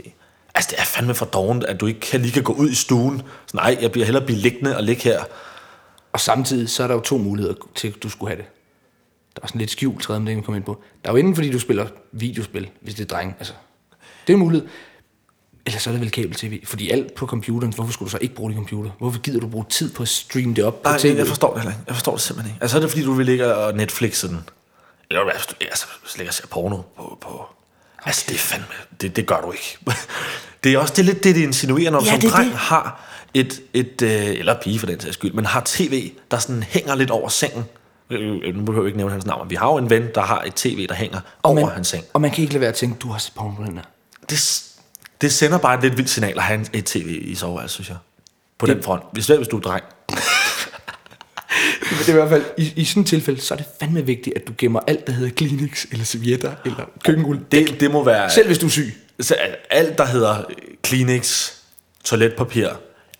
altså 0.56 0.68
det 0.72 0.80
er 0.80 0.84
fandme 0.84 1.14
for 1.14 1.26
dårligt, 1.26 1.66
at 1.66 1.80
du 1.80 1.86
ikke 1.86 2.00
kan 2.00 2.22
lige 2.22 2.32
kan 2.32 2.44
gå 2.44 2.54
ud 2.54 2.70
i 2.70 2.76
stuen. 2.76 3.22
Så 3.46 3.58
nej, 3.58 3.78
jeg 3.82 3.92
bliver 3.92 4.06
hellere 4.06 4.26
blive 4.26 4.40
liggende 4.40 4.78
og 4.78 4.84
ligge 4.84 5.04
her. 5.04 5.20
Og 6.14 6.20
samtidig, 6.20 6.70
så 6.70 6.84
er 6.84 6.88
der 6.88 6.96
jo 6.96 7.02
to 7.02 7.18
muligheder 7.18 7.56
til, 7.76 7.88
at 7.88 8.04
du 8.04 8.10
skulle 8.10 8.30
have 8.30 8.38
det. 8.38 8.46
Der 9.36 9.42
er 9.44 9.48
sådan 9.48 9.60
lidt 9.60 9.72
skjult 9.72 10.04
tredje, 10.04 10.26
det 10.26 10.34
kan 10.36 10.44
komme 10.44 10.58
ind 10.58 10.66
på. 10.66 10.82
Der 11.04 11.10
er 11.10 11.14
jo 11.14 11.18
inden, 11.18 11.36
fordi 11.36 11.52
du 11.52 11.60
spiller 11.60 11.88
videospil, 12.12 12.70
hvis 12.82 12.96
det 12.96 13.04
er 13.04 13.16
dreng. 13.16 13.36
Altså, 13.40 13.54
det 14.28 14.34
er 14.34 14.38
en 14.38 14.44
mulighed. 14.44 14.68
Eller 15.66 15.80
så 15.80 15.90
er 15.90 15.92
det 15.92 16.02
vel 16.02 16.12
kabel-tv. 16.12 16.60
Fordi 16.66 16.90
alt 16.90 17.16
på 17.16 17.26
computeren, 17.26 17.74
hvorfor 17.74 17.92
skulle 17.94 18.08
du 18.08 18.12
så 18.12 18.18
ikke 18.22 18.36
bruge 18.36 18.50
din 18.52 18.58
computer? 18.58 18.92
Hvorfor 19.00 19.20
gider 19.20 19.40
du 19.40 19.48
bruge 19.48 19.66
tid 19.70 19.94
på 19.94 20.04
at 20.04 20.10
streame 20.10 20.54
det 20.54 20.64
op 20.64 20.84
på 20.84 20.90
Nej, 20.90 20.98
tv? 21.00 21.16
jeg 21.18 21.28
forstår 21.28 21.54
det 21.54 21.62
heller 21.62 21.72
ikke. 21.72 21.84
Jeg 21.88 21.96
forstår 21.96 22.12
det 22.12 22.22
simpelthen 22.22 22.54
ikke. 22.56 22.64
Altså 22.64 22.78
er 22.78 22.82
det 22.82 22.90
fordi, 22.90 23.04
du 23.04 23.14
vil 23.14 23.26
ligge 23.26 23.56
og 23.56 23.74
Netflixe 23.76 24.28
den? 24.28 24.40
Eller 25.10 25.24
hvad, 25.24 25.34
altså, 25.62 25.86
ligger 26.18 26.30
og 26.30 26.34
ser 26.34 26.48
porno 26.48 26.78
på... 26.98 27.18
på 27.22 27.46
Altså, 28.06 28.26
det 28.30 28.36
er 28.36 28.40
fandme... 28.40 28.66
Det, 29.02 29.16
det 29.16 29.26
gør 29.28 29.42
du 29.42 29.52
ikke. 29.52 29.78
det 30.64 30.74
er 30.74 30.78
også 30.78 30.94
det 30.94 31.00
er 31.02 31.04
lidt 31.06 31.24
det, 31.24 31.36
det 31.36 31.42
insinuerer, 31.42 31.92
når 31.92 32.04
Ja, 32.06 32.12
som 32.12 32.20
det 32.20 32.32
dreng 32.32 32.50
det. 32.50 32.58
har 32.58 33.02
et, 33.34 33.62
et 33.74 34.02
øh, 34.02 34.12
eller 34.12 34.56
pige 34.64 34.80
for 34.80 34.88
den 34.88 35.00
sags 35.00 35.14
skyld, 35.14 35.34
men 35.34 35.46
har 35.46 35.62
tv, 35.66 36.12
der 36.32 36.38
sådan 36.40 36.64
hænger 36.64 36.96
lidt 36.96 37.12
over 37.12 37.30
sengen. 37.30 37.66
Øh, 38.10 38.40
øh, 38.44 38.56
Nu 38.56 38.64
behøver 38.66 38.84
jeg 38.86 38.88
ikke 38.88 38.98
nævne 38.98 39.12
hans 39.12 39.26
navn, 39.26 39.42
men 39.42 39.50
vi 39.50 39.56
har 39.56 39.68
jo 39.68 39.78
en 39.78 39.90
ven, 39.90 40.08
der 40.16 40.22
har 40.22 40.42
et 40.42 40.54
tv, 40.56 40.88
der 40.88 40.96
hænger 40.96 41.20
og 41.44 41.52
over 41.52 41.66
man, 41.66 41.70
hans 41.76 41.88
seng. 41.88 42.04
Og 42.14 42.22
man 42.22 42.32
kan 42.32 42.42
ikke 42.42 42.54
lade 42.54 42.62
være 42.62 42.70
at 42.70 42.76
tænke, 42.76 43.00
du 43.00 43.08
har 43.12 43.20
set 43.20 43.34
porno 43.36 43.52
på 43.56 43.64
den 43.64 43.74
her. 43.78 43.84
Det, 44.30 44.64
det 45.22 45.34
sender 45.34 45.58
bare 45.58 45.76
et 45.78 45.82
lidt 45.82 45.98
vildt 45.98 46.10
signal 46.10 46.38
at 46.38 46.44
have 46.44 46.60
en- 46.60 46.68
et 46.74 46.86
tv 46.86 47.20
i 47.22 47.36
soveværelset, 47.36 47.74
synes 47.74 47.90
jeg. 47.90 47.98
På 48.58 48.66
det, 48.66 48.76
den 48.76 48.84
front. 48.84 49.04
Hvis, 49.14 49.28
hvis 49.28 49.48
du 49.48 49.58
er 49.58 49.62
dreng. 49.62 49.84
Men 51.90 52.00
det 52.00 52.08
er 52.08 52.14
i 52.14 52.16
hvert 52.16 52.30
fald, 52.30 52.46
i, 52.58 52.74
i 52.76 52.86
sådan 52.86 53.02
et 53.04 53.08
tilfælde, 53.10 53.42
så 53.42 53.54
er 53.54 53.58
det 53.58 53.66
fandme 53.80 54.06
vigtigt, 54.06 54.36
at 54.36 54.48
du 54.48 54.54
gemmer 54.58 54.80
alt, 54.88 55.08
der 55.08 55.14
hedder 55.14 55.32
Kleenex, 55.32 55.86
eller 55.92 56.06
servietter, 56.06 56.56
eller 56.66 56.86
køkkenrulle. 57.06 57.42
Det, 57.52 57.80
det 57.80 57.92
må 57.92 58.04
være... 58.04 58.30
Selv 58.30 58.48
hvis 58.48 58.58
du 58.58 58.66
er 58.66 58.70
syg. 58.70 58.94
Så 59.20 59.36
alt, 59.70 59.98
der 59.98 60.06
hedder 60.06 60.44
Kleenex, 60.84 61.52
toiletpapir, 62.04 62.68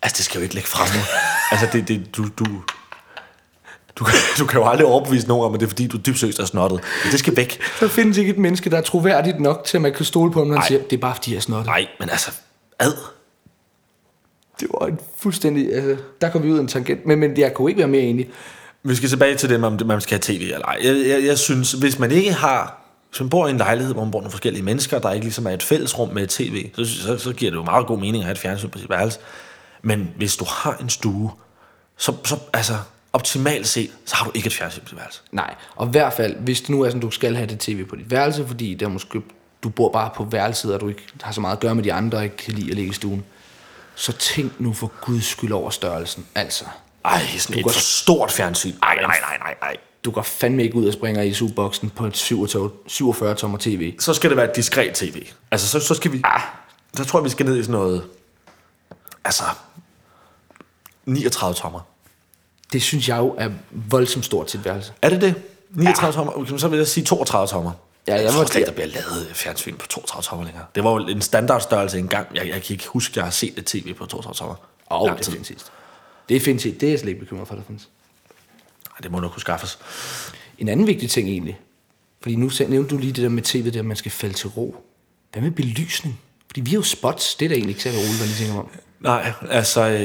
altså 0.02 0.16
det 0.16 0.24
skal 0.24 0.38
jo 0.38 0.42
ikke 0.42 0.54
ligge 0.54 0.68
fremme. 0.68 1.04
altså 1.52 1.66
det, 1.72 1.88
det, 1.88 2.16
du, 2.16 2.28
du, 2.38 2.62
du, 3.96 4.06
du 4.38 4.46
kan 4.46 4.60
jo 4.60 4.66
aldrig 4.66 4.86
overbevise 4.86 5.28
nogen 5.28 5.44
om, 5.44 5.54
at 5.54 5.60
det 5.60 5.66
er 5.66 5.70
fordi, 5.70 5.86
du 5.86 5.96
dybt 6.06 6.18
seriøst 6.18 6.38
er 6.38 6.44
snottet. 6.44 6.80
Men 7.04 7.12
det 7.12 7.18
skal 7.18 7.36
væk. 7.36 7.60
Der 7.80 7.88
findes 7.88 8.18
ikke 8.18 8.30
et 8.30 8.38
menneske, 8.38 8.70
der 8.70 8.76
er 8.76 8.82
troværdigt 8.82 9.40
nok 9.40 9.64
til, 9.64 9.76
at 9.76 9.82
man 9.82 9.92
kan 9.92 10.04
stole 10.04 10.32
på 10.32 10.38
ham, 10.38 10.48
når 10.48 10.54
han 10.54 10.66
siger, 10.66 10.80
det 10.82 10.92
er 10.92 11.00
bare 11.00 11.14
fordi, 11.14 11.30
jeg 11.30 11.36
er 11.36 11.40
snottet. 11.40 11.66
Nej, 11.66 11.86
men 12.00 12.10
altså, 12.10 12.30
ad. 12.78 12.92
Det 14.60 14.68
var 14.80 14.86
en 14.86 14.98
fuldstændig... 15.16 15.74
Altså, 15.74 15.96
der 16.20 16.30
kom 16.30 16.42
vi 16.42 16.50
ud 16.50 16.56
af 16.56 16.60
en 16.60 16.68
tangent, 16.68 17.06
men, 17.06 17.18
men 17.18 17.36
jeg 17.36 17.54
kunne 17.54 17.70
ikke 17.70 17.78
være 17.78 17.88
mere 17.88 18.02
enig. 18.02 18.28
Vi 18.82 18.94
skal 18.94 19.08
tilbage 19.08 19.36
til 19.36 19.48
det, 19.48 19.64
om 19.64 19.80
man 19.86 20.00
skal 20.00 20.14
have 20.14 20.38
tv 20.38 20.42
eller 20.42 20.66
ej. 20.66 20.78
Jeg, 20.82 20.96
jeg, 21.08 21.24
jeg 21.24 21.38
synes, 21.38 21.72
hvis 21.72 21.98
man 21.98 22.10
ikke 22.10 22.32
har... 22.32 22.78
Hvis 23.10 23.20
man 23.20 23.30
bor 23.30 23.46
i 23.46 23.50
en 23.50 23.56
lejlighed, 23.56 23.92
hvor 23.94 24.04
man 24.04 24.10
bor 24.10 24.18
nogle 24.18 24.30
forskellige 24.30 24.62
mennesker, 24.62 24.98
der 24.98 25.12
ikke 25.12 25.24
ligesom 25.24 25.46
er 25.46 25.50
et 25.50 25.62
fællesrum 25.62 26.08
med 26.08 26.26
tv, 26.26 26.70
så, 26.74 26.84
så, 26.84 27.18
så 27.18 27.32
giver 27.32 27.50
det 27.50 27.58
jo 27.58 27.64
meget 27.64 27.86
god 27.86 27.98
mening 27.98 28.16
at 28.16 28.24
have 28.24 28.32
et 28.32 28.38
fjernsyn 28.38 28.68
på 28.68 28.78
sit 28.78 28.90
værelse. 28.90 29.18
Men 29.82 30.10
hvis 30.16 30.36
du 30.36 30.44
har 30.48 30.76
en 30.80 30.88
stue, 30.88 31.30
så, 31.96 32.14
så 32.24 32.36
altså, 32.52 32.74
optimalt 33.12 33.68
set, 33.68 33.90
så 34.04 34.16
har 34.16 34.24
du 34.24 34.30
ikke 34.34 34.46
et 34.46 34.52
fjernsyn 34.54 34.80
på 34.80 34.88
dit 34.88 34.96
værelse. 34.98 35.20
Nej, 35.32 35.54
og 35.76 35.86
i 35.86 35.90
hvert 35.90 36.12
fald, 36.12 36.36
hvis 36.36 36.60
det 36.60 36.70
nu 36.70 36.82
er 36.82 36.88
sådan, 36.88 37.00
du 37.00 37.10
skal 37.10 37.34
have 37.36 37.46
det 37.48 37.58
tv 37.60 37.84
på 37.84 37.96
dit 37.96 38.10
værelse, 38.10 38.46
fordi 38.46 38.74
der 38.74 38.88
måske, 38.88 39.22
du 39.62 39.68
bor 39.68 39.88
bare 39.92 40.10
på 40.16 40.24
værelset, 40.24 40.74
og 40.74 40.80
du 40.80 40.88
ikke 40.88 41.02
har 41.22 41.32
så 41.32 41.40
meget 41.40 41.56
at 41.56 41.60
gøre 41.60 41.74
med 41.74 41.84
de 41.84 41.92
andre, 41.92 42.18
og 42.18 42.24
ikke 42.24 42.36
kan 42.36 42.52
lide 42.52 42.70
at 42.70 42.76
ligge 42.76 42.90
i 42.90 42.94
stuen, 42.94 43.24
så 43.94 44.12
tænk 44.12 44.60
nu 44.60 44.72
for 44.72 44.92
guds 45.00 45.24
skyld 45.24 45.52
over 45.52 45.70
størrelsen. 45.70 46.26
Altså, 46.34 46.64
Ej, 47.04 47.26
sådan 47.38 47.58
et 47.58 47.64
går- 47.64 47.70
for 47.72 47.80
stort 47.80 48.32
fjernsyn. 48.32 48.72
Ej, 48.82 48.94
nej, 48.94 49.04
nej, 49.04 49.38
nej, 49.38 49.54
nej. 49.62 49.76
du 50.04 50.10
går 50.10 50.22
fandme 50.22 50.62
ikke 50.62 50.74
ud 50.76 50.86
og 50.86 50.92
springer 50.92 51.22
i 51.22 51.32
subboksen 51.34 51.90
på 51.90 52.06
et 52.06 52.16
47 52.86 53.34
tommer 53.34 53.58
tv. 53.58 53.94
Så 54.00 54.14
skal 54.14 54.30
det 54.30 54.36
være 54.36 54.50
et 54.50 54.56
diskret 54.56 54.94
tv. 54.94 55.26
Altså, 55.50 55.68
så, 55.68 55.80
så 55.80 55.94
skal 55.94 56.12
vi... 56.12 56.20
Ah, 56.24 56.40
så 56.96 57.04
tror 57.04 57.18
jeg, 57.20 57.24
vi 57.24 57.30
skal 57.30 57.46
ned 57.46 57.56
i 57.56 57.62
sådan 57.62 57.72
noget... 57.72 58.04
Altså... 59.24 59.44
39 61.06 61.54
tommer. 61.54 61.80
Det 62.72 62.82
synes 62.82 63.08
jeg 63.08 63.18
jo 63.18 63.34
er 63.38 63.50
voldsomt 63.70 64.24
stort 64.24 64.46
til 64.46 64.58
et 64.60 64.64
værelse. 64.64 64.92
Er 65.02 65.08
det 65.08 65.20
det? 65.20 65.34
39 65.70 66.06
ja. 66.06 66.32
tommer? 66.32 66.58
Så 66.58 66.68
vil 66.68 66.76
jeg 66.76 66.86
sige 66.86 67.04
32 67.04 67.48
tommer. 67.48 67.72
Ja, 68.08 68.14
jeg 68.14 68.24
jeg 68.24 68.32
må- 68.32 68.36
tror 68.38 68.44
slet 68.46 68.56
ikke, 68.56 68.66
der 68.66 68.72
bliver 68.72 68.86
lavet 68.86 69.30
fjernsyn 69.34 69.76
på 69.76 69.86
32 69.86 70.22
tommer 70.22 70.44
længere. 70.44 70.64
Det 70.74 70.84
var 70.84 70.90
jo 70.90 70.98
en 71.06 71.22
standardstørrelse 71.22 71.98
engang. 71.98 72.26
Jeg, 72.34 72.48
jeg 72.48 72.62
kan 72.62 72.74
ikke 72.74 72.86
huske, 72.86 73.12
at 73.12 73.16
jeg 73.16 73.24
har 73.24 73.30
set 73.30 73.58
et 73.58 73.64
tv 73.66 73.94
på 73.94 74.06
32 74.06 74.34
tommer. 74.34 74.54
Åh, 74.90 75.06
Lang 75.06 75.18
det 75.18 75.26
findes 75.26 75.46
sidst. 75.48 75.72
Det 76.28 76.42
findes 76.42 76.64
ikke. 76.64 76.78
Det 76.78 76.86
er 76.86 76.90
jeg 76.90 76.98
slet 76.98 77.08
ikke 77.08 77.20
bekymret 77.20 77.48
for, 77.48 77.54
der 77.54 77.62
findes. 77.66 77.88
Ej, 78.90 78.96
Det 79.02 79.10
må 79.10 79.20
nok 79.20 79.30
kunne 79.30 79.40
skaffes. 79.40 79.78
En 80.58 80.68
anden 80.68 80.86
vigtig 80.86 81.10
ting 81.10 81.28
egentlig, 81.28 81.60
fordi 82.22 82.36
nu 82.36 82.50
nævnte 82.68 82.90
du 82.94 82.98
lige 83.00 83.12
det 83.12 83.22
der 83.22 83.28
med 83.28 83.42
tv, 83.42 83.70
der 83.70 83.82
man 83.82 83.96
skal 83.96 84.10
falde 84.10 84.34
til 84.34 84.48
ro. 84.48 84.76
Hvad 85.32 85.42
med 85.42 85.50
belysning? 85.50 86.20
Fordi 86.46 86.60
vi 86.60 86.70
har 86.70 86.76
jo 86.76 86.82
spots, 86.82 87.34
det 87.34 87.44
er 87.44 87.48
da 87.48 87.54
egentlig 87.54 87.70
ikke 87.70 87.82
særlig 87.82 88.00
roligt, 88.00 88.16
hvad 88.16 88.26
lige 88.26 88.36
tænker 88.38 88.58
om. 88.58 88.68
Nej, 89.02 89.32
altså, 89.50 89.88
øh, 89.88 89.98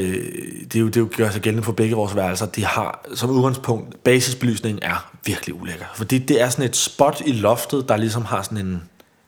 det 0.64 0.76
er 0.76 0.80
jo, 0.80 0.88
det 0.88 0.96
er 0.96 1.02
jo 1.02 1.10
gør 1.18 1.30
sig 1.30 1.42
gældende 1.42 1.64
for 1.64 1.72
begge 1.72 1.96
vores 1.96 2.16
værelser. 2.16 2.46
De 2.46 2.66
har 2.66 3.06
som 3.16 3.30
udgangspunkt, 3.30 4.04
basisbelysningen 4.04 4.84
er 4.84 5.12
virkelig 5.26 5.56
ulækker. 5.62 5.86
Fordi 5.96 6.18
det 6.18 6.42
er 6.42 6.50
sådan 6.50 6.66
et 6.66 6.76
spot 6.76 7.22
i 7.26 7.32
loftet, 7.32 7.90
der 7.90 7.98
ligesom 7.98 8.26
har 8.26 8.42
sådan 8.42 8.58
en, 8.58 8.84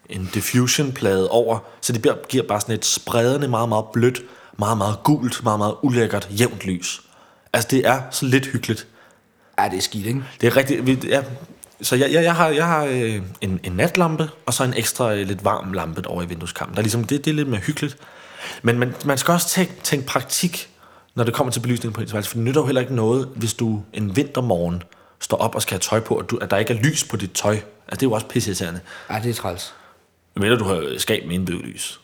en 0.09 0.29
diffusion-plade 0.33 1.29
over, 1.29 1.59
så 1.81 1.93
det 1.93 2.27
giver 2.29 2.43
bare 2.47 2.61
sådan 2.61 2.75
et 2.75 2.85
spredende, 2.85 3.47
meget, 3.47 3.69
meget 3.69 3.85
blødt, 3.93 4.21
meget, 4.57 4.77
meget 4.77 5.03
gult, 5.03 5.43
meget, 5.43 5.59
meget 5.59 5.75
ulækkert, 5.81 6.27
jævnt 6.31 6.65
lys. 6.65 7.01
Altså, 7.53 7.67
det 7.71 7.87
er 7.87 8.01
så 8.11 8.25
lidt 8.25 8.45
hyggeligt. 8.45 8.87
Ja, 9.59 9.69
det 9.69 9.77
er 9.77 9.81
skidt, 9.81 10.05
ikke? 10.05 10.23
Det 10.41 10.47
er 10.47 10.57
rigtigt. 10.57 11.03
Ja. 11.03 11.21
Så 11.81 11.95
jeg, 11.95 12.11
jeg, 12.11 12.23
jeg 12.23 12.35
har, 12.35 12.47
jeg 12.47 12.65
har 12.65 12.85
øh, 12.85 13.21
en, 13.41 13.59
en 13.63 13.71
natlampe, 13.71 14.29
og 14.45 14.53
så 14.53 14.63
en 14.63 14.73
ekstra 14.77 15.13
øh, 15.13 15.27
lidt 15.27 15.45
varm 15.45 15.73
lampe 15.73 16.07
over 16.07 16.23
i 16.23 16.25
vindueskampen. 16.25 16.75
Der 16.75 16.79
er 16.79 16.83
ligesom, 16.83 17.03
det, 17.03 17.25
det 17.25 17.31
er 17.31 17.35
lidt 17.35 17.47
mere 17.47 17.59
hyggeligt. 17.59 17.97
Men 18.61 18.79
man, 18.79 18.95
man 19.05 19.17
skal 19.17 19.31
også 19.31 19.49
tænke, 19.49 19.73
tænke 19.83 20.05
praktik, 20.07 20.69
når 21.15 21.23
det 21.23 21.33
kommer 21.33 21.51
til 21.53 21.59
belysning 21.59 21.93
på 21.93 22.01
ens. 22.01 22.11
For 22.11 22.19
det 22.21 22.35
nytter 22.35 22.61
jo 22.61 22.65
heller 22.65 22.81
ikke 22.81 22.95
noget, 22.95 23.29
hvis 23.35 23.53
du 23.53 23.83
en 23.93 24.15
vintermorgen 24.15 24.83
står 25.19 25.37
op 25.37 25.55
og 25.55 25.61
skal 25.61 25.73
have 25.73 25.79
tøj 25.79 25.99
på, 25.99 26.15
og 26.15 26.29
du, 26.29 26.37
at 26.37 26.51
der 26.51 26.57
ikke 26.57 26.73
er 26.73 26.77
lys 26.77 27.03
på 27.03 27.17
dit 27.17 27.31
tøj. 27.31 27.53
Altså, 27.53 27.65
det 27.89 28.01
er 28.01 28.07
jo 28.07 28.11
også 28.11 28.27
pisseirriterende. 28.27 28.79
Ja, 29.09 29.19
det 29.23 29.29
er 29.29 29.33
træls. 29.33 29.73
Men 30.35 30.57
du 30.57 30.63
har 30.63 30.95
skab 30.97 31.25
med 31.25 31.35
indbygget 31.35 31.65
lys. 31.65 31.99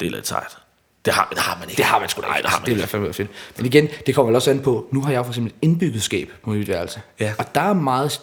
Det 0.00 0.06
er 0.06 0.10
lidt 0.10 0.26
sejt. 0.28 0.58
Det 1.04 1.12
har, 1.12 1.28
det 1.30 1.38
har 1.38 1.58
man 1.58 1.68
ikke. 1.68 1.76
Det 1.76 1.84
har 1.84 1.98
man 2.00 2.08
sgu 2.08 2.22
da 2.22 2.26
Nej, 2.26 2.36
ikke. 2.36 2.42
det 2.42 2.50
har 2.50 2.58
det 2.58 2.62
man 2.62 2.74
vil 2.74 2.80
i 2.80 2.82
ikke. 2.82 2.90
hvert 2.92 3.14
fald 3.16 3.26
fedt. 3.26 3.30
Men 3.56 3.66
igen, 3.66 3.88
det 4.06 4.14
kommer 4.14 4.26
vel 4.26 4.36
også 4.36 4.50
an 4.50 4.60
på, 4.60 4.88
nu 4.92 5.02
har 5.02 5.12
jeg 5.12 5.24
for 5.24 5.30
eksempel 5.30 5.52
et 5.52 5.58
indbygget 5.62 6.02
skab 6.02 6.28
på 6.44 6.50
mit 6.50 6.68
værelse. 6.68 7.00
Ja. 7.20 7.34
Og 7.38 7.54
der 7.54 7.60
er 7.60 7.72
meget, 7.72 8.20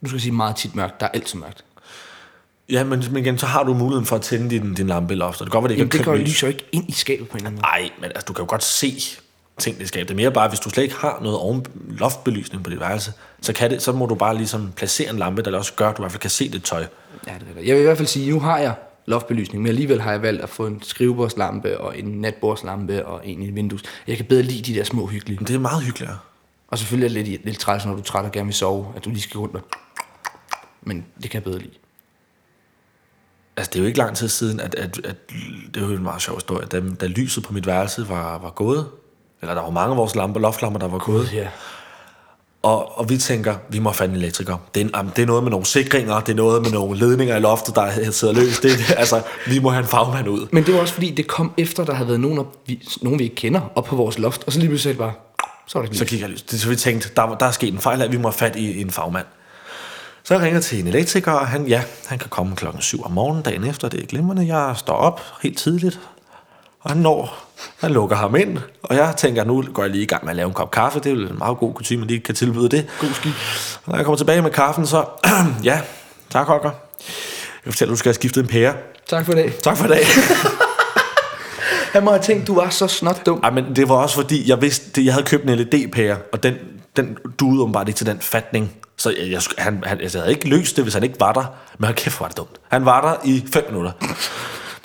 nu 0.00 0.08
skal 0.08 0.16
jeg 0.16 0.22
sige 0.22 0.32
meget 0.32 0.56
tit 0.56 0.74
mørkt, 0.74 1.00
der 1.00 1.06
er 1.06 1.10
altid 1.10 1.38
mørkt. 1.38 1.64
Ja, 2.70 2.84
men, 2.84 3.04
men 3.10 3.16
igen, 3.24 3.38
så 3.38 3.46
har 3.46 3.62
du 3.62 3.74
muligheden 3.74 4.06
for 4.06 4.16
at 4.16 4.22
tænde 4.22 4.50
din, 4.50 4.74
din 4.74 4.86
lampe 4.86 5.14
i 5.14 5.16
loftet. 5.16 5.44
Det 5.44 5.52
kan 5.52 5.60
godt 5.60 5.62
være, 5.62 5.68
det 5.68 5.74
ikke 5.74 5.80
Jamen, 5.80 5.92
det 5.92 6.00
er 6.00 6.04
går 6.04 6.12
kønt 6.12 6.20
jo 6.20 6.26
lys. 6.26 6.42
jo 6.42 6.46
ikke 6.46 6.64
ind 6.72 6.88
i 6.88 6.92
skabet 6.92 7.28
på 7.28 7.32
en 7.32 7.36
eller 7.36 7.50
anden 7.50 7.62
måde. 7.62 7.82
Nej, 7.82 7.90
men 8.00 8.04
altså, 8.04 8.24
du 8.28 8.32
kan 8.32 8.42
jo 8.42 8.50
godt 8.50 8.64
se 8.64 9.02
ting 9.58 9.82
i 9.82 9.86
skabet. 9.86 10.08
Det 10.08 10.14
er 10.14 10.16
mere 10.16 10.32
bare, 10.32 10.48
hvis 10.48 10.60
du 10.60 10.70
slet 10.70 10.82
ikke 10.82 10.94
har 10.94 11.18
noget 11.22 11.38
oven 11.38 11.66
loftbelysning 11.88 12.64
på 12.64 12.70
dit 12.70 12.80
værelse, 12.80 13.12
så, 13.42 13.52
kan 13.52 13.70
det, 13.70 13.82
så 13.82 13.92
må 13.92 14.06
du 14.06 14.14
bare 14.14 14.36
ligesom 14.36 14.72
placere 14.76 15.10
en 15.10 15.18
lampe, 15.18 15.42
der 15.42 15.58
også 15.58 15.72
gør, 15.76 15.88
at 15.88 15.96
du 15.96 16.02
i 16.02 16.04
hvert 16.04 16.12
fald 16.12 16.20
kan 16.20 16.30
se 16.30 16.48
det 16.48 16.62
tøj. 16.62 16.86
Ja, 17.26 17.32
det 17.32 17.48
er 17.50 17.60
det. 17.60 17.66
Jeg 17.68 17.74
vil 17.74 17.80
i 17.80 17.84
hvert 17.84 17.96
fald 17.96 18.08
sige, 18.08 18.30
nu 18.30 18.40
har 18.40 18.58
jeg 18.58 18.74
loftbelysning, 19.06 19.62
men 19.62 19.68
alligevel 19.68 20.00
har 20.00 20.10
jeg 20.10 20.22
valgt 20.22 20.42
at 20.42 20.48
få 20.48 20.66
en 20.66 20.82
skrivebordslampe 20.82 21.80
og 21.80 21.98
en 21.98 22.04
natbordslampe 22.04 23.06
og 23.06 23.20
en 23.24 23.42
i 23.42 23.48
et 23.48 23.54
vindue. 23.54 23.78
Jeg 24.06 24.16
kan 24.16 24.26
bedre 24.26 24.42
lide 24.42 24.72
de 24.72 24.78
der 24.78 24.84
små 24.84 25.06
hyggelige. 25.06 25.38
Men 25.38 25.46
det 25.46 25.54
er 25.54 25.58
meget 25.58 25.82
hyggeligere. 25.82 26.18
Og 26.68 26.78
selvfølgelig 26.78 27.18
er 27.18 27.22
det 27.22 27.32
lidt, 27.32 27.44
lidt 27.44 27.58
træls, 27.58 27.86
når 27.86 27.92
du 27.92 27.98
er 27.98 28.02
træt 28.02 28.24
og 28.24 28.32
gerne 28.32 28.46
vil 28.46 28.54
sove, 28.54 28.86
at 28.96 29.04
du 29.04 29.10
lige 29.10 29.22
skal 29.22 29.38
rundt 29.38 29.56
og... 29.56 29.62
Men 30.82 31.04
det 31.22 31.30
kan 31.30 31.38
jeg 31.38 31.44
bedre 31.44 31.58
lide. 31.58 31.70
Altså, 33.56 33.70
det 33.72 33.78
er 33.78 33.80
jo 33.82 33.86
ikke 33.86 33.98
lang 33.98 34.16
tid 34.16 34.28
siden, 34.28 34.60
at, 34.60 34.74
at, 34.74 35.00
at 35.04 35.16
det 35.74 35.82
er 35.82 35.86
jo 35.86 35.92
en 35.92 36.02
meget 36.02 36.22
sjov 36.22 36.36
historie, 36.36 36.66
da, 36.66 36.80
da 37.00 37.06
lyset 37.06 37.44
på 37.44 37.52
mit 37.52 37.66
værelse 37.66 38.08
var, 38.08 38.38
var 38.38 38.50
gået, 38.50 38.86
eller 39.42 39.54
der 39.54 39.62
var 39.62 39.70
mange 39.70 39.90
af 39.90 39.96
vores 39.96 40.14
lamper, 40.14 40.40
loftlamper, 40.40 40.78
der 40.80 40.88
var 40.88 40.98
gået, 40.98 41.32
Ja. 41.32 41.48
og, 42.62 42.98
og 42.98 43.08
vi 43.08 43.18
tænker, 43.18 43.54
vi 43.68 43.78
må 43.78 43.92
fandme 43.92 44.16
elektriker. 44.18 44.56
Det 44.74 44.80
er, 44.94 45.00
en, 45.00 45.10
det 45.16 45.22
er 45.22 45.26
noget 45.26 45.42
med 45.42 45.50
nogle 45.50 45.66
sikringer, 45.66 46.20
det 46.20 46.32
er 46.32 46.36
noget 46.36 46.62
med 46.62 46.70
nogle 46.70 46.98
ledninger 46.98 47.36
i 47.36 47.40
loftet, 47.40 47.74
der 47.74 48.10
sidder 48.10 48.34
løst. 48.34 48.62
Det, 48.62 48.72
er- 48.72 48.94
altså, 49.02 49.22
vi 49.46 49.58
må 49.58 49.70
have 49.70 49.82
en 49.82 49.88
fagmand 49.88 50.28
ud. 50.28 50.46
Men 50.52 50.64
det 50.66 50.74
var 50.74 50.80
også 50.80 50.94
fordi, 50.94 51.10
det 51.10 51.26
kom 51.26 51.52
efter, 51.56 51.84
der 51.84 51.94
havde 51.94 52.08
været 52.08 52.20
nogen, 52.20 52.38
op, 52.38 52.56
vi, 52.66 52.82
nogen 53.02 53.18
vi 53.18 53.24
ikke 53.24 53.36
kender, 53.36 53.60
op 53.74 53.84
på 53.84 53.96
vores 53.96 54.18
loft. 54.18 54.44
Og 54.46 54.52
så 54.52 54.58
lige 54.58 54.68
pludselig 54.68 54.98
bare, 54.98 55.12
så 55.66 55.78
var 55.78 55.86
det 55.86 55.96
Så 55.96 56.02
ikke 56.04 56.10
kigger 56.10 56.26
jeg 56.26 56.32
lyst. 56.32 56.54
Så 56.60 56.68
vi 56.68 56.76
tænkte, 56.76 57.10
der, 57.16 57.34
der 57.34 57.46
er 57.46 57.50
sket 57.50 57.72
en 57.74 57.78
fejl 57.80 57.98
her, 57.98 58.08
vi 58.08 58.16
må 58.16 58.28
have 58.28 58.32
fat 58.38 58.56
i 58.56 58.80
en 58.80 58.90
fagmand. 58.90 59.26
Så 60.26 60.34
jeg 60.34 60.42
ringer 60.42 60.60
til 60.60 60.80
en 60.80 60.86
elektriker, 60.86 61.32
og 61.32 61.46
han, 61.46 61.66
ja, 61.66 61.82
han 62.06 62.18
kan 62.18 62.28
komme 62.28 62.56
klokken 62.56 62.82
7 62.82 63.04
om 63.04 63.10
morgenen 63.10 63.42
dagen 63.42 63.64
efter, 63.64 63.88
det 63.88 64.02
er 64.02 64.06
glimrende. 64.06 64.56
Jeg 64.56 64.74
står 64.76 64.94
op 64.94 65.20
helt 65.42 65.58
tidligt, 65.58 66.00
og 66.80 66.90
han 66.90 66.98
når, 66.98 67.46
han 67.80 67.90
lukker 67.90 68.16
ham 68.16 68.36
ind, 68.36 68.58
og 68.82 68.96
jeg 68.96 69.14
tænker, 69.16 69.44
nu 69.44 69.64
går 69.74 69.82
jeg 69.82 69.90
lige 69.90 70.02
i 70.02 70.06
gang 70.06 70.24
med 70.24 70.30
at 70.30 70.36
lave 70.36 70.46
en 70.46 70.54
kop 70.54 70.70
kaffe, 70.70 71.00
det 71.00 71.12
er 71.12 71.16
jo 71.16 71.20
en 71.20 71.38
meget 71.38 71.58
god 71.58 71.74
kutume, 71.74 72.02
at 72.02 72.08
de 72.08 72.20
kan 72.20 72.34
tilbyde 72.34 72.68
det. 72.68 72.86
God 73.00 73.10
skik. 73.10 73.32
Og 73.84 73.90
når 73.90 73.96
jeg 73.96 74.04
kommer 74.04 74.16
tilbage 74.16 74.42
med 74.42 74.50
kaffen, 74.50 74.86
så, 74.86 75.04
ja, 75.64 75.80
tak 76.30 76.46
Holger. 76.46 76.70
Jeg 77.64 77.72
fortæller, 77.72 77.92
du 77.92 77.96
skal 77.96 78.08
have 78.08 78.14
skiftet 78.14 78.42
en 78.42 78.48
pære. 78.48 78.74
Tak 79.08 79.26
for 79.26 79.32
det. 79.32 79.56
Tak 79.56 79.76
for 79.76 79.86
dag. 79.86 80.04
Han 81.92 82.04
må 82.04 82.10
have 82.10 82.22
tænkt, 82.22 82.46
du 82.46 82.54
var 82.54 82.70
så 82.70 82.86
snot 82.86 83.26
dum. 83.26 83.40
Ej, 83.42 83.50
men 83.50 83.76
det 83.76 83.88
var 83.88 83.94
også 83.94 84.14
fordi, 84.14 84.48
jeg 84.48 84.62
vidste, 84.62 84.90
det, 84.90 85.04
jeg 85.04 85.12
havde 85.12 85.26
købt 85.26 85.50
en 85.50 85.58
LED-pære, 85.58 86.16
og 86.32 86.42
den, 86.42 86.54
den 86.96 87.18
duede 87.40 87.62
åbenbart 87.62 87.88
ikke 87.88 87.98
til 87.98 88.06
den 88.06 88.20
fatning. 88.20 88.72
Så 88.96 89.10
jeg, 89.18 89.30
jeg, 89.30 89.42
han, 89.58 89.82
han, 89.86 90.00
altså, 90.00 90.18
jeg 90.18 90.22
havde 90.24 90.34
ikke 90.34 90.48
løst 90.48 90.76
det, 90.76 90.84
hvis 90.84 90.94
han 90.94 91.02
ikke 91.02 91.20
var 91.20 91.32
der. 91.32 91.44
Men 91.78 91.84
hold 91.84 91.96
kæft, 91.96 92.20
var 92.20 92.28
det 92.28 92.36
dumt. 92.36 92.50
Han 92.68 92.84
var 92.84 93.00
der 93.00 93.28
i 93.28 93.44
5 93.52 93.64
minutter. 93.68 93.92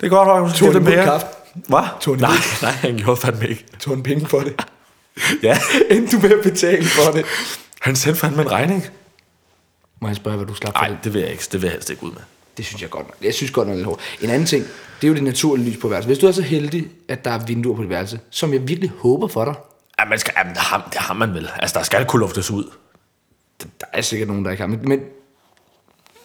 Det 0.00 0.06
er 0.06 0.08
godt, 0.08 0.50
du 0.50 0.56
skal 0.56 0.66
Tog 0.66 0.72
han 0.74 0.84
pære. 0.84 1.04
kaffe? 1.04 1.26
Hvad? 1.54 1.82
Tog 2.00 2.14
han 2.14 2.20
Nej, 2.22 2.36
nej, 2.62 2.70
han 2.70 2.96
gjorde 2.96 3.20
fandme 3.20 3.48
ikke. 3.48 3.64
Tog 3.80 3.94
en 3.94 4.02
penge 4.02 4.26
for 4.26 4.40
det. 4.40 4.54
Ja, 5.42 5.58
Endte 5.90 6.16
du 6.16 6.22
med 6.22 6.30
at 6.30 6.42
betale 6.42 6.84
for 6.84 7.12
det. 7.12 7.24
han 7.80 7.96
sendte 7.96 8.20
fandme 8.20 8.42
en 8.42 8.50
regning. 8.52 8.86
Må 10.00 10.08
jeg 10.08 10.16
spørge, 10.16 10.36
hvad 10.36 10.46
du 10.46 10.54
slap 10.54 10.72
for 10.74 10.80
Nej, 10.80 10.88
det? 10.88 10.98
det 11.04 11.14
vil 11.14 11.20
jeg 11.22 11.30
ikke. 11.30 11.44
Det 11.52 11.62
vil 11.62 11.66
jeg 11.68 11.72
helst 11.72 11.90
ikke 11.90 12.02
ud 12.02 12.10
med. 12.12 12.20
Det 12.56 12.66
synes 12.66 12.82
jeg 12.82 12.90
godt 12.90 13.06
nok. 13.06 13.16
Jeg 13.22 13.34
synes 13.34 13.50
godt 13.50 13.68
nok, 13.68 13.72
det 13.76 13.82
er 13.82 13.86
lidt 13.86 13.86
hårdt. 13.86 14.00
En 14.20 14.30
anden 14.30 14.46
ting, 14.46 14.64
det 15.00 15.06
er 15.06 15.08
jo 15.08 15.14
det 15.14 15.22
naturlige 15.22 15.70
lys 15.70 15.76
på 15.80 15.88
værelset. 15.88 16.08
Hvis 16.08 16.18
du 16.18 16.26
er 16.26 16.32
så 16.32 16.42
heldig, 16.42 16.88
at 17.08 17.24
der 17.24 17.30
er 17.30 17.38
vinduer 17.46 17.76
på 17.76 17.82
dit 17.82 17.90
værelse, 17.90 18.20
som 18.30 18.52
jeg 18.52 18.68
virkelig 18.68 18.92
håber 18.98 19.28
for 19.28 19.44
dig, 19.44 19.54
Ja, 19.98 20.04
man 20.04 20.18
skal, 20.18 20.34
jamen, 20.38 20.52
det, 20.54 20.62
har, 20.62 20.88
det 20.92 21.00
har 21.00 21.14
man 21.14 21.34
vel. 21.34 21.50
Altså, 21.58 21.78
der 21.78 21.84
skal 21.84 22.04
kunne 22.04 22.20
luftes 22.20 22.50
ud. 22.50 22.64
der 23.80 23.86
er 23.92 24.00
sikkert 24.02 24.28
nogen, 24.28 24.44
der 24.44 24.50
ikke 24.50 24.60
har, 24.60 24.68
men, 24.68 24.80
men 24.88 25.00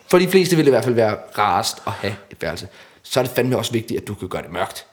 for 0.07 0.19
de 0.19 0.27
fleste 0.27 0.55
vil 0.55 0.65
det 0.65 0.69
i 0.69 0.73
hvert 0.73 0.83
fald 0.83 0.95
være 0.95 1.17
rarest 1.37 1.77
at 1.87 1.93
have 1.93 2.15
et 2.31 2.41
værelse. 2.41 2.67
Så 3.03 3.19
er 3.19 3.23
det 3.23 3.33
fandme 3.35 3.57
også 3.57 3.71
vigtigt, 3.71 4.01
at 4.01 4.07
du 4.07 4.13
kan 4.13 4.27
gøre 4.27 4.41
det 4.41 4.51
mørkt. 4.51 4.85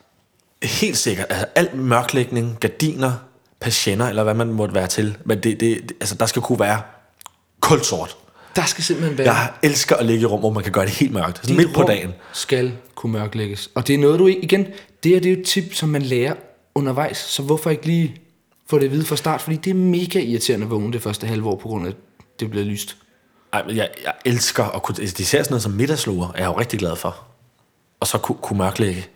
Helt 0.63 0.97
sikkert. 0.97 1.27
Altså, 1.29 1.45
alt 1.55 1.73
mørklægning, 1.73 2.57
gardiner, 2.59 3.13
patienter, 3.59 4.05
eller 4.07 4.23
hvad 4.23 4.33
man 4.33 4.47
måtte 4.47 4.75
være 4.75 4.87
til. 4.87 5.17
Men 5.25 5.43
det, 5.43 5.59
det, 5.59 5.91
altså, 5.99 6.15
der 6.15 6.25
skal 6.25 6.41
kunne 6.41 6.59
være 6.59 6.81
kulsort. 7.59 8.17
Der 8.55 8.65
skal 8.65 8.83
simpelthen 8.83 9.17
være... 9.17 9.33
Jeg 9.33 9.51
elsker 9.63 9.95
at 9.95 10.05
ligge 10.05 10.21
i 10.21 10.25
rum, 10.25 10.39
hvor 10.39 10.49
man 10.49 10.63
kan 10.63 10.71
gøre 10.71 10.85
det 10.85 10.93
helt 10.93 11.13
mørkt. 11.13 11.37
Sådan 11.37 11.47
Dit 11.47 11.65
midt 11.65 11.75
på 11.75 11.83
dagen. 11.83 12.13
skal 12.33 12.73
kunne 12.95 13.11
mørklægges. 13.11 13.69
Og 13.75 13.87
det 13.87 13.93
er 13.93 13.99
noget, 13.99 14.19
du 14.19 14.27
ikke... 14.27 14.41
Igen, 14.41 14.67
det 15.03 15.15
er, 15.15 15.19
det 15.19 15.31
er 15.31 15.33
jo 15.35 15.39
et 15.39 15.45
tip, 15.45 15.73
som 15.73 15.89
man 15.89 16.01
lærer 16.01 16.33
undervejs. 16.75 17.17
Så 17.17 17.43
hvorfor 17.43 17.69
ikke 17.69 17.85
lige 17.85 18.15
få 18.69 18.79
det 18.79 18.85
at 18.85 18.91
vide 18.91 19.05
fra 19.05 19.15
start? 19.15 19.41
Fordi 19.41 19.55
det 19.55 19.69
er 19.69 19.75
mega 19.75 20.19
irriterende 20.19 20.65
at 20.65 20.69
vågne 20.71 20.93
det 20.93 21.01
første 21.01 21.27
halve 21.27 21.49
år, 21.49 21.55
på 21.55 21.67
grund 21.67 21.87
af, 21.87 21.93
at 22.43 22.45
det 22.45 22.51
bliver 22.51 22.65
lyst. 22.65 22.97
Ej, 23.53 23.63
men 23.67 23.75
jeg, 23.75 23.89
jeg 24.03 24.13
elsker 24.25 24.63
at 24.63 24.83
kunne... 24.83 24.95
Altså, 24.99 25.15
de 25.17 25.25
ser 25.25 25.43
sådan 25.43 25.51
noget 25.51 25.63
som 25.63 25.71
middagsluger, 25.71 26.27
er 26.35 26.37
jeg 26.37 26.45
jo 26.45 26.59
rigtig 26.59 26.79
glad 26.79 26.95
for. 26.95 27.17
Og 27.99 28.07
så 28.07 28.17
kunne, 28.17 28.37
kunne 28.41 28.57
mørklægge. 28.57 29.07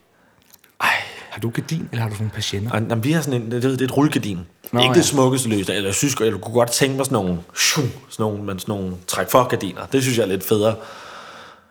Ej, 0.82 0.90
Har 1.30 1.40
du 1.42 1.50
gardin, 1.50 1.90
eller 1.92 2.02
har 2.02 2.10
du 2.10 2.16
sådan 2.16 2.28
en 2.28 2.32
patienter? 2.32 2.72
og, 2.72 2.82
jamen, 2.90 3.04
vi 3.04 3.12
har 3.12 3.22
sådan 3.22 3.42
en, 3.42 3.52
det, 3.52 3.63
det 3.63 3.82
er 3.82 3.86
et 3.86 3.98
rullegardin. 3.98 4.40
Nå, 4.72 4.80
ikke 4.80 4.92
ja. 4.92 4.98
det 4.98 5.06
smukkeste 5.06 5.50
løs, 5.50 5.70
eller 5.70 5.86
jeg 5.86 5.96
synes, 5.96 6.16
jeg 6.20 6.32
kunne 6.32 6.54
godt 6.54 6.72
tænke 6.72 6.98
mig 6.98 7.06
sådan 7.06 7.16
nogle, 7.16 7.38
sådan 7.56 7.92
nogle, 8.20 8.44
men 8.44 8.60
sådan 8.60 8.76
nogle 8.76 8.96
træk 9.08 9.30
for 9.30 9.48
gardiner. 9.48 9.86
Det 9.86 10.02
synes 10.02 10.18
jeg 10.18 10.24
er 10.24 10.28
lidt 10.28 10.44
federe. 10.44 10.76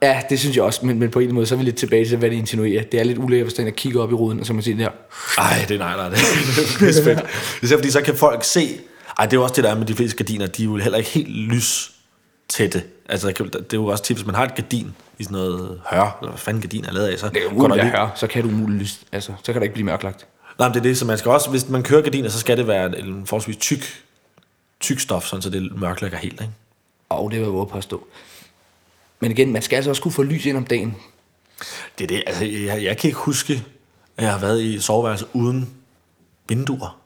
Ja, 0.03 0.23
det 0.31 0.38
synes 0.38 0.57
jeg 0.57 0.64
også, 0.64 0.87
men, 0.87 0.99
men 0.99 1.11
på 1.11 1.19
en 1.19 1.35
måde, 1.35 1.47
så 1.47 1.55
er 1.55 1.59
vi 1.59 1.64
lidt 1.64 1.77
tilbage 1.77 2.05
til, 2.05 2.19
hvad 2.19 2.31
det 2.31 2.37
insinuerer. 2.37 2.83
Det 2.83 3.01
er 3.01 3.05
lidt 3.05 3.19
ulækkert, 3.19 3.47
hvis 3.47 3.55
den 3.55 3.73
kigger 3.73 4.03
op 4.03 4.11
i 4.11 4.14
ruden, 4.14 4.40
og 4.40 4.47
så 4.47 4.53
man 4.53 4.62
siger 4.62 4.77
der. 4.77 4.90
Ej, 5.38 5.64
det 5.69 5.75
er 5.75 5.79
nej, 5.79 5.97
nej, 5.97 6.09
det 6.09 6.99
er 6.99 7.05
fedt. 7.05 7.21
Det 7.61 7.73
er 7.73 7.77
fordi, 7.77 7.90
så 7.90 8.01
kan 8.01 8.16
folk 8.16 8.45
se... 8.45 8.81
Ej, 9.18 9.24
det 9.24 9.33
er 9.33 9.37
jo 9.37 9.42
også 9.42 9.55
det, 9.55 9.64
der 9.64 9.70
er 9.70 9.74
med 9.74 9.87
de 9.87 9.94
fleste 9.94 10.16
gardiner. 10.16 10.46
De 10.46 10.62
er 10.62 10.66
jo 10.66 10.76
heller 10.76 10.98
ikke 10.98 11.11
helt 11.11 11.29
lys 11.29 11.92
tætte. 12.48 12.83
Altså, 13.09 13.29
det 13.29 13.55
er 13.55 13.62
jo 13.74 13.87
også 13.87 14.05
tit, 14.05 14.16
hvis 14.16 14.26
man 14.26 14.35
har 14.35 14.44
et 14.44 14.55
gardin 14.55 14.94
i 15.18 15.24
sådan 15.24 15.35
noget 15.35 15.81
hør, 15.90 16.18
eller 16.20 16.31
hvad 16.31 16.38
fanden 16.38 16.62
gardin 16.62 16.85
er 16.85 16.92
lavet 16.92 17.09
af, 17.09 17.18
så 17.18 17.29
Det 17.29 17.42
er 17.42 17.46
umuligt 17.46 17.81
at 17.81 17.90
høre, 17.90 18.11
så 18.14 18.26
kan 18.26 18.42
du 18.42 18.48
umuligt 18.48 18.81
lyst. 18.81 19.00
Altså, 19.12 19.33
så 19.42 19.52
kan 19.52 19.55
der 19.55 19.62
ikke 19.62 19.72
blive 19.72 19.87
mørklagt. 19.87 20.26
Nej, 20.59 20.68
men 20.68 20.74
det 20.74 20.81
er 20.81 20.83
det, 20.83 20.98
så 20.98 21.05
man 21.05 21.18
skal 21.18 21.31
også, 21.31 21.50
hvis 21.50 21.68
man 21.68 21.83
kører 21.83 22.02
gardiner, 22.02 22.29
så 22.29 22.38
skal 22.38 22.57
det 22.57 22.66
være 22.66 22.98
en 22.98 23.26
forholdsvis 23.26 23.57
tyk, 23.57 24.05
tyk 24.81 25.00
stof, 25.00 25.26
sådan 25.26 25.42
så 25.42 25.50
det 25.50 25.76
mørklægger 25.76 26.18
helt, 26.18 26.40
ikke? 26.40 26.52
Og 27.09 27.31
det 27.31 27.38
vil 27.38 27.44
jeg 27.44 27.52
våge 27.52 27.66
på 27.66 27.79
at 27.79 27.85
stå. 27.85 28.07
Men 29.20 29.31
igen, 29.31 29.52
man 29.52 29.62
skal 29.62 29.76
altså 29.76 29.90
også 29.90 30.02
kunne 30.02 30.12
få 30.12 30.22
lys 30.22 30.46
ind 30.46 30.57
om 30.57 30.64
dagen. 30.66 30.96
Det 31.98 32.05
er 32.05 32.09
det, 32.09 32.22
altså, 32.26 32.44
jeg, 32.44 32.83
jeg 32.83 32.96
kan 32.98 33.09
ikke 33.09 33.20
huske, 33.20 33.64
at 34.16 34.24
jeg 34.24 34.33
har 34.33 34.38
været 34.38 34.62
i 34.62 34.81
soveværelse 34.81 35.26
uden 35.33 35.70
vinduer. 36.48 36.98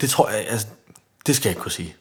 Det 0.00 0.10
tror 0.10 0.30
jeg, 0.30 0.46
altså, 0.48 0.66
det 1.26 1.36
skal 1.36 1.48
jeg 1.48 1.50
ikke 1.50 1.62
kunne 1.62 1.72
sige. 1.72 1.94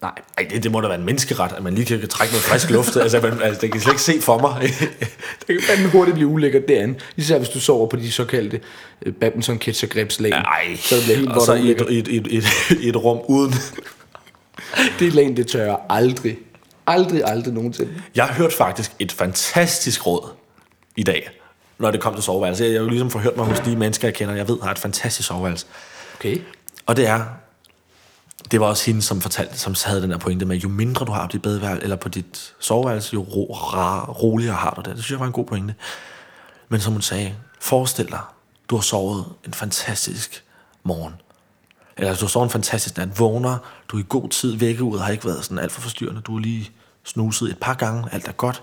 Nej. 0.00 0.12
Ej, 0.38 0.46
det, 0.50 0.62
det 0.62 0.72
må 0.72 0.80
da 0.80 0.88
være 0.88 0.98
en 0.98 1.04
menneskeret, 1.04 1.52
at 1.52 1.62
man 1.62 1.74
lige 1.74 1.86
kan 1.86 2.08
trække 2.08 2.32
noget 2.32 2.44
frisk 2.44 2.70
luft. 2.70 2.96
altså, 3.04 3.20
man, 3.20 3.42
altså, 3.42 3.60
det 3.60 3.72
kan 3.72 3.80
slet 3.80 3.92
ikke 3.92 4.02
se 4.02 4.20
for 4.20 4.38
mig. 4.38 4.62
Det 5.46 5.60
kan 5.60 5.62
fandme 5.68 5.88
hurtigt 5.88 6.14
blive 6.14 6.28
ulækkert 6.28 6.68
derinde. 6.68 6.98
Især 7.16 7.38
hvis 7.38 7.48
du 7.48 7.60
sover 7.60 7.86
på 7.86 7.96
de 7.96 8.12
såkaldte 8.12 8.60
øh, 9.06 9.12
badminton 9.12 9.58
ketcher 9.58 9.88
grebslag. 9.88 10.30
Ej, 10.32 10.76
Så 10.76 10.96
det 10.96 11.04
bliver 11.04 11.16
helt 11.16 11.32
og 11.32 11.42
så 11.42 11.54
i 11.54 11.70
et, 11.70 11.80
et, 11.88 12.08
et, 12.08 12.44
i 12.80 12.88
et 12.88 12.96
rum 12.96 13.20
uden... 13.28 13.54
Det 14.98 15.14
lag, 15.14 15.32
det 15.36 15.46
tørrer 15.46 15.76
aldrig. 15.90 16.38
Aldrig, 16.86 17.22
aldrig 17.24 17.54
nogensinde. 17.54 17.90
Jeg 18.14 18.24
har 18.24 18.34
hørt 18.34 18.52
faktisk 18.52 18.92
et 18.98 19.12
fantastisk 19.12 20.06
råd 20.06 20.28
i 20.96 21.02
dag, 21.02 21.30
når 21.78 21.90
det 21.90 22.00
kom 22.00 22.14
til 22.14 22.22
soveværelse. 22.22 22.64
Jeg 22.64 22.72
har 22.72 22.80
jo 22.80 22.88
ligesom 22.88 23.10
forhørt 23.10 23.36
mig 23.36 23.46
hos 23.46 23.60
de 23.60 23.76
mennesker, 23.76 24.08
jeg 24.08 24.14
kender, 24.14 24.34
jeg 24.34 24.48
ved 24.48 24.60
har 24.62 24.70
et 24.70 24.78
fantastisk 24.78 25.28
soveværelse. 25.28 25.66
Okay. 26.14 26.38
Og 26.86 26.96
det 26.96 27.06
er, 27.06 27.24
det 28.50 28.60
var 28.60 28.66
også 28.66 28.86
hende, 28.86 29.02
som 29.02 29.20
fortalte, 29.20 29.58
som 29.58 29.74
havde 29.84 30.02
den 30.02 30.10
der 30.10 30.18
pointe 30.18 30.46
med, 30.46 30.56
jo 30.56 30.68
mindre 30.68 31.06
du 31.06 31.12
har 31.12 31.26
på 31.26 31.32
dit 31.32 31.42
badeværelse, 31.42 31.82
eller 31.82 31.96
på 31.96 32.08
dit 32.08 32.54
soveværelse, 32.60 33.14
jo 33.14 33.22
ro, 33.22 33.52
ra, 33.54 34.04
roligere 34.04 34.54
har 34.54 34.70
du 34.70 34.80
det. 34.80 34.96
Det 34.96 35.04
synes 35.04 35.10
jeg 35.10 35.20
var 35.20 35.26
en 35.26 35.32
god 35.32 35.44
pointe. 35.44 35.74
Men 36.68 36.80
som 36.80 36.92
hun 36.92 37.02
sagde, 37.02 37.36
forestil 37.60 38.10
dig, 38.10 38.20
du 38.70 38.76
har 38.76 38.82
sovet 38.82 39.24
en 39.46 39.54
fantastisk 39.54 40.44
morgen. 40.82 41.14
Eller 41.96 42.14
du 42.14 42.24
har 42.24 42.28
sovet 42.28 42.44
en 42.44 42.50
fantastisk 42.50 42.96
nat, 42.96 43.18
vågner, 43.18 43.58
du 43.88 43.96
er 43.96 44.00
i 44.00 44.06
god 44.08 44.28
tid, 44.28 44.56
vækket 44.56 44.80
ud, 44.80 44.98
har 44.98 45.12
ikke 45.12 45.24
været 45.24 45.44
sådan 45.44 45.58
alt 45.58 45.72
for 45.72 45.80
forstyrrende, 45.80 46.20
du 46.20 46.32
har 46.32 46.40
lige 46.40 46.70
snuset 47.04 47.50
et 47.50 47.58
par 47.58 47.74
gange, 47.74 48.08
alt 48.12 48.28
er 48.28 48.32
godt, 48.32 48.62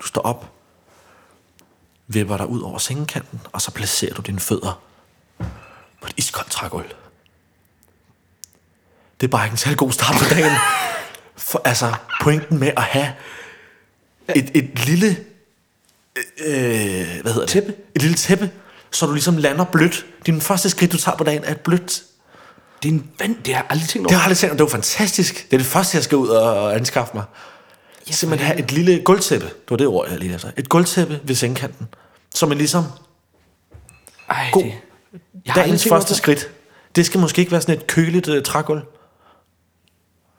du 0.00 0.06
står 0.06 0.20
op, 0.20 0.52
vipper 2.06 2.36
dig 2.36 2.46
ud 2.46 2.60
over 2.60 2.78
sengekanten, 2.78 3.40
og 3.52 3.62
så 3.62 3.70
placerer 3.70 4.14
du 4.14 4.22
dine 4.22 4.40
fødder 4.40 4.80
på 6.00 6.06
et 6.06 6.14
iskoldt 6.16 6.50
trægulv. 6.50 6.94
Det 9.22 9.28
er 9.28 9.30
bare 9.30 9.44
ikke 9.46 9.54
en 9.54 9.58
særlig 9.58 9.78
god 9.78 9.92
start 9.92 10.14
på 10.18 10.34
dagen. 10.34 10.52
For 11.36 11.62
altså, 11.64 11.94
pointen 12.22 12.58
med 12.58 12.70
at 12.76 12.82
have 12.82 13.12
et, 14.34 14.50
et 14.54 14.86
lille, 14.86 15.16
øh, 16.46 17.06
hvad 17.22 17.32
hedder 17.32 17.40
det? 17.40 17.48
Tæppe. 17.48 17.74
Et 17.94 18.02
lille 18.02 18.16
tæppe, 18.16 18.50
så 18.90 19.06
du 19.06 19.12
ligesom 19.12 19.36
lander 19.36 19.64
blødt. 19.64 20.06
Din 20.26 20.40
første 20.40 20.70
skridt, 20.70 20.92
du 20.92 20.96
tager 20.96 21.16
på 21.16 21.24
dagen, 21.24 21.44
er 21.44 21.50
et 21.50 21.60
blødt. 21.60 22.02
Det 22.82 22.88
er 22.88 22.92
en 22.92 23.10
vand, 23.18 23.36
det 23.44 23.54
har 23.54 23.62
jeg 23.62 23.66
aldrig 23.70 23.88
tænkt 23.88 24.08
Det 24.08 24.14
over. 24.14 24.14
har 24.14 24.20
jeg 24.20 24.24
aldrig 24.24 24.38
tænkt, 24.38 24.52
og 24.52 24.58
det 24.58 24.64
var 24.64 24.70
fantastisk. 24.70 25.46
Det 25.50 25.52
er 25.52 25.58
det 25.58 25.66
første, 25.66 25.96
jeg 25.96 26.04
skal 26.04 26.18
ud 26.18 26.28
og, 26.28 26.74
anskaffe 26.76 27.10
mig. 27.14 27.24
Ja, 28.08 28.12
Simpelthen 28.12 28.46
have 28.46 28.58
et 28.58 28.72
lille 28.72 29.02
gulvtæppe. 29.04 29.46
Det 29.46 29.70
var 29.70 29.76
det 29.76 29.86
ord, 29.86 30.10
jeg 30.10 30.18
lige 30.18 30.34
efter. 30.34 30.50
Et 30.56 30.68
gulvtæppe 30.68 31.20
ved 31.24 31.34
sengkanten. 31.34 31.88
Som 32.34 32.50
er 32.50 32.54
ligesom 32.54 32.84
Ej, 34.30 34.48
god. 34.52 34.62
det, 34.62 34.72
jeg 35.46 35.54
dagens 35.54 35.86
over 35.86 35.94
første 35.96 36.08
det. 36.08 36.16
skridt. 36.16 36.50
Det 36.96 37.06
skal 37.06 37.20
måske 37.20 37.38
ikke 37.40 37.52
være 37.52 37.60
sådan 37.60 37.76
et 37.76 37.86
køligt 37.86 38.28
uh, 38.28 38.42
trægulv. 38.42 38.82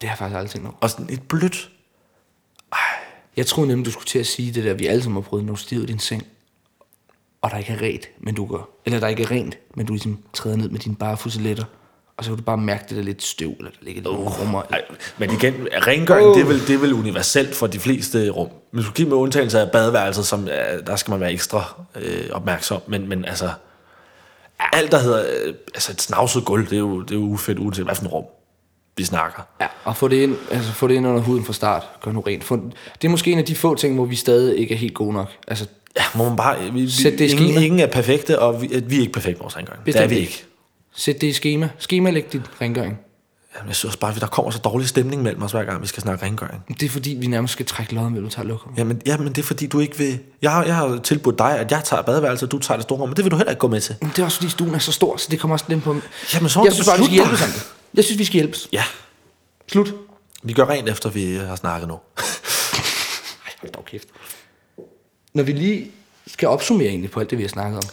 Det 0.03 0.09
har 0.09 0.15
jeg 0.15 0.17
faktisk 0.17 0.37
aldrig 0.37 0.51
tænkt 0.51 0.67
over. 0.67 0.77
Og 0.81 0.89
sådan 0.89 1.07
et 1.09 1.21
blødt. 1.21 1.69
Jeg 3.37 3.45
troede 3.45 3.67
nemlig, 3.67 3.85
du 3.85 3.91
skulle 3.91 4.05
til 4.05 4.19
at 4.19 4.27
sige 4.27 4.51
det 4.51 4.63
der, 4.63 4.73
vi 4.73 4.85
alle 4.85 5.03
sammen 5.03 5.23
har 5.23 5.29
prøvet, 5.29 5.45
når 5.45 5.53
du 5.53 5.59
stiger 5.59 5.83
i 5.83 5.85
din 5.85 5.99
seng, 5.99 6.27
og 7.41 7.51
der 7.51 7.57
ikke 7.57 7.73
er 7.73 7.81
rent, 7.81 8.09
men 8.19 8.35
du 8.35 8.45
går, 8.45 8.81
eller 8.85 8.99
der 8.99 9.07
ikke 9.07 9.23
er 9.23 9.31
rent, 9.31 9.57
men 9.75 9.85
du 9.85 9.93
ligesom 9.93 10.19
træder 10.33 10.55
ned 10.55 10.69
med 10.69 10.79
dine 10.79 10.95
bare 10.95 11.17
fusseletter, 11.17 11.63
og 12.17 12.23
så 12.23 12.29
kan 12.29 12.37
du 12.37 12.43
bare 12.43 12.57
mærke 12.57 12.85
det 12.89 12.97
der 12.97 13.03
lidt 13.03 13.23
støv, 13.23 13.49
eller 13.57 13.71
der 13.71 13.77
ligger 13.81 14.01
lidt 14.01 14.33
krummer. 14.33 14.61
Ej, 14.69 14.81
men 15.17 15.31
igen, 15.31 15.53
rengøring, 15.87 16.35
det, 16.35 16.41
er 16.41 16.45
vel, 16.45 16.67
det 16.67 16.75
er 16.75 16.79
vel 16.79 16.93
universelt 16.93 17.55
for 17.55 17.67
de 17.67 17.79
fleste 17.79 18.29
rum. 18.29 18.49
Men 18.71 18.83
du 18.83 18.91
give 18.91 19.09
med 19.09 19.17
undtagelse 19.17 19.59
af 19.59 19.71
badeværelset, 19.71 20.25
som, 20.25 20.47
øh, 20.47 20.87
der 20.87 20.95
skal 20.95 21.11
man 21.11 21.19
være 21.19 21.33
ekstra 21.33 21.83
øh, 21.95 22.29
opmærksom. 22.31 22.81
Men, 22.87 23.09
men 23.09 23.25
altså, 23.25 23.51
alt 24.59 24.91
der 24.91 24.99
hedder 24.99 25.23
øh, 25.45 25.53
altså 25.73 25.91
et 25.91 26.01
snavset 26.01 26.45
gulv, 26.45 26.65
det 26.65 26.73
er 26.73 26.79
jo, 26.79 27.01
det 27.01 27.11
er 27.11 27.19
jo 27.19 27.25
ufedt, 27.25 27.59
uanset 27.59 27.85
hvad 27.85 27.95
for 27.95 28.03
en 28.03 28.07
rum 28.07 28.25
vi 28.97 29.03
snakker. 29.03 29.41
Ja, 29.61 29.67
og 29.85 29.97
få 29.97 30.07
det, 30.07 30.15
ind, 30.23 30.35
altså 30.51 30.71
få 30.71 30.87
det 30.87 30.95
ind 30.95 31.07
under 31.07 31.21
huden 31.21 31.45
fra 31.45 31.53
start, 31.53 31.83
gør 32.01 32.11
nu 32.11 32.19
rent. 32.19 32.43
Få, 32.43 32.55
det 33.01 33.07
er 33.07 33.09
måske 33.11 33.31
en 33.31 33.39
af 33.39 33.45
de 33.45 33.55
få 33.55 33.75
ting, 33.75 33.95
hvor 33.95 34.05
vi 34.05 34.15
stadig 34.15 34.57
ikke 34.59 34.73
er 34.73 34.77
helt 34.77 34.93
gode 34.93 35.13
nok. 35.13 35.27
Altså, 35.47 35.65
Ja, 35.97 36.03
må 36.15 36.27
man 36.29 36.37
bare... 36.37 36.57
Vi, 36.73 36.89
Sæt 36.89 37.13
det 37.19 37.21
i 37.21 37.35
ingen, 37.35 37.63
ingen 37.63 37.79
er 37.79 37.87
perfekte, 37.87 38.39
og 38.39 38.61
vi, 38.61 38.67
vi 38.87 38.95
er 38.95 38.99
ikke 39.01 39.13
perfekte 39.13 39.37
med 39.39 39.43
vores 39.43 39.57
rengøring. 39.57 39.85
Det 39.85 39.95
er 39.95 39.99
Bestemt 39.99 40.09
vi 40.09 40.15
ikke. 40.19 40.45
sæt 40.95 41.21
det 41.21 41.27
i 41.27 41.33
schema. 41.33 41.69
Schema 41.79 42.09
læg 42.09 42.33
dit 42.33 42.41
rengøring. 42.61 42.97
Jamen, 43.57 43.67
Jeg 43.67 43.75
synes 43.75 43.97
bare, 43.97 44.15
at 44.15 44.21
der 44.21 44.27
kommer 44.27 44.51
så 44.51 44.59
dårlig 44.59 44.87
stemning 44.87 45.21
mellem 45.23 45.43
os, 45.43 45.51
hver 45.51 45.63
gang 45.63 45.81
vi 45.81 45.87
skal 45.87 46.03
snakke 46.03 46.25
rengøring. 46.25 46.63
Det 46.79 46.83
er 46.83 46.89
fordi, 46.89 47.09
vi 47.19 47.27
nærmest 47.27 47.51
skal 47.51 47.65
trække 47.65 47.93
lodden, 47.95 48.11
mellem 48.13 48.29
du 48.29 48.35
tager 48.35 48.47
lokum. 48.47 48.71
Jamen, 48.77 49.01
ja, 49.05 49.17
men 49.17 49.27
det 49.27 49.37
er 49.37 49.43
fordi, 49.43 49.67
du 49.67 49.79
ikke 49.79 49.97
vil... 49.97 50.19
Jeg 50.41 50.51
har, 50.51 50.63
jeg 50.63 50.75
har 50.75 50.97
tilbudt 51.03 51.37
dig, 51.37 51.59
at 51.59 51.71
jeg 51.71 51.81
tager 51.83 52.01
badeværelset, 52.01 52.47
og 52.47 52.51
du 52.51 52.59
tager 52.59 52.77
det 52.77 52.83
store 52.83 52.99
rum, 52.99 53.09
men 53.09 53.15
det 53.17 53.25
vil 53.25 53.31
du 53.31 53.37
heller 53.37 53.51
ikke 53.51 53.59
gå 53.59 53.67
med 53.67 53.81
til. 53.81 53.95
Men 54.01 54.09
det 54.15 54.19
er 54.19 54.25
også 54.25 54.37
fordi, 54.37 54.49
stuen 54.49 54.75
er 54.75 54.79
så 54.79 54.91
stor, 54.91 55.17
så 55.17 55.27
det 55.31 55.39
kommer 55.39 55.55
også 55.55 55.65
lidt 55.67 55.83
på... 55.83 55.95
Jamen, 56.33 56.49
så 56.49 56.63
jeg 56.63 56.73
synes 56.73 56.87
bare, 56.87 56.97
vi 56.99 57.05
skal 57.05 57.29
dig. 57.29 57.37
sammen. 57.37 57.55
Jeg 57.95 58.03
synes, 58.03 58.19
vi 58.19 58.23
skal 58.25 58.33
hjælpes. 58.33 58.69
Ja, 58.71 58.83
Slut. 59.71 59.93
vi 60.43 60.53
gør 60.53 60.65
rent 60.69 60.89
efter, 60.89 61.09
vi 61.09 61.35
har 61.35 61.55
snakket 61.55 61.87
nu. 61.87 61.93
Ej, 63.45 63.51
hold 63.61 63.71
dog 63.71 63.85
kæft. 63.85 64.07
Når 65.33 65.43
vi 65.43 65.51
lige 65.51 65.91
skal 66.27 66.47
opsummere 66.47 66.87
egentlig 66.87 67.11
på 67.11 67.19
alt 67.19 67.29
det, 67.29 67.37
vi 67.37 67.43
har 67.43 67.49
snakket 67.49 67.77
om. 67.77 67.83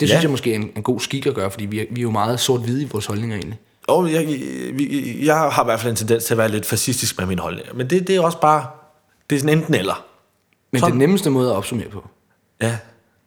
Det 0.00 0.08
Ja. 0.08 0.12
synes 0.12 0.22
jeg 0.22 0.30
måske 0.30 0.50
er 0.50 0.54
en, 0.56 0.70
en 0.76 0.82
god 0.82 1.00
skik 1.00 1.26
at 1.26 1.34
gøre, 1.34 1.50
fordi 1.50 1.64
vi 1.66 1.80
er, 1.80 1.84
vi 1.90 2.00
er 2.00 2.02
jo 2.02 2.10
meget 2.10 2.40
sort-hvide 2.40 2.82
i 2.82 2.88
vores 2.92 3.06
holdninger 3.06 3.36
egentlig. 3.36 3.58
Og 3.88 4.12
jeg, 4.12 4.26
vi- 4.74 5.26
jeg 5.26 5.36
har 5.36 5.62
i 5.62 5.64
hvert 5.64 5.80
fald 5.80 5.90
en 5.90 5.96
tendens 5.96 6.24
til 6.24 6.34
at 6.34 6.38
være 6.38 6.48
lidt 6.48 6.66
fascistisk 6.66 7.18
med 7.18 7.26
mine 7.26 7.40
holdninger. 7.40 7.74
Men 7.74 7.90
det, 7.90 8.06
det 8.06 8.16
er 8.16 8.20
også 8.20 8.40
bare... 8.40 8.66
Det 9.30 9.36
er 9.36 9.40
sådan 9.40 9.58
enten 9.58 9.74
eller. 9.74 10.06
Men 10.72 10.78
Sådan. 10.80 10.90
den 10.92 10.98
nemmeste 10.98 11.30
måde 11.30 11.50
at 11.50 11.56
opsummere 11.56 11.88
på, 11.88 12.08
Ja. 12.62 12.78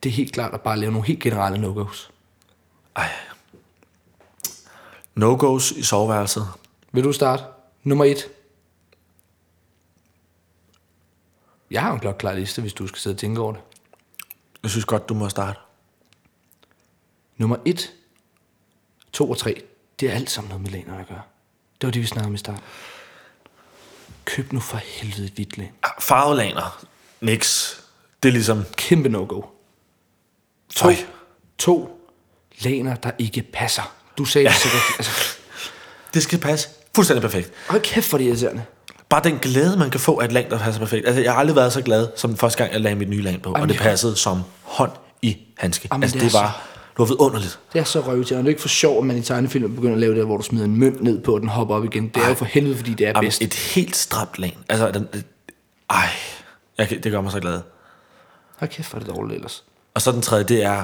det 0.03 0.09
er 0.09 0.13
helt 0.13 0.31
klart 0.33 0.53
at 0.53 0.61
bare 0.61 0.79
lave 0.79 0.91
nogle 0.91 1.07
helt 1.07 1.19
generelle 1.19 1.67
no-go's. 1.67 2.09
Ej. 2.95 3.09
No-goes 5.15 5.71
i 5.71 5.83
soveværelset. 5.83 6.47
Vil 6.91 7.03
du 7.03 7.13
starte? 7.13 7.43
Nummer 7.83 8.05
et. 8.05 8.29
Jeg 11.71 11.81
har 11.81 11.93
en 11.93 11.99
klokklar 11.99 12.33
liste, 12.33 12.61
hvis 12.61 12.73
du 12.73 12.87
skal 12.87 12.99
sidde 12.99 13.13
og 13.13 13.17
tænke 13.19 13.41
over 13.41 13.53
det. 13.53 13.61
Jeg 14.63 14.71
synes 14.71 14.85
godt, 14.85 15.09
du 15.09 15.13
må 15.13 15.29
starte. 15.29 15.59
Nummer 17.37 17.57
1, 17.65 17.93
2 19.13 19.29
og 19.29 19.37
3, 19.37 19.63
det 19.99 20.09
er 20.09 20.13
alt 20.13 20.29
sammen 20.31 20.49
noget 20.49 20.61
med 20.61 20.69
laner 20.69 20.97
at 20.97 21.07
gøre. 21.07 21.21
Det 21.81 21.87
var 21.87 21.91
det, 21.91 22.01
vi 22.01 22.07
snakkede 22.07 22.27
om 22.27 22.33
i 22.35 22.37
starten. 22.37 22.63
Køb 24.25 24.53
nu 24.53 24.59
for 24.59 24.77
helvede 24.77 25.25
et 25.25 25.33
hvidt 25.33 25.57
lag. 25.57 25.73
Farvelaner. 25.99 26.85
Niks. 27.21 27.79
Det 28.23 28.29
er 28.29 28.33
ligesom 28.33 28.63
Kæmpe 28.75 29.09
no-go. 29.09 29.41
tøj. 30.75 30.95
To 31.57 32.07
laner, 32.61 32.95
der 32.95 33.11
ikke 33.17 33.41
passer. 33.41 33.95
Du 34.17 34.25
sagde 34.25 34.47
det 34.47 34.55
så 34.55 34.67
rigtigt. 34.73 34.99
Altså, 34.99 35.11
Det 36.13 36.23
skal 36.23 36.39
passe 36.39 36.69
fuldstændig 36.95 37.21
perfekt. 37.21 37.51
hold 37.69 37.81
kæft 37.81 38.09
for 38.09 38.17
det 38.17 38.25
irriterende. 38.25 38.63
Bare 39.09 39.21
den 39.23 39.37
glæde, 39.41 39.77
man 39.77 39.89
kan 39.89 39.99
få 39.99 40.19
af 40.19 40.25
et 40.25 40.31
lag, 40.31 40.47
der 40.49 40.57
passer 40.59 40.79
perfekt. 40.79 41.05
Altså, 41.07 41.21
jeg 41.21 41.31
har 41.33 41.39
aldrig 41.39 41.55
været 41.55 41.73
så 41.73 41.81
glad, 41.81 42.07
som 42.15 42.37
første 42.37 42.57
gang, 42.57 42.73
jeg 42.73 42.81
lagde 42.81 42.95
mit 42.95 43.09
nye 43.09 43.21
lag 43.21 43.39
på. 43.43 43.49
Jamen, 43.49 43.61
og 43.61 43.69
det 43.69 43.77
passede 43.77 44.15
som 44.15 44.41
hånd 44.61 44.91
i 45.21 45.37
handske. 45.57 45.87
Jamen, 45.91 46.03
altså, 46.03 46.17
det 46.17 46.23
er 46.23 46.27
det, 46.29 46.33
var, 46.33 46.61
det 46.91 46.99
var 46.99 47.05
vidunderligt. 47.05 47.59
Det 47.73 47.79
er 47.79 47.83
så 47.83 47.99
røvtirrende. 47.99 48.43
Det 48.45 48.47
er 48.47 48.49
ikke 48.49 48.61
for 48.61 48.67
sjovt, 48.69 48.97
at 48.97 49.03
man 49.05 49.17
i 49.17 49.21
tegnefilm 49.21 49.75
begynder 49.75 49.93
at 49.93 49.99
lave 49.99 50.15
det, 50.15 50.25
hvor 50.25 50.37
du 50.37 50.43
smider 50.43 50.65
en 50.65 50.79
mønt 50.79 51.03
ned 51.03 51.21
på, 51.21 51.33
og 51.33 51.41
den 51.41 51.49
hopper 51.49 51.75
op 51.75 51.85
igen. 51.85 52.07
Det 52.07 52.23
er 52.23 52.27
jo 52.27 52.33
for 52.33 52.45
helvede, 52.45 52.75
fordi 52.75 52.93
det 52.93 53.03
er 53.07 53.09
Jamen, 53.09 53.21
bedst. 53.27 53.41
et 53.41 53.53
helt 53.53 53.95
stramt 53.95 54.39
lag. 54.39 54.57
Altså, 54.69 54.91
den, 54.91 55.07
det- 55.13 55.25
ej, 55.89 56.09
jeg, 56.77 56.89
det 56.89 57.11
gør 57.11 57.21
mig 57.21 57.31
så 57.31 57.39
glad. 57.39 57.61
Hold 58.59 58.69
kæft 58.71 58.87
for 58.87 58.99
det 58.99 59.07
dårligt 59.07 59.35
ellers. 59.35 59.63
Og 59.93 60.01
så 60.01 60.11
den 60.11 60.21
tredje, 60.21 60.43
det 60.43 60.63
er 60.63 60.83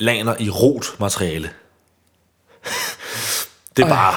laner 0.00 0.34
i 0.38 0.50
rot 0.50 0.86
materiale. 1.00 1.50
Det 3.76 3.82
er 3.82 3.86
Ej. 3.86 3.88
bare 3.88 4.14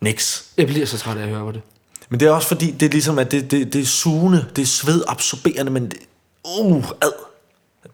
niks. 0.00 0.44
Jeg 0.56 0.66
bliver 0.66 0.86
så 0.86 0.98
træt 0.98 1.16
af 1.16 1.22
at 1.22 1.28
høre 1.28 1.44
på 1.44 1.52
det. 1.52 1.62
Men 2.08 2.20
det 2.20 2.28
er 2.28 2.32
også 2.32 2.48
fordi, 2.48 2.70
det 2.70 2.86
er 2.86 2.90
ligesom, 2.90 3.18
at 3.18 3.30
det, 3.30 3.50
det, 3.50 3.72
det 3.72 3.80
er 3.80 3.86
sugende, 3.86 4.46
det 4.56 4.62
er 4.62 4.66
svedabsorberende, 4.66 5.72
men 5.72 5.90
det, 5.90 5.98
uh, 6.44 6.84
ad. 7.02 7.12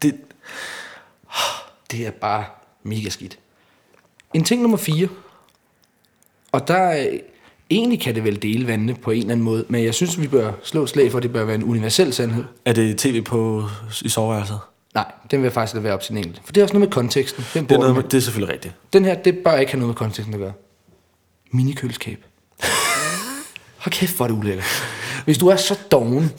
Det, 0.01 0.15
Det 1.91 2.07
er 2.07 2.11
bare 2.11 2.45
mega 2.83 3.09
skidt. 3.09 3.39
En 4.33 4.43
ting 4.43 4.61
nummer 4.61 4.77
4. 4.77 5.07
Og 6.51 6.67
der, 6.67 6.91
øh, 6.91 7.19
egentlig 7.69 8.01
kan 8.01 8.15
det 8.15 8.23
vel 8.23 8.41
dele 8.41 8.67
vandene 8.67 8.95
på 8.95 9.11
en 9.11 9.17
eller 9.19 9.31
anden 9.31 9.43
måde, 9.43 9.65
men 9.69 9.83
jeg 9.83 9.93
synes, 9.93 10.21
vi 10.21 10.27
bør 10.27 10.51
slå 10.63 10.83
et 10.83 10.89
slag 10.89 11.11
for, 11.11 11.17
at 11.17 11.23
det 11.23 11.33
bør 11.33 11.43
være 11.43 11.55
en 11.55 11.63
universel 11.63 12.13
sandhed. 12.13 12.43
Er 12.65 12.73
det 12.73 12.97
tv 12.97 13.21
på, 13.21 13.65
i 14.01 14.09
soveværelset? 14.09 14.59
Nej, 14.95 15.05
den 15.31 15.39
vil 15.39 15.45
jeg 15.45 15.53
faktisk 15.53 15.73
lade 15.73 15.83
være 15.83 15.93
op 15.93 16.01
til 16.01 16.09
den 16.09 16.17
enkelte. 16.17 16.41
For 16.45 16.53
det 16.53 16.61
er 16.61 16.65
også 16.65 16.73
noget 16.73 16.87
med 16.89 16.93
konteksten. 16.93 17.45
Den, 17.53 17.63
Det 17.63 17.71
er, 17.71 17.77
noget, 17.79 17.93
med. 17.95 18.01
med, 18.03 18.09
det 18.09 18.17
er 18.17 18.21
selvfølgelig 18.21 18.53
rigtigt. 18.53 18.73
den 18.93 19.05
her, 19.05 19.15
det 19.15 19.37
bør 19.37 19.57
ikke 19.57 19.71
have 19.71 19.79
noget 19.79 19.89
med 19.89 19.95
konteksten 19.95 20.33
at 20.33 20.39
gøre. 20.39 20.53
Minikøleskab. 21.51 22.19
Hold 23.83 23.91
kæft, 23.91 24.15
hvor 24.15 24.25
er 24.25 24.29
det 24.29 24.35
ulækkert. 24.37 24.65
Hvis 25.25 25.37
du 25.37 25.47
er 25.47 25.55
så 25.55 25.77
doven, 25.91 26.31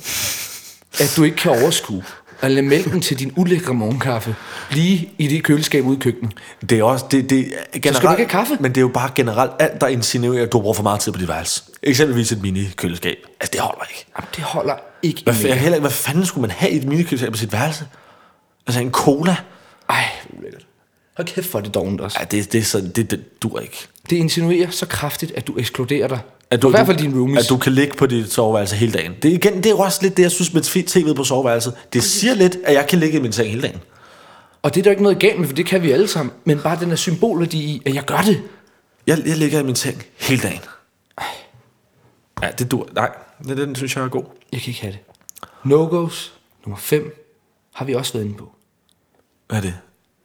at 1.00 1.12
du 1.16 1.22
ikke 1.24 1.36
kan 1.36 1.50
overskue 1.62 2.04
at 2.42 2.50
lade 2.50 2.66
mælken 2.66 3.00
til 3.00 3.18
din 3.18 3.32
ulækre 3.36 3.74
morgenkaffe 3.74 4.36
blive 4.70 4.98
i 5.18 5.28
det 5.28 5.44
køleskab 5.44 5.84
ude 5.84 5.96
i 5.96 6.00
køkkenet. 6.00 6.32
Det 6.70 6.78
er 6.78 6.82
også, 6.84 7.04
det, 7.10 7.30
det 7.30 7.52
er 7.72 7.78
generelt, 7.78 8.02
du 8.02 8.10
ikke 8.10 8.22
have 8.22 8.28
kaffe? 8.28 8.56
Men 8.60 8.70
det 8.70 8.76
er 8.76 8.80
jo 8.80 8.88
bare 8.88 9.10
generelt 9.14 9.50
alt, 9.58 9.80
der 9.80 9.86
insinuerer, 9.86 10.42
at 10.42 10.52
du 10.52 10.60
bruger 10.60 10.74
for 10.74 10.82
meget 10.82 11.00
tid 11.00 11.12
på 11.12 11.18
dit 11.18 11.28
værelse. 11.28 11.62
Eksempelvis 11.82 12.32
et 12.32 12.42
mini-køleskab. 12.42 13.16
Altså, 13.40 13.50
det 13.52 13.60
holder 13.60 13.84
ikke. 13.90 14.06
Jamen, 14.18 14.28
det 14.36 14.44
holder 14.44 14.74
ikke 15.02 15.22
Hvad, 15.24 15.34
heller, 15.34 15.80
hvad 15.80 15.90
fanden 15.90 16.26
skulle 16.26 16.42
man 16.42 16.50
have 16.50 16.72
i 16.72 16.76
et 16.76 16.84
mini-køleskab 16.84 17.32
på 17.32 17.38
sit 17.38 17.52
værelse? 17.52 17.84
Altså 18.66 18.80
en 18.80 18.90
cola? 18.90 19.36
Ej, 19.88 20.04
ulækkert. 20.38 20.66
Hold 21.16 21.28
kæft, 21.28 21.54
er 21.54 21.60
det 21.60 21.74
dovent 21.74 22.00
også. 22.00 22.16
Ja, 22.20 22.24
det, 22.24 22.52
det, 22.52 22.58
er 22.58 22.62
sådan, 22.62 22.90
det, 22.90 23.10
det 23.10 23.42
dur 23.42 23.60
ikke. 23.60 23.88
Det 24.10 24.16
insinuerer 24.16 24.70
så 24.70 24.86
kraftigt, 24.86 25.32
at 25.32 25.46
du 25.46 25.58
ekskluderer 25.58 26.08
dig. 26.08 26.20
At 26.50 26.62
du, 26.62 26.68
I 26.68 26.70
hvert 26.70 26.86
fald 26.86 26.96
du, 26.96 27.02
dine 27.02 27.18
roomies. 27.18 27.44
At 27.44 27.48
du 27.48 27.56
kan 27.56 27.72
ligge 27.72 27.94
på 27.96 28.06
dit 28.06 28.32
soveværelse 28.32 28.76
hele 28.76 28.92
dagen. 28.92 29.14
Det 29.22 29.30
er, 29.30 29.34
igen, 29.34 29.62
det 29.62 29.66
er 29.72 29.74
også 29.74 29.98
lidt 30.02 30.16
det, 30.16 30.22
jeg 30.22 30.30
synes 30.30 30.54
med 30.54 30.62
tv'et 30.62 31.14
på 31.14 31.24
soveværelset. 31.24 31.74
Det 31.92 32.02
siger 32.02 32.34
lidt, 32.34 32.56
at 32.64 32.74
jeg 32.74 32.86
kan 32.86 32.98
ligge 32.98 33.18
i 33.18 33.20
min 33.20 33.32
seng 33.32 33.48
hele 33.48 33.62
dagen. 33.62 33.80
Og 34.62 34.74
det 34.74 34.80
er 34.80 34.84
der 34.84 34.90
ikke 34.90 35.02
noget 35.02 35.18
galt 35.18 35.38
med, 35.38 35.46
for 35.48 35.54
det 35.54 35.66
kan 35.66 35.82
vi 35.82 35.90
alle 35.90 36.08
sammen. 36.08 36.34
Men 36.44 36.58
bare 36.58 36.80
den 36.80 36.90
der 36.90 36.96
symbolværdi 36.96 37.58
i, 37.58 37.82
at 37.86 37.94
jeg 37.94 38.04
gør 38.04 38.20
det. 38.20 38.42
Jeg, 39.06 39.18
jeg 39.26 39.36
ligger 39.36 39.60
i 39.60 39.62
min 39.62 39.76
seng 39.76 40.04
hele 40.18 40.42
dagen. 40.42 40.60
Ja, 42.42 42.50
det 42.58 42.70
dur. 42.70 42.88
Nej, 42.94 43.10
det, 43.44 43.56
den 43.56 43.74
synes 43.76 43.96
jeg 43.96 44.04
er 44.04 44.08
god. 44.08 44.24
Jeg 44.52 44.60
kan 44.60 44.70
ikke 44.70 44.80
have 44.80 44.92
det. 44.92 45.00
No-goes, 45.64 46.32
nummer 46.64 46.76
5, 46.78 47.19
har 47.72 47.84
vi 47.84 47.94
også 47.94 48.12
været 48.12 48.24
inde 48.24 48.36
på. 48.36 48.52
Hvad 49.48 49.58
er 49.58 49.62
det? 49.62 49.74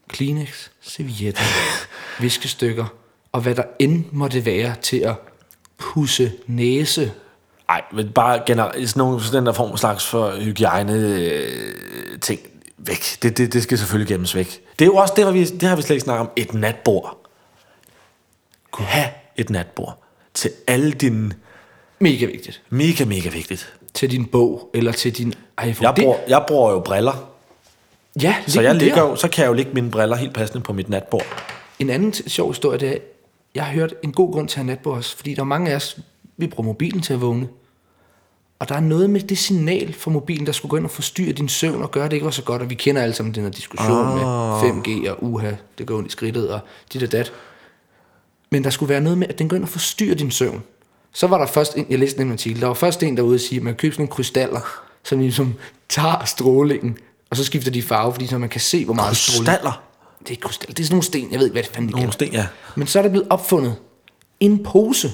Kleenex, 0.07 0.69
servietter, 0.81 1.41
viskestykker, 2.21 2.85
og 3.31 3.41
hvad 3.41 3.55
der 3.55 3.63
end 3.79 4.05
måtte 4.11 4.45
være 4.45 4.75
til 4.81 4.97
at 4.97 5.15
pusse 5.77 6.33
næse. 6.47 7.11
Nej, 7.67 7.81
men 7.93 8.09
bare 8.09 8.41
generelt, 8.45 8.89
sådan, 8.89 8.99
nogle, 8.99 9.23
sådan 9.23 9.37
den 9.37 9.45
der 9.45 9.51
form 9.53 9.77
slags 9.77 10.05
for 10.07 10.35
hygiejne 10.41 10.93
øh, 10.93 12.19
ting 12.19 12.39
væk. 12.77 13.17
Det, 13.21 13.37
det, 13.37 13.53
det 13.53 13.63
skal 13.63 13.77
selvfølgelig 13.77 14.07
gemmes 14.07 14.35
væk. 14.35 14.61
Det 14.79 14.85
er 14.85 14.89
jo 14.89 14.95
også, 14.95 15.13
det 15.17 15.33
vi, 15.33 15.45
det 15.45 15.63
har 15.63 15.75
vi 15.75 15.81
slet 15.81 15.95
ikke 15.95 16.03
snakket 16.03 16.21
om, 16.21 16.31
et 16.35 16.53
natbord. 16.53 17.17
Kunne 18.71 18.87
have 18.87 19.09
et 19.35 19.49
natbord 19.49 20.03
til 20.33 20.51
alle 20.67 20.91
dine, 20.91 21.31
Mega 21.99 22.25
vigtigt. 22.25 22.61
mega, 22.69 23.05
mega 23.05 23.29
vigtigt. 23.29 23.73
Til 23.93 24.11
din 24.11 24.25
bog, 24.25 24.69
eller 24.73 24.91
til 24.91 25.17
din 25.17 25.33
iPhone. 25.67 25.87
Jeg 25.87 25.95
bruger, 25.95 26.17
jeg 26.27 26.43
bruger 26.47 26.71
jo 26.71 26.79
briller, 26.79 27.29
ja, 28.21 28.35
så, 28.47 28.61
jeg 28.61 28.75
ligger, 28.75 29.07
der. 29.07 29.15
så 29.15 29.27
kan 29.27 29.43
jeg 29.43 29.49
jo 29.49 29.53
lægge 29.53 29.71
mine 29.73 29.91
briller 29.91 30.15
helt 30.15 30.33
passende 30.33 30.63
på 30.63 30.73
mit 30.73 30.89
natbord. 30.89 31.25
En 31.79 31.89
anden 31.89 32.13
sjov 32.13 32.49
historie, 32.49 32.79
det 32.79 32.89
er, 32.89 32.97
jeg 33.55 33.63
har 33.63 33.73
hørt 33.73 33.93
en 34.03 34.11
god 34.11 34.33
grund 34.33 34.47
til 34.47 34.59
at 34.59 34.65
have 34.65 34.67
natbord 34.67 34.97
også, 34.97 35.17
fordi 35.17 35.33
der 35.33 35.41
er 35.41 35.45
mange 35.45 35.71
af 35.71 35.75
os, 35.75 35.99
vi 36.37 36.47
bruger 36.47 36.65
mobilen 36.65 37.01
til 37.01 37.13
at 37.13 37.21
vågne. 37.21 37.47
Og 38.59 38.69
der 38.69 38.75
er 38.75 38.79
noget 38.79 39.09
med 39.09 39.21
det 39.21 39.37
signal 39.37 39.93
fra 39.93 40.11
mobilen, 40.11 40.45
der 40.45 40.51
skulle 40.51 40.69
gå 40.69 40.77
ind 40.77 40.85
og 40.85 40.91
forstyrre 40.91 41.31
din 41.31 41.49
søvn 41.49 41.81
og 41.81 41.91
gøre 41.91 42.05
det 42.05 42.13
ikke 42.13 42.25
var 42.25 42.31
så 42.31 42.43
godt. 42.43 42.61
Og 42.61 42.69
vi 42.69 42.75
kender 42.75 43.01
alle 43.01 43.15
sammen 43.15 43.35
den 43.35 43.43
her 43.43 43.49
diskussion 43.49 44.07
oh. 44.07 44.15
med 44.15 44.85
5G 44.85 45.09
og 45.09 45.23
uha, 45.23 45.51
det 45.77 45.87
går 45.87 45.97
ondt 45.97 46.07
i 46.07 46.11
skridtet 46.11 46.49
og 46.49 46.59
dit 46.93 47.03
og 47.03 47.11
dat. 47.11 47.33
Men 48.49 48.63
der 48.63 48.69
skulle 48.69 48.89
være 48.89 49.01
noget 49.01 49.17
med, 49.17 49.27
at 49.29 49.39
den 49.39 49.49
går 49.49 49.55
ind 49.55 49.63
og 49.63 49.69
forstyrrer 49.69 50.15
din 50.15 50.31
søvn. 50.31 50.63
Så 51.13 51.27
var 51.27 51.37
der 51.37 51.45
først 51.45 51.77
en, 51.77 51.85
jeg 51.89 51.99
læste 51.99 52.21
en 52.21 52.31
artikel, 52.31 52.61
der 52.61 52.67
var 52.67 52.73
først 52.73 53.03
en 53.03 53.17
derude 53.17 53.35
og 53.35 53.39
sige, 53.39 53.57
at 53.57 53.63
man 53.63 53.73
kan 53.73 53.77
købe 53.77 53.95
sådan 53.95 54.01
nogle 54.01 54.11
krystaller, 54.11 54.59
som 55.03 55.19
ligesom 55.19 55.53
tager 55.89 56.25
strålingen, 56.25 56.97
og 57.29 57.37
så 57.37 57.43
skifter 57.43 57.71
de 57.71 57.81
farve, 57.81 58.13
fordi 58.13 58.27
så 58.27 58.37
man 58.37 58.49
kan 58.49 58.61
se, 58.61 58.85
hvor 58.85 58.93
meget 58.93 59.17
stråling. 59.17 59.45
Krystaller. 59.47 59.81
Det 60.19 60.27
er 60.27 60.31
ikke 60.31 60.41
krystaller, 60.41 60.73
det 60.73 60.83
er 60.83 60.85
sådan 60.85 60.93
nogle 60.95 61.03
sten, 61.03 61.31
jeg 61.31 61.39
ved 61.39 61.45
ikke, 61.45 61.53
hvad 61.53 61.63
det 61.63 61.71
fanden 61.71 61.87
de 61.87 61.91
Nogle 61.91 62.11
kalder. 62.11 62.25
sten, 62.25 62.33
ja. 62.33 62.47
Men 62.75 62.87
så 62.87 62.99
er 62.99 63.03
der 63.03 63.09
blevet 63.09 63.27
opfundet 63.29 63.75
en 64.39 64.63
pose, 64.63 65.11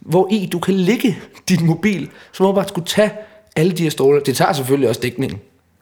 hvor 0.00 0.28
i 0.32 0.46
du 0.52 0.58
kan 0.58 0.74
lægge 0.74 1.18
din 1.48 1.66
mobil, 1.66 2.10
som 2.32 2.54
bare 2.54 2.68
skulle 2.68 2.86
tage 2.86 3.12
alle 3.56 3.72
de 3.72 3.82
her 3.82 3.90
stråler. 3.90 4.20
Det 4.22 4.36
tager 4.36 4.52
selvfølgelig 4.52 4.88
også 4.88 5.00
dækningen. 5.00 5.38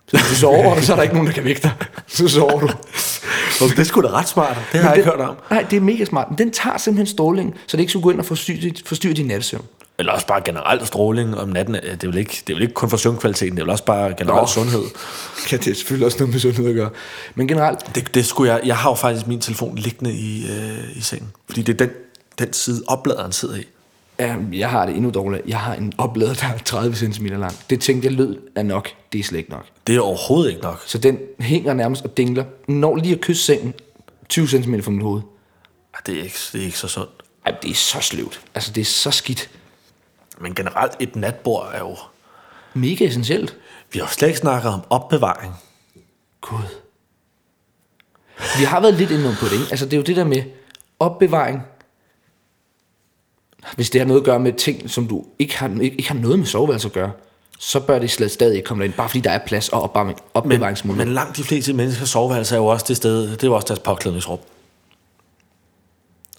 Så 0.08 0.16
hvis 0.16 0.28
du 0.30 0.34
sover, 0.34 0.80
så 0.80 0.92
er 0.92 0.96
der 0.96 1.02
ikke 1.02 1.14
nogen, 1.14 1.26
der 1.28 1.34
kan 1.34 1.44
vække 1.44 1.62
dig. 1.62 1.72
Så 2.06 2.28
sover 2.28 2.60
du. 2.60 2.68
Okay, 3.64 3.76
det 3.76 3.86
skulle 3.86 4.08
da 4.08 4.14
ret 4.14 4.28
smart. 4.28 4.56
Det 4.72 4.80
har 4.80 4.88
jeg 4.88 4.98
ikke 4.98 5.10
hørt 5.10 5.20
om. 5.20 5.36
Nej, 5.50 5.66
det 5.70 5.76
er 5.76 5.80
mega 5.80 6.04
smart. 6.04 6.30
Men 6.30 6.38
den 6.38 6.50
tager 6.50 6.78
simpelthen 6.78 7.06
strålingen, 7.06 7.54
så 7.66 7.76
det 7.76 7.80
ikke 7.80 7.90
skulle 7.90 8.02
gå 8.02 8.10
ind 8.10 8.18
og 8.18 8.24
forstyrre, 8.24 8.72
forstyrre 8.86 9.14
din 9.14 9.26
nattesøvn. 9.26 9.64
Eller 9.98 10.12
også 10.12 10.26
bare 10.26 10.42
generelt 10.44 10.86
stråling 10.86 11.36
om 11.38 11.48
natten. 11.48 11.74
Det 11.74 12.04
er 12.04 12.08
vel 12.08 12.16
ikke, 12.18 12.42
det 12.46 12.52
er 12.52 12.54
vel 12.56 12.62
ikke 12.62 12.74
kun 12.74 12.90
for 12.90 12.96
søvnkvaliteten, 12.96 13.56
det 13.56 13.60
er 13.60 13.64
vel 13.64 13.70
også 13.70 13.84
bare 13.84 14.14
generelt 14.18 14.40
Nå. 14.42 14.46
sundhed. 14.46 14.82
Ja, 15.52 15.56
det 15.56 15.68
er 15.68 15.74
selvfølgelig 15.74 16.06
også 16.06 16.18
noget 16.18 16.32
med 16.32 16.40
sundhed 16.40 16.68
at 16.68 16.74
gøre. 16.74 16.90
Men 17.34 17.48
generelt, 17.48 17.94
Det, 17.94 18.14
det 18.14 18.26
skulle 18.26 18.52
jeg, 18.52 18.60
jeg 18.64 18.76
har 18.76 18.90
jo 18.90 18.94
faktisk 18.94 19.26
min 19.26 19.40
telefon 19.40 19.76
liggende 19.76 20.12
i, 20.12 20.46
øh, 20.50 20.96
i 20.96 21.00
sengen. 21.00 21.30
Fordi 21.46 21.62
det 21.62 21.80
er 21.80 21.86
den, 21.86 21.94
den 22.38 22.52
side, 22.52 22.82
opladeren 22.86 23.32
sidder 23.32 23.56
i. 23.56 23.64
ja, 24.18 24.36
jeg 24.52 24.70
har 24.70 24.86
det 24.86 24.94
endnu 24.96 25.10
dårligt. 25.10 25.42
Jeg 25.46 25.58
har 25.60 25.74
en 25.74 25.92
oplader, 25.98 26.34
der 26.34 26.46
er 26.46 26.58
30 26.58 26.96
cm 26.96 27.26
lang. 27.26 27.56
Det 27.70 27.80
tænkte 27.80 28.06
jeg 28.08 28.14
lød 28.14 28.36
er 28.56 28.62
nok. 28.62 28.88
Det 29.12 29.18
er 29.18 29.24
slet 29.24 29.38
ikke 29.38 29.50
nok. 29.50 29.66
Det 29.86 29.96
er 29.96 30.00
overhovedet 30.00 30.50
ikke 30.50 30.62
nok. 30.62 30.82
Så 30.86 30.98
den 30.98 31.18
hænger 31.40 31.74
nærmest 31.74 32.04
og 32.04 32.16
dingler. 32.16 32.44
Når 32.68 32.96
lige 32.96 33.14
at 33.14 33.20
kysse 33.20 33.44
sengen 33.44 33.74
20 34.28 34.48
cm 34.48 34.80
fra 34.80 34.90
mit 34.90 35.02
hoved. 35.02 35.22
Ej, 35.94 36.00
Det 36.06 36.18
er 36.18 36.22
ikke, 36.22 36.38
det 36.52 36.60
er 36.60 36.64
ikke 36.64 36.78
så 36.78 36.88
sundt. 36.88 37.10
Ej, 37.46 37.54
det 37.62 37.70
er 37.70 37.74
så 37.74 37.98
sløvt. 38.00 38.40
Altså, 38.54 38.72
det 38.72 38.80
er 38.80 38.84
så 38.84 39.10
skidt. 39.10 39.50
Men 40.40 40.54
generelt 40.54 40.92
et 41.00 41.16
natbord 41.16 41.70
er 41.74 41.78
jo... 41.78 41.96
Mega 42.74 43.04
essentielt. 43.06 43.56
Vi 43.92 43.98
har 43.98 44.06
jo 44.06 44.12
slet 44.12 44.28
ikke 44.28 44.38
snakket 44.38 44.72
om 44.72 44.80
opbevaring. 44.90 45.54
Gud. 46.40 46.58
Vi 48.58 48.64
har 48.64 48.80
været 48.80 48.94
lidt 48.94 49.10
inde 49.10 49.36
på 49.40 49.46
det, 49.46 49.52
ikke? 49.52 49.66
Altså, 49.70 49.84
det 49.84 49.92
er 49.92 49.96
jo 49.96 50.02
det 50.02 50.16
der 50.16 50.24
med 50.24 50.42
opbevaring. 50.98 51.62
Hvis 53.76 53.90
det 53.90 54.00
har 54.00 54.06
noget 54.08 54.20
at 54.20 54.24
gøre 54.24 54.40
med 54.40 54.52
ting, 54.52 54.90
som 54.90 55.08
du 55.08 55.24
ikke 55.38 55.58
har, 55.58 55.68
ikke, 55.68 55.96
ikke 55.96 56.08
har 56.08 56.18
noget 56.18 56.38
med 56.38 56.46
soveværelse 56.46 56.88
at 56.88 56.92
gøre, 56.92 57.12
så 57.58 57.80
bør 57.80 57.98
det 57.98 58.10
slet 58.10 58.30
stadig 58.30 58.56
ikke 58.56 58.66
komme 58.66 58.82
derind, 58.82 58.94
bare 58.94 59.08
fordi 59.08 59.20
der 59.20 59.30
er 59.30 59.38
plads 59.46 59.68
og 59.68 59.82
opbevaring, 59.82 60.08
Men, 60.08 60.18
opbevaringsmulighed. 60.34 61.06
men 61.06 61.14
langt 61.14 61.36
de 61.36 61.44
fleste 61.44 61.72
menneskers 61.72 62.08
soveværelse 62.08 62.54
er 62.54 62.58
jo 62.58 62.66
også 62.66 62.84
det 62.88 62.96
sted, 62.96 63.22
det 63.22 63.42
er 63.42 63.46
jo 63.46 63.54
også 63.54 63.68
deres 63.68 63.80
påklædningsrum. 63.80 64.38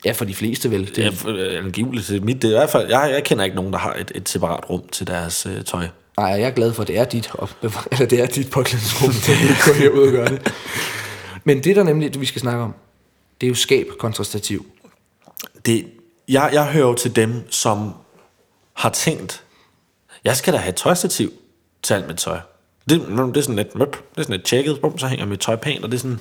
Ja, 0.06 0.12
for 0.12 0.26
de 0.26 0.34
fleste 0.36 0.72
vel. 0.72 0.86
Det, 0.88 0.96
Det 0.96 1.06
er 1.06 1.12
øh, 1.28 1.66
angiveligt. 1.66 2.08
Det 2.08 2.18
er 2.18 2.22
Mit, 2.22 2.42
det 2.42 2.48
er 2.48 2.52
i 2.52 2.58
hvert 2.58 2.70
fald, 2.70 2.90
jeg, 2.90 3.12
jeg 3.14 3.24
kender 3.24 3.44
ikke 3.44 3.56
nogen, 3.56 3.74
der 3.74 3.80
har 3.80 3.94
et, 3.94 4.12
et 4.16 4.30
separat 4.30 4.70
rum 4.70 4.88
til 4.92 5.08
deres 5.08 5.46
øh, 5.46 5.64
tøj. 5.64 5.88
Nej, 6.18 6.28
jeg 6.30 6.42
er 6.42 6.50
glad 6.52 6.74
for, 6.74 6.82
at 6.82 6.88
det 6.88 6.98
er 6.98 7.04
dit, 7.06 7.30
opbevar- 7.34 7.88
eller 7.92 8.06
det 8.06 8.20
er 8.22 8.26
dit 8.26 8.50
påklædningsrum, 8.50 9.10
det 9.12 9.30
er 9.30 9.42
ikke 9.50 9.62
gå 9.66 9.74
herud 9.74 10.08
og 10.08 10.12
gøre 10.14 10.30
det. 10.30 10.54
Men 11.46 11.64
det 11.64 11.76
der 11.76 11.84
nemlig, 11.84 12.14
det 12.14 12.22
vi 12.22 12.26
skal 12.26 12.42
snakke 12.42 12.64
om, 12.64 12.74
det 13.42 13.48
er 13.48 13.50
jo 13.50 13.56
skab 13.56 13.88
kontra 14.00 14.24
stativ. 14.24 14.66
det, 15.66 15.86
jeg, 16.30 16.50
jeg 16.54 16.66
hører 16.66 16.88
jo 16.88 16.94
til 16.94 17.16
dem, 17.16 17.52
som 17.52 17.94
har 18.74 18.90
tænkt, 18.90 19.44
jeg 20.24 20.36
skal 20.38 20.54
da 20.54 20.58
have 20.58 20.70
et 20.70 20.76
tøjstativ 20.76 21.32
til 21.84 21.94
alt 21.94 22.08
mit 22.08 22.18
tøj. 22.18 22.40
Det, 22.90 23.02
det 23.08 23.38
er 23.38 23.42
sådan 23.42 23.56
lidt 23.56 23.76
møp, 23.76 23.92
det 23.92 24.18
er 24.18 24.22
sådan 24.22 24.36
lidt 24.36 24.46
tjekket, 24.46 24.82
bum, 24.82 24.98
så 24.98 25.08
hænger 25.08 25.26
mit 25.26 25.40
tøj 25.40 25.56
pænt, 25.56 25.84
og 25.84 25.92
det 25.92 25.98
er 25.98 26.02
sådan... 26.02 26.20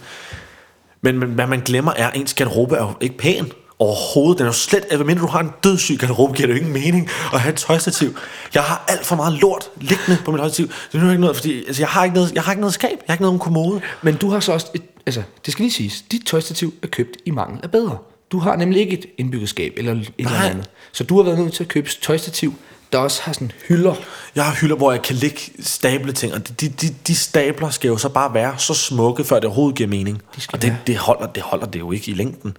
Men, 1.01 1.19
men 1.19 1.29
hvad 1.29 1.47
man 1.47 1.61
glemmer 1.61 1.93
er, 1.97 2.09
at 2.09 2.17
ens 2.17 2.35
garderobe 2.35 2.77
er 2.77 2.83
jo 2.83 2.93
ikke 3.01 3.17
pæn 3.17 3.53
overhovedet. 3.83 4.39
Den 4.39 4.45
er 4.47 4.49
jo 4.49 4.53
slet, 4.53 4.85
altså 4.91 5.05
mindre 5.05 5.23
du 5.23 5.27
har 5.27 5.41
en 5.41 5.51
dødssyg 5.65 5.99
garderobe, 5.99 6.33
giver 6.35 6.47
det 6.47 6.55
jo 6.55 6.59
ingen 6.59 6.73
mening 6.73 7.09
at 7.35 7.41
have 7.41 7.53
et 7.53 7.59
tøjstativ. 7.59 8.17
Jeg 8.55 8.63
har 8.63 8.85
alt 8.89 9.07
for 9.07 9.17
meget 9.17 9.33
lort 9.33 9.71
liggende 9.81 10.19
på 10.25 10.31
mit 10.31 10.39
tøjstativ. 10.41 10.67
Det 10.93 10.99
er 10.99 11.03
nu 11.05 11.11
ikke 11.11 11.21
noget, 11.21 11.37
fordi 11.37 11.65
altså, 11.67 11.83
jeg, 11.83 11.89
har 11.89 12.05
ikke 12.05 12.15
noget, 12.15 12.33
jeg 12.35 12.43
har 12.43 12.53
ikke 12.53 12.61
noget 12.61 12.75
skab, 12.75 12.91
jeg 12.91 13.05
har 13.07 13.15
ikke 13.15 13.23
noget 13.25 13.41
kommode. 13.41 13.81
Men 14.03 14.15
du 14.17 14.31
har 14.31 14.41
så 14.41 14.53
også 14.53 14.67
et, 14.75 14.83
altså, 15.07 15.23
det 15.47 15.53
skal 15.53 15.63
lige 15.63 15.73
siges, 15.73 16.05
dit 16.13 16.23
tøjstativ 16.27 16.75
er 16.83 16.87
købt 16.87 17.17
i 17.27 17.31
mangel 17.31 17.61
af 17.63 17.71
bedre. 17.71 17.99
Du 18.33 18.39
har 18.39 18.57
nemlig 18.57 18.81
ikke 18.81 18.99
et 18.99 19.07
indbygget 19.19 19.49
skab 19.49 19.73
eller 19.77 19.93
et 19.93 20.11
eller 20.19 20.31
Nej. 20.33 20.49
andet. 20.51 20.71
Så 20.93 21.05
du 21.05 21.17
har 21.17 21.23
været 21.23 21.39
nødt 21.39 21.53
til 21.53 21.65
at 21.65 21.69
købe 21.69 21.87
et 21.87 21.99
tøjstativ, 22.03 22.55
der 22.93 22.99
også 22.99 23.23
har 23.23 23.33
sådan 23.33 23.53
hylder. 23.69 23.95
Jeg 24.35 24.45
har 24.45 24.57
hylder, 24.61 24.77
hvor 24.77 24.93
jeg 24.93 25.03
kan 25.03 25.17
ligge 25.17 25.41
stable 25.61 26.13
ting, 26.13 26.35
og 26.35 26.61
de, 26.61 26.69
de, 26.69 26.95
de 27.07 27.15
stabler 27.17 27.71
skal 27.71 27.89
jo 27.89 27.97
så 27.97 28.09
bare 28.09 28.35
være 28.35 28.55
så 28.59 28.75
smukke, 28.75 29.25
før 29.25 29.37
det 29.37 29.45
overhovedet 29.45 29.77
giver 29.77 29.89
mening. 29.89 30.23
De 30.37 30.41
og 30.53 30.63
det, 30.63 30.71
være- 30.71 30.79
det, 30.87 30.97
holder, 30.97 31.27
det 31.27 31.43
holder 31.43 31.67
det 31.67 31.79
jo 31.81 31.93
ikke 31.93 32.11
i 32.11 32.15
længden. 32.15 32.57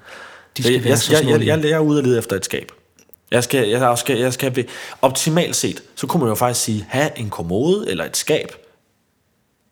De 0.57 0.63
skal 0.63 0.73
jeg, 0.73 0.83
være 0.83 0.89
jeg, 0.89 0.99
så 0.99 1.13
jeg, 1.13 1.29
jeg, 1.29 1.47
jeg, 1.47 1.63
jeg 1.63 1.71
er 1.71 1.79
ude 1.79 1.99
at 1.99 2.05
lede 2.05 2.17
efter 2.17 2.35
et 2.35 2.45
skab. 2.45 2.71
Jeg 3.31 3.43
skal, 3.43 3.69
jeg 3.69 3.97
skal, 3.97 4.17
jeg 4.17 4.33
skal 4.33 4.67
optimalt 5.01 5.55
set, 5.55 5.83
så 5.95 6.07
kunne 6.07 6.19
man 6.19 6.29
jo 6.29 6.35
faktisk 6.35 6.65
sige, 6.65 6.85
have 6.89 7.19
en 7.19 7.29
kommode 7.29 7.89
eller 7.91 8.05
et 8.05 8.17
skab, 8.17 8.51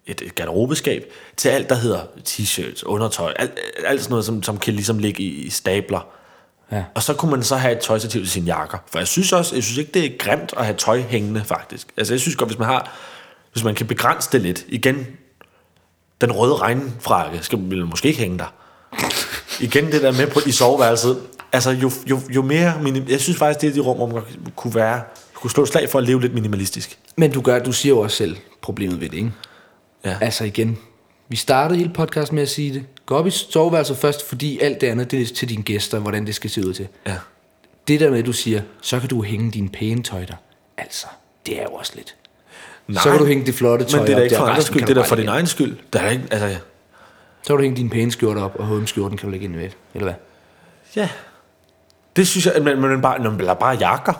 et, 0.05 0.21
et 0.21 0.35
garderobeskab, 0.35 1.05
til 1.37 1.49
alt, 1.49 1.69
der 1.69 1.75
hedder 1.75 2.01
t-shirts, 2.29 2.83
undertøj, 2.85 3.33
alt, 3.35 3.59
alt 3.85 4.01
sådan 4.01 4.11
noget, 4.11 4.25
som, 4.25 4.43
som 4.43 4.57
kan 4.57 4.73
ligesom 4.73 4.99
ligge 4.99 5.23
i, 5.23 5.27
i 5.27 5.49
stabler. 5.49 6.07
Ja. 6.71 6.83
Og 6.95 7.03
så 7.03 7.13
kunne 7.13 7.31
man 7.31 7.43
så 7.43 7.55
have 7.55 7.73
et 7.73 7.79
tøjstativ 7.79 8.21
til 8.21 8.31
sine 8.31 8.45
jakker. 8.45 8.77
For 8.91 8.99
jeg 8.99 9.07
synes 9.07 9.33
også, 9.33 9.55
jeg 9.55 9.63
synes 9.63 9.77
ikke, 9.77 9.91
det 9.93 10.05
er 10.05 10.17
grimt 10.19 10.53
at 10.57 10.65
have 10.65 10.77
tøj 10.77 10.99
hængende, 10.99 11.43
faktisk. 11.45 11.87
Altså, 11.97 12.13
jeg 12.13 12.21
synes 12.21 12.35
godt, 12.35 12.49
hvis 12.49 12.59
man 12.59 12.67
har, 12.67 12.91
hvis 13.53 13.63
man 13.63 13.75
kan 13.75 13.87
begrænse 13.87 14.29
det 14.31 14.41
lidt. 14.41 14.65
Igen, 14.67 15.07
den 16.21 16.31
røde 16.31 16.55
regnfrakke 16.55 17.39
skal 17.43 17.59
vil 17.61 17.85
måske 17.85 18.07
ikke 18.07 18.19
hænge 18.19 18.39
der. 18.39 18.53
Igen 19.61 19.91
det 19.91 20.01
der 20.01 20.11
med 20.11 20.27
på, 20.27 20.39
i 20.45 20.51
soveværelset. 20.51 21.17
Altså, 21.53 21.71
jo, 21.71 21.91
jo, 22.09 22.19
jo 22.29 22.41
mere... 22.41 22.73
Minim, 22.81 23.03
jeg 23.09 23.19
synes 23.19 23.37
faktisk, 23.39 23.61
det 23.61 23.69
er 23.69 23.73
de 23.73 23.79
rum, 23.79 23.97
hvor 23.97 24.07
man 24.07 24.23
kunne 24.55 24.75
være... 24.75 25.01
Kunne 25.33 25.51
slå 25.51 25.65
slag 25.65 25.89
for 25.89 25.99
at 25.99 26.05
leve 26.05 26.21
lidt 26.21 26.33
minimalistisk. 26.33 26.97
Men 27.17 27.31
du, 27.31 27.41
gør, 27.41 27.59
du 27.59 27.71
siger 27.71 27.95
jo 27.95 27.99
også 27.99 28.17
selv 28.17 28.37
problemet 28.61 29.01
ved 29.01 29.09
det, 29.09 29.17
ikke? 29.17 29.31
Ja. 30.05 30.15
Altså 30.21 30.43
igen, 30.43 30.77
vi 31.29 31.35
startede 31.35 31.79
hele 31.79 31.91
podcasten 31.93 32.35
med 32.35 32.43
at 32.43 32.49
sige 32.49 32.73
det. 32.73 32.83
Gå 33.05 33.15
op 33.15 33.27
i 33.27 33.29
soveværelset 33.29 33.97
først, 33.97 34.29
fordi 34.29 34.59
alt 34.59 34.81
det 34.81 34.87
andet, 34.87 35.11
det 35.11 35.21
er 35.21 35.25
til 35.35 35.49
dine 35.49 35.63
gæster, 35.63 35.99
hvordan 35.99 36.25
det 36.25 36.35
skal 36.35 36.49
se 36.49 36.67
ud 36.67 36.73
til. 36.73 36.87
Ja. 37.07 37.15
Det 37.87 37.99
der 37.99 38.11
med, 38.11 38.23
du 38.23 38.33
siger, 38.33 38.61
så 38.81 38.99
kan 38.99 39.09
du 39.09 39.23
hænge 39.23 39.51
dine 39.51 39.69
pæne 39.69 40.03
tøj 40.03 40.25
der. 40.25 40.35
Altså, 40.77 41.07
det 41.45 41.59
er 41.59 41.63
jo 41.63 41.69
også 41.69 41.91
lidt. 41.95 42.15
Nej, 42.87 43.03
så 43.03 43.09
kan 43.09 43.19
du 43.19 43.25
hænge 43.25 43.45
det 43.45 43.55
flotte 43.55 43.85
tøj 43.85 43.99
Men 43.99 44.07
det 44.07 44.13
er 44.13 44.17
da 44.17 44.23
ikke 44.23 44.33
der, 44.33 44.39
for 44.39 44.47
andres 44.47 44.65
skyld, 44.65 44.81
det 44.81 44.89
er 44.89 44.93
da 44.93 45.01
for 45.01 45.15
din 45.15 45.27
egen 45.27 45.47
skyld. 45.47 45.77
Der 45.93 45.99
er 45.99 46.09
ikke, 46.09 46.23
altså. 46.31 46.59
Så 47.41 47.47
kan 47.47 47.55
du 47.55 47.61
hænge 47.61 47.77
din 47.77 47.89
pæne 47.89 48.11
skjorte 48.11 48.39
op, 48.39 48.55
og 48.59 48.67
H&M-skjorten 48.67 49.17
kan 49.17 49.27
du 49.27 49.31
lægge 49.31 49.45
ind 49.45 49.55
ved, 49.55 49.69
eller 49.93 50.05
hvad? 50.05 50.13
ja. 50.95 51.09
Det 52.15 52.27
synes 52.27 52.45
jeg, 52.45 52.63
men, 52.63 52.81
men 52.81 53.01
bare, 53.01 53.19
når 53.19 53.31
man 53.31 53.57
bare 53.59 53.77
jakker, 53.77 54.13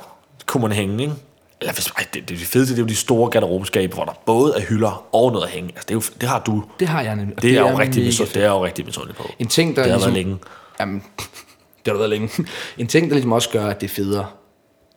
kunne 0.45 0.61
man 0.61 0.72
hænge, 0.72 1.03
ikke? 1.03 1.13
Eller 1.61 1.74
hvis, 1.74 1.88
ej, 1.88 2.05
det, 2.13 2.30
det, 2.30 2.38
fedeste, 2.39 2.74
det 2.74 2.80
er 2.80 2.84
jo 2.84 2.88
de 2.88 2.95
store 2.95 3.30
garderobeskabe, 3.30 3.93
hvor 3.93 4.05
der 4.05 4.11
både 4.26 4.53
er 4.57 4.61
hylder 4.61 5.15
og 5.15 5.32
noget 5.32 5.45
at 5.45 5.51
hænge. 5.51 5.69
Altså, 5.69 5.86
det, 5.88 5.91
er 5.91 5.95
jo, 5.95 6.01
det 6.22 6.30
har 6.30 6.39
du. 6.39 6.63
Det 6.80 6.88
har 6.88 7.01
jeg 7.01 7.15
nemlig. 7.15 7.36
Det, 7.36 7.43
det 7.43 7.57
er, 7.57 7.72
jo 7.72 7.80
rigtig 7.80 8.03
misund, 8.03 8.30
det 8.30 8.43
er 8.43 8.49
jo 8.49 8.65
rigtig 8.65 8.86
misundelig 8.86 9.15
på. 9.15 9.30
En 9.39 9.47
ting, 9.47 9.76
der 9.76 9.84
det 9.84 9.91
har 9.91 9.97
ligesom, 9.97 10.13
været 10.13 10.26
længe. 10.26 10.39
Jamen, 10.80 11.03
det 11.86 11.91
har 11.91 11.93
været 11.93 12.09
længe. 12.09 12.30
En 12.78 12.88
ting, 12.88 13.07
der 13.07 13.13
ligesom 13.13 13.32
også 13.32 13.49
gør, 13.49 13.67
at 13.67 13.82
det 13.82 13.91
er 13.91 13.93
federe, 13.93 14.26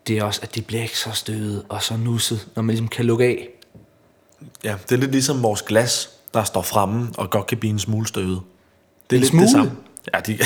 det 0.07 0.18
er 0.18 0.25
også, 0.25 0.41
at 0.43 0.55
det 0.55 0.66
bliver 0.66 0.83
ikke 0.83 0.99
så 0.99 1.11
støvet 1.12 1.62
og 1.68 1.83
så 1.83 1.97
nusset, 1.97 2.49
når 2.55 2.62
man 2.62 2.72
ligesom 2.72 2.89
kan 2.89 3.05
lukke 3.05 3.25
af. 3.25 3.49
Ja, 4.64 4.75
det 4.89 4.93
er 4.93 5.01
lidt 5.01 5.12
ligesom 5.12 5.43
vores 5.43 5.62
glas, 5.62 6.11
der 6.35 6.45
står 6.45 6.62
fremme 6.62 7.09
og 7.18 7.30
godt 7.30 7.47
kan 7.47 7.59
blive 7.59 7.70
en 7.72 7.78
smule 7.78 8.07
støvet. 8.07 8.41
Det 9.11 9.16
er 9.16 9.18
En 9.18 9.20
lidt 9.20 9.30
smule? 9.30 9.43
det 9.45 9.51
samme. 9.53 9.72
Ja, 10.14 10.20
de, 10.20 10.39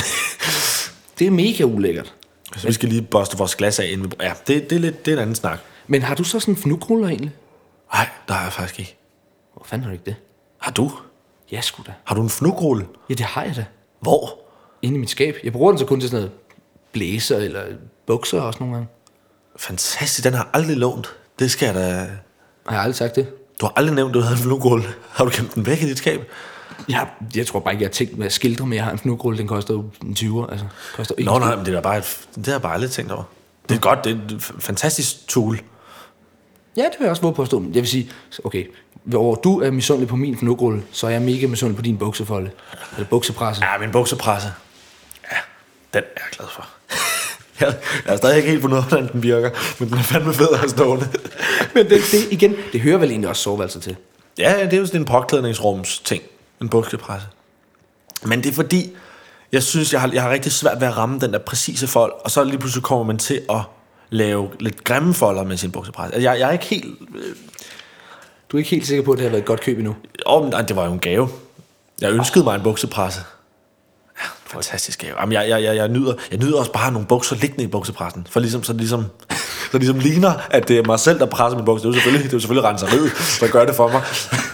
Det 1.19 1.27
er 1.27 1.31
mega 1.31 1.65
ulækkert. 1.65 2.15
så 2.57 2.67
vi 2.67 2.73
skal 2.73 2.89
lige 2.89 3.03
boste 3.03 3.39
vores 3.39 3.55
glas 3.57 3.79
af. 3.79 3.87
Inden 3.87 4.07
vi, 4.11 4.17
ja, 4.21 4.33
det, 4.47 4.71
det, 4.71 4.77
er 4.77 4.81
lidt, 4.81 5.05
det 5.07 5.13
er 5.13 5.17
en 5.17 5.23
anden 5.23 5.35
snak. 5.35 5.59
Men 5.87 6.03
har 6.03 6.15
du 6.15 6.25
så 6.25 6.41
sådan 6.41 6.55
en 6.55 6.61
fnugruller 6.61 7.09
egentlig? 7.09 7.33
Nej, 7.95 8.09
der 8.29 8.35
har 8.35 8.43
jeg 8.43 8.53
faktisk 8.53 8.81
ikke. 8.81 8.97
Hvor 9.55 9.65
fanden 9.65 9.83
har 9.85 9.91
du 9.91 9.93
ikke 9.93 10.05
det? 10.05 10.17
Har 10.59 10.73
du? 10.73 10.91
Ja, 11.53 11.61
sgu 11.61 11.83
da. 11.87 11.93
Har 12.05 12.15
du 12.15 12.23
en 12.23 12.31
fnugrulle? 12.31 12.87
Ja, 13.11 13.15
det 13.15 13.27
har 13.27 13.43
jeg 13.45 13.57
da. 13.57 13.65
Hvor? 14.01 14.39
Inde 14.83 14.97
i 14.97 14.99
mit 14.99 15.11
skab. 15.11 15.37
Jeg 15.45 15.53
bruger 15.53 15.71
den 15.73 15.79
så 15.79 15.85
kun 15.85 16.01
til 16.01 16.09
sådan 16.11 16.23
noget 16.25 16.39
blæser 16.93 17.37
eller 17.37 17.63
bukser 18.07 18.41
også 18.41 18.61
nogle 18.61 18.75
gange. 18.75 18.89
Fantastisk, 19.57 20.25
den 20.25 20.35
har 20.35 20.43
jeg 20.45 20.51
aldrig 20.55 20.77
lånt. 20.77 21.09
Det 21.39 21.51
skal 21.51 21.67
jeg 21.67 21.75
da... 21.75 21.89
Har 22.67 22.75
jeg 22.77 22.81
aldrig 22.83 22.95
sagt 22.97 23.17
det? 23.17 23.27
Du 23.61 23.67
har 23.67 23.73
aldrig 23.77 23.95
nævnt, 23.95 24.11
at 24.11 24.15
du 24.15 24.21
havde 24.21 24.37
en 24.37 24.43
fnugrulle. 24.43 24.85
Har 25.11 25.25
du 25.25 25.31
gemt 25.35 25.55
den 25.55 25.67
væk 25.67 25.83
i 25.83 25.87
dit 25.87 25.99
skab? 25.99 26.31
Jeg, 26.89 27.09
jeg 27.37 27.47
tror 27.47 27.61
bare 27.61 27.75
ikke, 27.75 27.83
jeg 27.83 27.89
har 27.89 27.93
tænkt 27.93 28.19
med 28.19 28.27
at 28.27 28.33
skildre, 28.33 28.67
men 28.67 28.77
jeg 28.77 28.85
har 28.85 28.93
en 28.93 28.99
fnugrulle, 28.99 29.39
den 29.39 29.49
koster 29.49 29.75
jo 29.75 29.85
en 30.03 30.17
20'er. 30.19 30.51
Altså, 30.51 30.67
koster 30.97 31.15
Nå, 31.19 31.35
en 31.35 31.41
nej, 31.41 31.57
men 31.57 31.67
det 31.67 31.75
er 31.75 31.81
bare 31.81 31.99
et, 31.99 32.27
det 32.35 32.47
har 32.47 32.53
jeg 32.53 32.63
bare 32.63 32.75
aldrig 32.75 32.91
tænkt 32.91 33.13
over. 33.13 33.23
Det 33.69 33.75
er 33.75 33.81
godt, 33.81 34.05
det 34.05 34.21
er 34.31 34.35
et 34.35 34.43
fantastisk 34.59 35.29
tool. 35.29 35.61
Ja, 36.77 36.83
det 36.83 36.93
vil 36.99 37.05
jeg 37.05 37.11
også 37.11 37.23
våge 37.23 37.35
på 37.35 37.43
at 37.43 37.49
stå. 37.49 37.63
Jeg 37.63 37.75
vil 37.75 37.89
sige, 37.89 38.11
okay, 38.45 38.67
hvor 39.05 39.35
du 39.35 39.61
er 39.61 39.71
misundelig 39.71 40.09
på 40.09 40.17
min 40.17 40.39
fnugrulle, 40.39 40.83
så 40.93 41.07
er 41.07 41.11
jeg 41.11 41.23
mega 41.23 41.47
misundelig 41.47 41.77
på 41.77 41.83
din 41.83 41.99
buksefolde. 41.99 42.51
Eller 42.97 43.09
buksepresse. 43.09 43.65
Ja, 43.65 43.79
min 43.79 43.91
buksepresse. 43.93 44.49
Ja, 45.33 45.37
den 45.95 46.03
er 46.17 46.21
jeg 46.21 46.31
glad 46.37 46.47
for. 46.49 46.69
Jeg, 47.61 47.75
jeg 48.07 48.13
er 48.13 48.17
stadig 48.17 48.37
ikke 48.37 48.51
helt 48.51 48.65
ud 48.65 48.73
af, 48.73 48.83
hvordan 48.89 49.09
den 49.13 49.23
virker, 49.23 49.51
men 49.79 49.89
den 49.89 49.99
er 49.99 50.03
fandme 50.03 50.35
fed 50.35 50.49
at 50.53 50.59
have 50.59 50.69
stående. 50.71 51.09
Men 51.75 51.91
det, 51.91 52.01
det, 52.13 52.33
igen, 52.33 52.57
det 52.73 52.81
hører 52.81 52.99
vel 52.99 53.11
egentlig 53.11 53.29
også 53.31 53.43
soveværelset 53.43 53.83
til. 53.83 53.97
ja, 54.39 54.65
det 54.65 54.73
er 54.73 54.79
jo 54.79 54.87
sådan 54.87 55.01
en 55.01 55.05
påklædningsrums 55.05 55.99
ting. 55.99 56.23
En 56.63 56.69
buksepresse. 56.69 57.27
Men 58.25 58.43
det 58.43 58.51
er 58.51 58.55
fordi, 58.55 58.93
jeg 59.53 59.63
synes, 59.63 59.93
jeg 59.93 60.01
har, 60.01 60.11
jeg 60.13 60.23
har 60.23 60.31
rigtig 60.31 60.53
svært 60.53 60.81
ved 60.81 60.89
at 60.89 60.97
ramme 60.97 61.21
den 61.21 61.33
der 61.33 61.39
præcise 61.39 61.87
fold, 61.87 62.13
og 62.25 62.31
så 62.31 62.45
lige 62.45 62.59
pludselig 62.59 62.83
kommer 62.83 63.05
man 63.05 63.19
til 63.19 63.41
at 63.51 63.61
lave 64.11 64.49
lidt 64.61 64.85
grimme 64.85 65.15
folder 65.15 65.45
med 65.45 65.57
sin 65.57 65.71
buksepresse. 65.71 66.15
Altså, 66.15 66.31
Jeg, 66.31 66.41
jeg 66.41 66.49
er 66.49 66.53
ikke 66.53 66.65
helt... 66.65 66.99
Du 68.53 68.57
er 68.57 68.59
ikke 68.59 68.71
helt 68.71 68.87
sikker 68.87 69.05
på, 69.05 69.13
at 69.13 69.19
det 69.19 69.25
har 69.25 69.31
været 69.31 69.41
et 69.41 69.47
godt 69.47 69.61
køb 69.61 69.79
endnu. 69.79 69.97
Åh, 70.27 70.43
men 70.43 70.51
nej, 70.51 70.63
det 70.63 70.77
var 70.77 70.87
jo 70.87 70.93
en 70.93 70.99
gave. 70.99 71.29
Jeg 72.01 72.13
ønskede 72.13 72.45
mig 72.45 72.55
en 72.55 72.63
buksepresse. 72.63 73.21
Ja, 74.23 74.29
fantastisk 74.47 75.01
gave. 75.01 75.15
Jamen, 75.21 75.33
jeg, 75.33 75.49
jeg, 75.49 75.63
jeg, 75.63 75.77
jeg, 75.77 75.89
nyder, 75.89 76.15
jeg 76.31 76.39
nyder 76.39 76.59
også 76.59 76.73
bare 76.73 76.93
nogle 76.93 77.07
bukser 77.07 77.37
liggende 77.37 77.65
i 77.65 77.67
buksepressen. 77.67 78.27
For 78.31 78.41
ligesom, 78.41 78.63
så, 78.63 78.73
ligesom, 78.73 79.05
så 79.73 79.79
ligesom 79.79 79.99
ligner, 79.99 80.33
at 80.51 80.69
det 80.69 80.79
er 80.79 80.85
mig 80.87 81.01
selv, 81.01 81.19
der 81.19 81.27
presser 81.27 81.57
min 81.57 81.65
bukser. 81.65 81.89
Det 81.89 81.95
er 81.95 81.99
jo 81.99 82.01
selvfølgelig, 82.01 82.25
det 82.25 82.33
er 82.33 82.37
jo 82.37 82.41
selvfølgelig 82.41 82.71
renseriet, 82.71 83.41
der 83.41 83.49
gør 83.49 83.65
det 83.65 83.75
for 83.75 83.89
mig. 83.89 84.03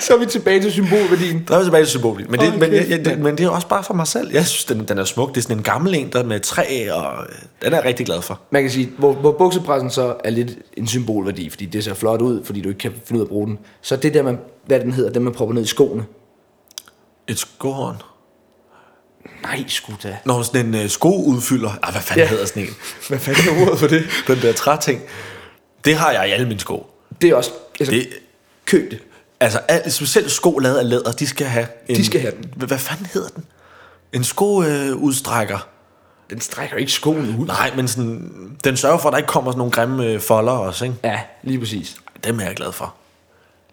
Så 0.00 0.14
er 0.14 0.18
vi 0.18 0.26
tilbage 0.26 0.60
til 0.60 0.72
symbolværdien. 0.72 1.44
Der 1.48 1.54
er 1.54 1.58
vi 1.58 1.64
tilbage 1.64 1.82
til 1.82 1.90
symbolik. 1.90 2.30
Men 2.30 2.40
det, 2.40 2.48
Hold 2.48 2.60
men, 2.60 2.70
kæft, 2.70 2.90
jeg, 2.90 3.04
det, 3.04 3.18
men 3.18 3.38
det 3.38 3.46
er 3.46 3.50
også 3.50 3.68
bare 3.68 3.84
for 3.84 3.94
mig 3.94 4.06
selv. 4.06 4.30
Jeg 4.32 4.46
synes, 4.46 4.64
den, 4.64 4.88
den 4.88 4.98
er 4.98 5.04
smuk. 5.04 5.28
Det 5.28 5.36
er 5.36 5.42
sådan 5.42 5.56
en 5.56 5.62
gammel 5.62 5.94
en, 5.94 6.12
der 6.12 6.24
med 6.24 6.40
træ, 6.40 6.92
og 6.92 7.22
øh, 7.22 7.34
den 7.62 7.72
er 7.72 7.76
jeg 7.76 7.84
rigtig 7.84 8.06
glad 8.06 8.22
for. 8.22 8.40
Man 8.50 8.62
kan 8.62 8.70
sige, 8.70 8.90
hvor, 8.98 9.12
hvor 9.12 9.32
buksepressen 9.32 9.90
så 9.90 10.14
er 10.24 10.30
lidt 10.30 10.50
en 10.76 10.86
symbolværdi, 10.86 11.50
fordi 11.50 11.66
det 11.66 11.84
ser 11.84 11.94
flot 11.94 12.22
ud, 12.22 12.44
fordi 12.44 12.60
du 12.60 12.68
ikke 12.68 12.78
kan 12.78 12.92
finde 13.04 13.18
ud 13.18 13.20
af 13.20 13.26
at 13.26 13.30
bruge 13.30 13.46
den. 13.46 13.58
Så 13.82 13.96
det 13.96 14.14
der, 14.14 14.22
man, 14.22 14.38
hvad 14.66 14.80
den 14.80 14.92
hedder, 14.92 15.10
den 15.10 15.24
man 15.24 15.32
propper 15.32 15.54
ned 15.54 15.62
i 15.62 15.66
skoene. 15.66 16.04
Et 17.28 17.38
skohorn. 17.38 17.96
Nej, 19.46 19.64
sgu 19.68 19.92
da. 20.02 20.16
Når 20.24 20.42
sådan 20.42 20.66
en 20.66 20.74
øh, 20.74 20.90
skoudfylder. 20.90 21.70
Ah, 21.82 21.92
hvad 21.92 22.02
fanden 22.02 22.22
Ja. 22.24 22.28
hedder 22.28 22.46
sådan 22.46 22.62
en? 22.62 22.68
Hvad 23.08 23.18
fanden 23.18 23.58
er 23.58 23.66
ordet 23.66 23.78
for 23.78 23.86
det? 23.86 24.04
Den 24.26 24.42
der 24.42 24.52
træting. 24.52 25.00
Det 25.84 25.96
har 25.96 26.12
jeg 26.12 26.28
i 26.28 26.32
alle 26.32 26.46
mine 26.48 26.60
sko. 26.60 26.86
Det 27.22 27.30
er 27.30 27.34
også, 27.34 27.50
altså, 27.80 27.94
Det, 27.94 28.08
køb 28.64 28.90
det. 28.90 28.98
Altså, 29.40 29.58
al, 29.68 29.92
specielt 29.92 30.30
sko 30.30 30.58
lavet 30.58 30.78
af 30.78 30.88
læder, 30.88 31.12
de 31.12 31.26
skal 31.26 31.46
have 31.46 31.66
en, 31.88 31.96
De 31.96 32.06
skal 32.06 32.20
have 32.20 32.32
den. 32.36 32.52
Hvad, 32.66 32.78
fanden 32.78 33.06
hedder 33.14 33.28
den? 33.28 33.44
En 34.12 34.24
skoudstrækker. 34.24 35.56
Øh. 35.56 35.60
Den 36.30 36.40
strækker 36.40 36.76
ikke 36.76 36.92
skoen 36.92 37.36
ud. 37.38 37.46
Nej, 37.46 37.72
men 37.76 37.88
sådan, 37.88 38.56
den 38.64 38.76
sørger 38.76 38.98
for, 38.98 39.08
at 39.08 39.12
der 39.12 39.18
ikke 39.18 39.28
kommer 39.28 39.50
sådan 39.50 39.58
nogle 39.58 39.72
grimme 39.72 40.06
øh, 40.06 40.20
folder 40.20 40.52
også, 40.52 40.84
ikke? 40.84 40.96
Ja, 41.04 41.20
lige 41.42 41.58
præcis. 41.58 41.96
Dem 42.24 42.40
er 42.40 42.44
jeg 42.44 42.54
glad 42.56 42.72
for. 42.72 42.94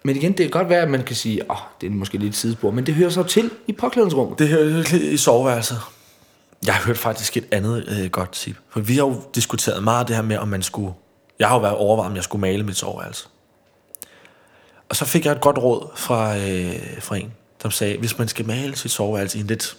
Men 0.04 0.16
igen, 0.16 0.32
det 0.32 0.38
kan 0.38 0.50
godt 0.50 0.70
være, 0.70 0.82
at 0.82 0.90
man 0.90 1.04
kan 1.04 1.16
sige, 1.16 1.52
åh, 1.52 1.56
oh, 1.56 1.62
det 1.82 1.88
er 1.88 1.92
måske 1.92 2.18
lidt 2.18 2.36
sidespor, 2.36 2.72
men 2.72 2.86
det 2.86 2.94
hører 2.94 3.10
så 3.10 3.24
til 3.24 3.52
i 3.68 3.72
påklædningsrummet. 3.72 4.40
Det 4.40 4.48
hører 4.48 4.84
til 4.84 5.14
i 5.14 5.18
soveværelset. 5.18 5.80
Jeg 6.66 6.74
har 6.74 6.86
hørt 6.86 6.98
faktisk 6.98 7.38
et 7.38 7.46
andet 7.52 7.86
øh, 7.88 8.10
godt 8.10 8.32
tip. 8.32 8.56
For 8.70 8.80
vi 8.80 8.94
har 8.94 9.04
jo 9.04 9.22
diskuteret 9.36 9.84
meget 9.84 10.08
det 10.08 10.16
her 10.16 10.24
med, 10.24 10.38
om 10.38 10.48
man 10.48 10.62
skulle... 10.62 10.94
Jeg 11.40 11.48
har 11.48 11.56
jo 11.56 11.62
været 11.62 11.76
overvejet, 11.76 12.10
om 12.10 12.16
jeg 12.16 12.24
skulle 12.24 12.42
male 12.42 12.64
mit 12.64 12.78
soveværelse. 12.78 13.28
Og 14.90 14.96
så 14.96 15.06
fik 15.06 15.26
jeg 15.26 15.32
et 15.32 15.42
godt 15.42 15.58
råd 15.58 15.88
fra, 15.96 16.38
øh, 16.38 17.02
fra 17.02 17.18
en, 17.18 17.34
som 17.62 17.72
sagde, 17.72 17.98
hvis 17.98 18.18
man 18.18 18.28
skal 18.28 18.46
male 18.46 18.76
sit 18.76 18.92
soveværelse 18.92 19.38
i 19.38 19.42
en 19.42 19.48
lidt... 19.48 19.78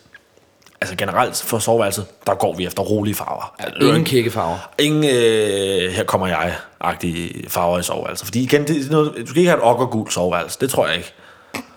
Altså 0.80 0.96
generelt 0.96 1.36
for 1.36 1.58
soveværelset, 1.58 2.06
der 2.26 2.34
går 2.34 2.54
vi 2.56 2.66
efter 2.66 2.82
rolige 2.82 3.14
farver. 3.14 3.54
Altså, 3.58 3.80
Ingen 3.80 4.04
kækkefarver. 4.04 4.58
Ingen, 4.78 5.04
øh, 5.04 5.92
her 5.92 6.04
kommer 6.04 6.26
jeg-agtige 6.26 7.44
farver 7.48 7.78
i 7.78 7.82
soveværelset. 7.82 8.26
Fordi 8.26 8.42
igen, 8.42 8.66
det 8.66 8.90
noget, 8.90 9.12
du 9.20 9.26
skal 9.26 9.38
ikke 9.38 9.50
have 9.50 9.58
et 9.58 9.64
okkergul 9.64 10.10
soveværelse. 10.10 10.58
Det 10.60 10.70
tror 10.70 10.86
jeg 10.86 10.96
ikke. 10.96 11.12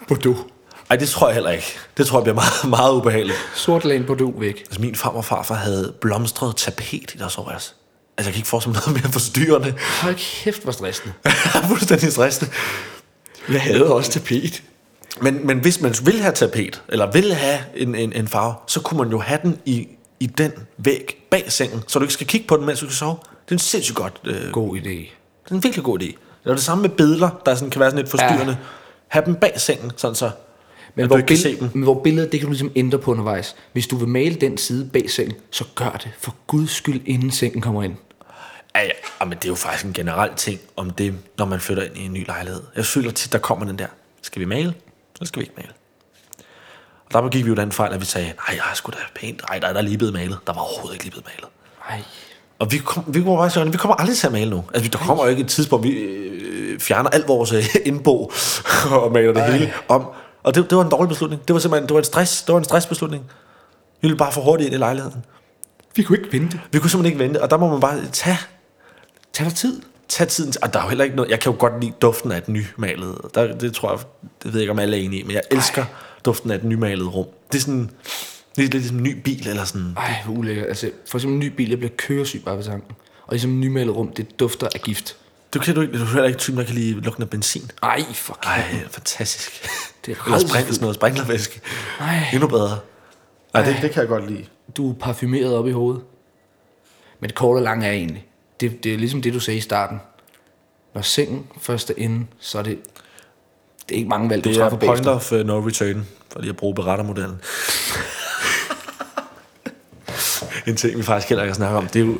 Bordeaux. 0.08 0.38
Ej, 0.90 0.96
det 0.96 1.10
tror 1.10 1.28
jeg 1.28 1.34
heller 1.34 1.52
ikke. 1.52 1.68
Det 1.98 2.08
tror 2.08 2.20
jeg 2.20 2.24
bliver 2.24 2.36
meget, 2.36 2.70
meget 2.70 2.94
ubehageligt. 2.94 3.38
Sort 3.56 3.86
lag 3.86 4.06
Bordeaux 4.06 4.42
væk. 4.42 4.60
Altså, 4.60 4.82
min 4.82 4.96
farmor 4.96 5.18
og 5.18 5.26
farfar 5.26 5.56
havde 5.56 5.94
blomstret 6.02 6.56
tapet 6.56 7.14
i 7.14 7.18
deres 7.20 7.34
soveværelse. 7.34 7.74
Altså, 8.18 8.30
jeg 8.30 8.34
kan 8.34 8.40
ikke 8.40 8.48
forestille 8.48 8.74
mig 8.74 8.82
noget 8.88 9.04
mere 9.04 9.12
forstyrrende. 9.12 9.74
Hold 10.02 10.16
kæft, 10.16 10.64
hvor 10.64 10.72
stressende. 10.72 11.14
Fuldstændig 11.70 12.12
stressende. 12.12 12.52
Jeg 13.50 13.62
havde 13.62 13.94
også 13.94 14.12
tapet. 14.12 14.64
Men, 15.22 15.48
men 15.48 15.60
hvis 15.60 15.82
man 15.82 15.96
vil 16.04 16.22
have 16.22 16.34
tapet, 16.34 16.84
eller 16.90 17.12
vil 17.12 17.34
have 17.34 17.60
en, 17.76 17.96
en, 17.96 18.14
en 18.14 18.28
farve, 18.28 18.54
så 18.68 18.80
kunne 18.82 18.98
man 18.98 19.10
jo 19.10 19.20
have 19.20 19.40
den 19.44 19.60
i, 19.66 19.88
i 20.20 20.26
den 20.26 20.52
væg 20.78 21.24
bag 21.32 21.52
sengen, 21.52 21.84
så 21.88 22.00
du 22.00 22.04
ikke 22.06 22.14
skal 22.14 22.28
kigge 22.28 22.48
på 22.48 22.58
den, 22.58 22.66
mens 22.66 22.80
du 22.80 22.86
skal 22.86 22.96
sove. 22.96 23.16
Det 23.46 23.52
er 23.52 23.56
en 23.56 23.60
sindssygt 23.60 23.96
godt. 23.96 24.22
Øh, 24.26 24.52
God 24.52 24.78
idé. 24.78 24.90
det 24.90 25.52
er 25.52 25.56
en 25.56 25.64
virkelig 25.64 25.84
god 25.86 26.00
idé. 26.02 26.06
Det 26.06 26.50
er 26.52 26.54
det 26.54 26.64
samme 26.64 26.82
med 26.82 26.90
billeder, 26.90 27.30
der 27.46 27.56
sådan 27.56 27.70
kan 27.70 27.80
være 27.80 27.90
sådan 27.92 28.00
lidt 28.04 28.10
forstyrrende. 28.12 28.52
Ja. 28.52 28.56
Ha' 29.08 29.22
dem 29.26 29.36
bag 29.36 29.54
sengen, 29.62 29.92
sådan 29.98 30.16
så 30.16 30.32
Men 30.96 31.08
hvor, 31.08 31.18
ikke 31.18 31.28
kan 31.28 31.38
se 31.38 31.50
bill- 31.54 31.60
dem. 31.60 31.70
men 31.74 31.84
hvor 31.84 32.02
billedet, 32.04 32.32
det 32.32 32.40
kan 32.40 32.48
du 32.48 32.52
ligesom 32.52 32.72
ændre 32.76 32.98
på 33.00 33.12
undervejs. 33.12 33.56
Hvis 33.74 33.88
du 33.88 33.96
vil 33.98 34.08
male 34.08 34.36
den 34.36 34.58
side 34.58 34.90
bag 34.94 35.10
sengen, 35.12 35.36
så 35.52 35.64
gør 35.76 35.90
det 36.04 36.12
for 36.20 36.36
guds 36.48 36.72
skyld, 36.72 37.02
inden 37.06 37.32
sengen 37.32 37.62
kommer 37.62 37.84
ind. 37.84 37.96
Ja, 38.76 38.82
ja. 38.82 38.90
ja, 39.22 39.26
men 39.26 39.38
det 39.38 39.46
er 39.46 39.50
jo 39.50 39.56
faktisk 39.56 39.86
en 39.86 39.94
generel 39.94 40.30
ting 40.36 40.60
om 40.76 40.90
det, 40.90 41.14
når 41.38 41.46
man 41.46 41.60
flytter 41.60 41.84
ind 41.84 41.98
i 41.98 42.06
en 42.06 42.14
ny 42.14 42.26
lejlighed. 42.28 42.62
Jeg 42.76 42.86
føler 42.86 43.12
tit, 43.12 43.32
der 43.34 43.40
kommer 43.40 43.66
den 43.66 43.80
der, 43.80 43.88
skal 44.22 44.40
vi 44.40 44.46
male, 44.46 44.74
eller 45.20 45.28
skal 45.28 45.40
vi 45.40 45.44
ikke 45.46 45.54
male? 45.58 45.70
Og 47.06 47.24
der 47.24 47.30
gik 47.30 47.46
vi 47.46 47.50
jo 47.50 47.56
den 47.56 47.72
fejl, 47.72 47.94
at 47.94 48.00
vi 48.02 48.06
sagde, 48.06 48.28
nej, 48.28 48.56
jeg 48.58 48.72
er 48.72 48.76
sgu 48.76 48.92
da 48.92 48.98
pænt. 49.16 49.42
Nej, 49.50 49.60
der 49.60 49.68
er 49.68 49.74
der 49.74 49.82
lige 49.82 49.98
blevet 49.98 50.14
malet. 50.14 50.38
Der 50.48 50.54
var 50.54 50.62
overhovedet 50.62 50.94
ikke 50.94 51.04
lige 51.06 51.12
blevet 51.12 51.26
malet. 51.26 51.50
Ej. 51.90 52.02
Og 52.60 52.72
vi, 52.72 52.78
kom, 52.78 53.04
vi, 53.08 53.22
kommer, 53.22 53.50
faktisk, 53.50 53.74
vi 53.74 53.78
kommer 53.78 53.96
aldrig 53.96 54.18
til 54.18 54.28
at 54.28 54.34
male 54.34 54.50
nu. 54.50 54.64
Altså, 54.74 54.82
vi- 54.84 54.88
der 54.88 54.98
kommer 54.98 55.24
jo 55.24 55.30
ikke 55.30 55.42
et 55.42 55.48
tidspunkt, 55.50 55.84
vi 55.88 55.90
øh, 55.92 56.80
fjerner 56.80 57.10
alt 57.10 57.28
vores 57.28 57.52
øh, 57.52 57.64
indbo 57.86 58.32
og 58.92 59.12
maler 59.12 59.34
det 59.34 59.42
Ej. 59.42 59.52
hele 59.52 59.74
om. 59.88 60.08
Og 60.44 60.56
det, 60.56 60.70
det 60.70 60.78
var 60.78 60.84
en 60.84 60.92
dårlig 60.92 61.10
beslutning. 61.10 61.48
Det 61.48 61.54
var 61.54 61.60
simpelthen 61.60 61.88
det 61.88 61.94
var 61.94 62.00
en, 62.00 62.06
stress, 62.06 62.44
det 62.44 62.54
var 62.54 62.60
en 62.60 62.64
stressbeslutning. 62.66 63.24
Vi 64.02 64.08
ville 64.08 64.18
bare 64.18 64.32
for 64.32 64.42
hurtigt 64.42 64.66
ind 64.68 64.76
i 64.76 64.78
lejligheden. 64.78 65.26
Vi 65.96 66.04
kunne 66.04 66.18
ikke 66.18 66.40
vente. 66.40 66.62
Vi 66.72 66.80
kunne 66.80 66.90
simpelthen 66.90 67.14
ikke 67.22 67.24
vente, 67.24 67.42
og 67.44 67.50
der 67.50 67.58
må 67.58 67.68
man 67.72 67.80
bare 67.80 68.06
tage 68.14 68.38
Tag 69.34 69.46
dig 69.46 69.56
tid. 69.56 69.82
Tag 70.10 70.28
tiden 70.28 70.52
til, 70.52 70.62
og 70.64 70.74
der 70.74 70.80
er 70.80 70.84
jo 70.84 70.90
heller 70.90 71.04
ikke 71.04 71.16
noget, 71.16 71.32
jeg 71.32 71.40
kan 71.40 71.52
jo 71.52 71.60
godt 71.60 71.82
lide 71.82 71.94
duften 72.02 72.32
af 72.32 72.38
et 72.38 72.48
nymalet, 72.48 73.18
der, 73.36 73.58
det 73.58 73.74
tror 73.74 73.92
jeg, 73.92 74.00
det 74.44 74.54
ved 74.54 74.60
jeg 74.60 74.62
ikke 74.62 74.72
om 74.72 74.80
alle 74.80 74.98
er 74.98 75.02
enige 75.02 75.20
i, 75.20 75.24
men 75.24 75.32
jeg 75.32 75.42
elsker 75.52 75.86
duften 76.26 76.52
af 76.52 76.56
et 76.56 76.64
nymalet 76.64 77.16
rum. 77.16 77.26
Det 77.52 77.58
er 77.58 77.62
sådan, 77.62 77.90
Lidt, 78.58 78.74
lidt 78.74 78.84
ligesom 78.84 78.98
en 78.98 79.04
ny 79.04 79.22
bil, 79.22 79.48
eller 79.48 79.64
sådan. 79.64 79.94
Ej, 79.98 80.16
hvor 80.26 80.34
ulækkert. 80.34 80.68
Altså, 80.68 80.92
for 81.08 81.18
eksempel 81.18 81.34
en 81.34 81.40
ny 81.40 81.56
bil, 81.56 81.70
jeg 81.70 81.78
bliver 81.78 81.92
køresyg 81.98 82.42
bare 82.46 82.58
ved 82.58 82.64
tanken. 82.64 82.96
Og 83.26 83.34
ligesom 83.34 83.52
en 83.52 83.62
nymalet 83.62 83.96
rum, 83.96 84.12
det 84.12 84.40
dufter 84.40 84.68
af 84.76 84.82
gift. 84.82 85.18
Du 85.54 85.60
kan 85.60 85.76
du 85.76 85.82
ikke, 85.82 85.98
du 85.98 86.04
er 86.04 86.08
heller 86.08 86.26
ikke 86.26 86.40
typen, 86.40 86.60
der 86.60 86.66
kan 86.66 86.76
lide 86.76 87.02
lugten 87.02 87.24
af 87.24 87.30
benzin. 87.30 87.72
Ej, 87.84 88.04
fuck. 88.14 88.46
Ej, 88.46 88.64
fantastisk. 88.92 89.70
Det 90.06 90.18
er 90.18 90.26
Eller 90.26 90.40
spring, 90.40 90.68
sådan 90.68 90.82
noget 90.82 90.96
sprinklervæske. 90.96 91.62
Ej. 92.00 92.24
Endnu 92.34 92.48
bedre. 92.48 92.80
Ej, 93.54 93.64
det, 93.64 93.78
det 93.82 93.92
kan 93.92 94.02
jeg 94.02 94.08
godt 94.08 94.32
lide. 94.32 94.46
Du 94.78 94.90
er 94.90 94.94
parfumeret 94.94 95.56
op 95.56 95.68
i 95.68 95.72
hovedet. 95.72 96.04
Men 97.20 97.28
det 97.30 97.36
korte 97.36 97.58
og 97.58 97.64
lange 97.64 97.88
er 97.88 97.92
egentlig, 97.92 98.27
det, 98.60 98.84
det 98.84 98.94
er 98.94 98.98
ligesom 98.98 99.22
det, 99.22 99.34
du 99.34 99.40
sagde 99.40 99.58
i 99.58 99.62
starten. 99.62 100.00
Når 100.94 101.02
sengen 101.02 101.48
først 101.62 101.90
er 101.90 101.94
inde, 101.98 102.26
så 102.40 102.60
er 102.60 102.64
det, 102.64 102.78
det 103.90 103.96
er 103.96 103.98
ikke 103.98 104.10
mange 104.10 104.30
valg, 104.30 104.44
du 104.44 104.50
Det 104.50 104.56
er 104.56 104.60
træffer 104.62 104.78
point 104.78 105.06
bagefter. 105.06 105.12
of 105.12 105.32
uh, 105.32 105.40
no 105.40 105.60
return, 105.60 106.08
for 106.32 106.40
lige 106.40 106.50
at 106.50 106.58
bruge 106.58 106.76
berettermodellen. 106.76 107.38
en 110.68 110.76
ting, 110.76 110.98
vi 110.98 111.04
faktisk 111.04 111.30
heller 111.30 111.44
ikke 111.44 111.52
har 111.52 111.56
snakket 111.56 111.78
om, 111.78 111.88
det 111.88 112.02
er 112.02 112.06
jo 112.06 112.18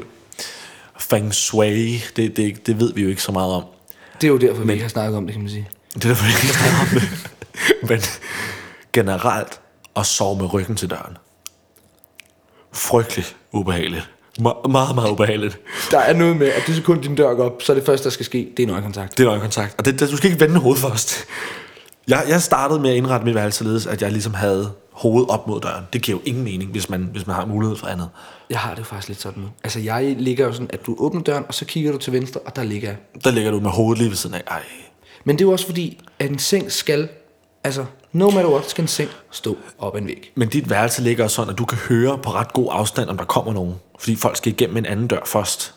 feng 1.00 1.34
shui. 1.34 2.04
Det, 2.16 2.38
det, 2.38 2.68
det 2.68 2.80
ved 2.80 2.94
vi 2.94 3.02
jo 3.02 3.10
ikke 3.10 3.22
så 3.22 3.32
meget 3.32 3.54
om. 3.54 3.64
Det 4.22 4.28
er 4.28 4.32
jo 4.32 4.38
derfor, 4.38 4.64
vi 4.64 4.72
ikke 4.72 4.84
har 4.84 4.90
snakket 4.90 5.18
om 5.18 5.26
det, 5.28 5.34
kan 5.34 5.42
man 5.42 5.52
sige. 5.52 5.70
Det 5.94 6.06
er 6.06 6.10
derfor, 6.10 6.24
vi 6.26 6.30
ikke 6.30 6.42
har 6.42 6.54
snakket 6.54 6.80
om 6.82 6.88
det. 7.00 7.10
Men 7.90 8.02
generelt 8.94 9.60
at 9.96 10.06
sove 10.06 10.38
med 10.38 10.54
ryggen 10.54 10.76
til 10.76 10.90
døren. 10.90 11.18
Frygtelig 12.74 13.26
ubehageligt. 13.52 14.10
Me- 14.40 14.68
meget, 14.70 14.96
meget 14.96 15.12
ubehageligt. 15.12 15.60
Der 15.92 16.00
er 16.00 16.14
noget 16.14 16.38
med, 16.38 16.48
at 16.48 16.64
det 16.68 16.76
sekund, 16.76 17.02
din 17.04 17.16
dør 17.16 17.34
går 17.34 17.46
op, 17.46 17.62
så 17.62 17.72
er 17.72 17.76
det 17.76 17.86
første, 17.86 18.04
der 18.04 18.10
skal 18.10 18.26
ske, 18.26 18.50
det 18.58 18.64
er 18.64 18.68
nøjekontakt. 18.68 19.18
Det 19.18 19.24
er 19.24 19.30
øjenkontakt. 19.30 19.76
Og 19.78 19.86
det, 19.86 20.00
det, 20.00 20.12
du 20.12 20.18
skal 20.18 20.32
ikke 20.32 20.46
vende 20.46 20.60
hovedet 20.60 20.82
først. 20.82 21.26
Jeg, 22.08 22.24
jeg 22.30 22.42
startede 22.42 22.80
med 22.80 22.90
at 22.90 22.96
indrette 22.96 23.26
mit 23.26 23.36
værelse 23.36 23.58
således, 23.58 23.86
at 23.88 24.02
jeg 24.02 24.12
ligesom 24.12 24.34
havde 24.34 24.72
hovedet 24.92 25.30
op 25.30 25.48
mod 25.48 25.62
døren. 25.62 25.84
Det 25.94 26.02
giver 26.02 26.18
jo 26.18 26.22
ingen 26.26 26.44
mening, 26.44 26.72
hvis 26.72 26.90
man, 26.90 27.10
hvis 27.12 27.28
man 27.28 27.36
har 27.36 27.46
mulighed 27.46 27.78
for 27.78 27.88
andet. 27.88 28.10
Jeg 28.50 28.60
har 28.60 28.70
det 28.72 28.80
jo 28.80 28.84
faktisk 28.84 29.08
lidt 29.08 29.22
sådan 29.22 29.44
nu. 29.44 29.50
Altså, 29.64 29.80
jeg 29.80 30.16
ligger 30.20 30.46
jo 30.46 30.52
sådan, 30.54 30.70
at 30.74 30.86
du 30.86 30.96
åbner 31.00 31.22
døren, 31.22 31.44
og 31.48 31.54
så 31.54 31.66
kigger 31.66 31.92
du 31.92 31.98
til 31.98 32.14
venstre, 32.14 32.40
og 32.40 32.56
der 32.56 32.64
ligger 32.64 32.88
jeg. 32.90 32.98
Der 33.24 33.32
ligger 33.32 33.52
du 33.52 33.60
med 33.60 33.70
hovedet 33.70 33.98
lige 33.98 34.10
ved 34.10 34.18
siden 34.18 34.36
af. 34.36 34.44
Ej. 34.48 34.62
Men 35.26 35.36
det 35.36 35.42
er 35.44 35.48
jo 35.48 35.52
også 35.52 35.66
fordi, 35.66 36.02
at 36.20 36.30
en 36.30 36.40
seng 36.40 36.72
skal, 36.72 37.10
altså, 37.64 37.86
no 38.18 38.30
matter 38.30 38.52
what, 38.52 38.70
skal 38.70 38.82
en 38.82 38.88
seng 38.88 39.10
stå 39.32 39.58
op 39.80 39.96
ad 39.96 40.02
en 40.02 40.08
væg. 40.08 40.32
Men 40.36 40.50
dit 40.50 40.70
værelse 40.70 41.02
ligger 41.02 41.28
sådan, 41.28 41.50
at 41.50 41.58
du 41.58 41.66
kan 41.66 41.78
høre 41.78 42.18
på 42.18 42.30
ret 42.30 42.54
god 42.54 42.68
afstand, 42.72 43.10
om 43.10 43.18
der 43.18 43.26
kommer 43.26 43.54
nogen. 43.54 43.76
Fordi 44.00 44.16
folk 44.16 44.38
skal 44.38 44.52
igennem 44.52 44.78
en 44.78 44.86
anden 44.86 45.08
dør 45.08 45.20
først. 45.26 45.74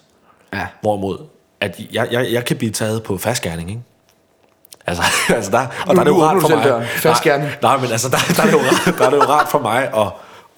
Ja. 0.53 0.67
Hvorimod, 0.81 1.19
at 1.61 1.81
jeg, 1.93 2.09
jeg, 2.11 2.33
jeg 2.33 2.45
kan 2.45 2.57
blive 2.57 2.73
taget 2.73 3.03
på 3.03 3.19
fastgærning, 3.19 3.71
ikke? 3.71 3.83
Altså, 4.87 5.03
altså 5.37 5.51
der, 5.51 5.67
og 5.87 5.95
der 5.95 6.01
er 6.01 6.05
det 6.05 6.11
jo 6.11 6.23
rart 6.23 6.41
for 6.41 6.49
mig. 6.49 6.65
døren. 6.65 6.87
Nej, 7.05 7.57
nej, 7.63 7.77
men 7.77 7.91
altså, 7.91 8.09
der, 8.09 8.17
der, 8.37 8.43
er 8.43 8.47
det 8.47 8.53
jo 8.53 8.59
rart, 8.59 8.99
der 8.99 9.07
er 9.07 9.11
det 9.11 9.17
jo 9.17 9.23
rart 9.23 9.49
for 9.49 9.59
mig 9.59 9.83
at, 9.97 10.13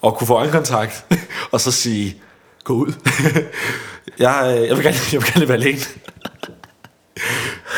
at 0.05 0.15
kunne 0.15 0.27
få 0.27 0.33
øjenkontakt, 0.33 1.05
og 1.51 1.61
så 1.61 1.71
sige, 1.71 2.21
gå 2.63 2.73
ud. 2.73 2.93
jeg, 4.19 4.55
øh, 4.57 4.67
jeg, 4.67 4.77
vil 4.77 4.83
gerne, 4.83 4.97
jeg 5.11 5.21
vil 5.21 5.33
gerne 5.33 5.47
være 5.47 5.57
alene. 5.57 5.79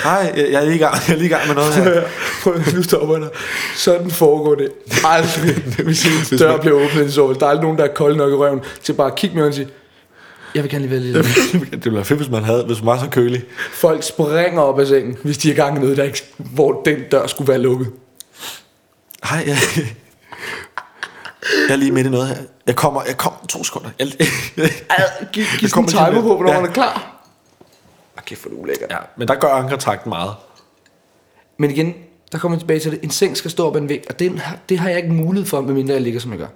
Hej, 0.06 0.34
jeg, 0.36 0.52
jeg, 0.52 0.62
er 0.62 0.66
lige 0.66 0.76
i 0.76 0.80
gang, 0.80 0.94
jeg 1.08 1.14
er 1.14 1.18
lige 1.18 1.26
i 1.26 1.30
gang 1.30 1.48
med 1.48 1.56
noget 1.56 1.74
her. 1.74 2.04
Prøv 2.44 2.54
nu 2.76 2.84
stopper 2.84 3.16
der. 3.16 3.28
Sådan 3.76 4.12
foregår 4.12 4.56
det 4.56 4.72
aldrig, 5.06 5.56
dør 6.40 6.58
bliver 6.58 6.76
åbnet 6.76 7.06
i 7.08 7.12
sovet. 7.12 7.40
Der 7.40 7.46
er 7.46 7.50
aldrig 7.50 7.64
nogen, 7.64 7.78
der 7.78 7.84
er 7.84 7.94
kold 7.94 8.16
nok 8.16 8.32
i 8.32 8.36
røven, 8.36 8.60
til 8.84 8.94
bare 8.94 9.08
at 9.08 9.16
kigge 9.16 9.36
med 9.36 9.48
og 9.48 9.54
sige, 9.54 9.68
jeg 10.56 10.64
vil 10.64 10.72
gerne 10.72 10.88
lige 10.88 10.92
være 10.92 11.24
lidt 11.24 11.26
det 11.72 11.86
ville 11.86 11.96
være 11.96 12.06
fedt, 12.06 12.20
hvis 12.20 12.30
man, 12.32 12.44
havde, 12.44 12.64
hvis 12.64 12.78
man 12.80 12.88
var 12.88 13.00
så 13.00 13.08
kølig. 13.12 13.44
Folk 13.74 14.04
springer 14.04 14.62
op 14.62 14.80
af 14.80 14.88
sengen, 14.88 15.18
hvis 15.24 15.38
de 15.38 15.50
er 15.50 15.54
i 15.54 15.56
gang 15.56 15.74
med 15.74 15.82
noget, 15.82 15.98
der 15.98 16.04
ikke, 16.04 16.24
hvor 16.38 16.82
den 16.86 16.96
dør 17.12 17.28
skulle 17.28 17.48
være 17.48 17.60
lukket. 17.62 17.88
Hej, 19.24 19.44
jeg, 19.48 19.58
jeg 21.68 21.74
er 21.74 21.76
lige 21.76 21.92
midt 21.92 22.08
i 22.08 22.10
noget 22.10 22.28
her. 22.28 22.36
Jeg 22.68 22.76
kommer, 22.76 23.02
jeg 23.08 23.18
kommer 23.18 23.40
to 23.50 23.64
sekunder. 23.64 23.90
Jeg, 24.00 24.08
Giv, 24.18 24.28
giv 25.34 25.44
Det 25.44 25.46
sådan 25.52 25.66
en 25.66 25.70
kommer 25.70 25.92
lige 25.92 26.00
timer 26.00 26.12
lidt. 26.12 26.22
på, 26.24 26.36
hvornår 26.36 26.52
Ja. 26.54 26.60
man 26.62 26.70
er 26.70 26.74
klar. 26.74 27.15
Kæft, 28.26 28.42
hvor 28.42 28.50
er 28.52 28.54
det 28.56 28.62
ulækkert. 28.62 28.92
ja, 28.92 28.98
men 29.18 29.28
der 29.28 29.36
gør 29.36 29.48
øjenkontakten 29.48 30.10
meget. 30.10 30.34
Men 31.58 31.72
igen, 31.72 31.94
der 32.32 32.38
kommer 32.38 32.56
jeg 32.56 32.60
tilbage 32.60 32.80
til 32.80 32.92
det. 32.92 33.00
En 33.04 33.10
seng 33.10 33.38
skal 33.38 33.52
stå 33.52 33.68
op 33.68 33.76
ad 33.76 33.82
en 33.82 33.90
væg, 33.90 34.04
og 34.10 34.20
det, 34.20 34.42
det 34.70 34.80
har 34.80 34.90
jeg 34.90 34.98
ikke 34.98 35.14
mulighed 35.14 35.48
for, 35.50 35.62
medmindre 35.62 35.94
jeg 35.94 36.02
ligger, 36.02 36.20
som 36.20 36.32
jeg 36.32 36.40
gør. 36.40 36.48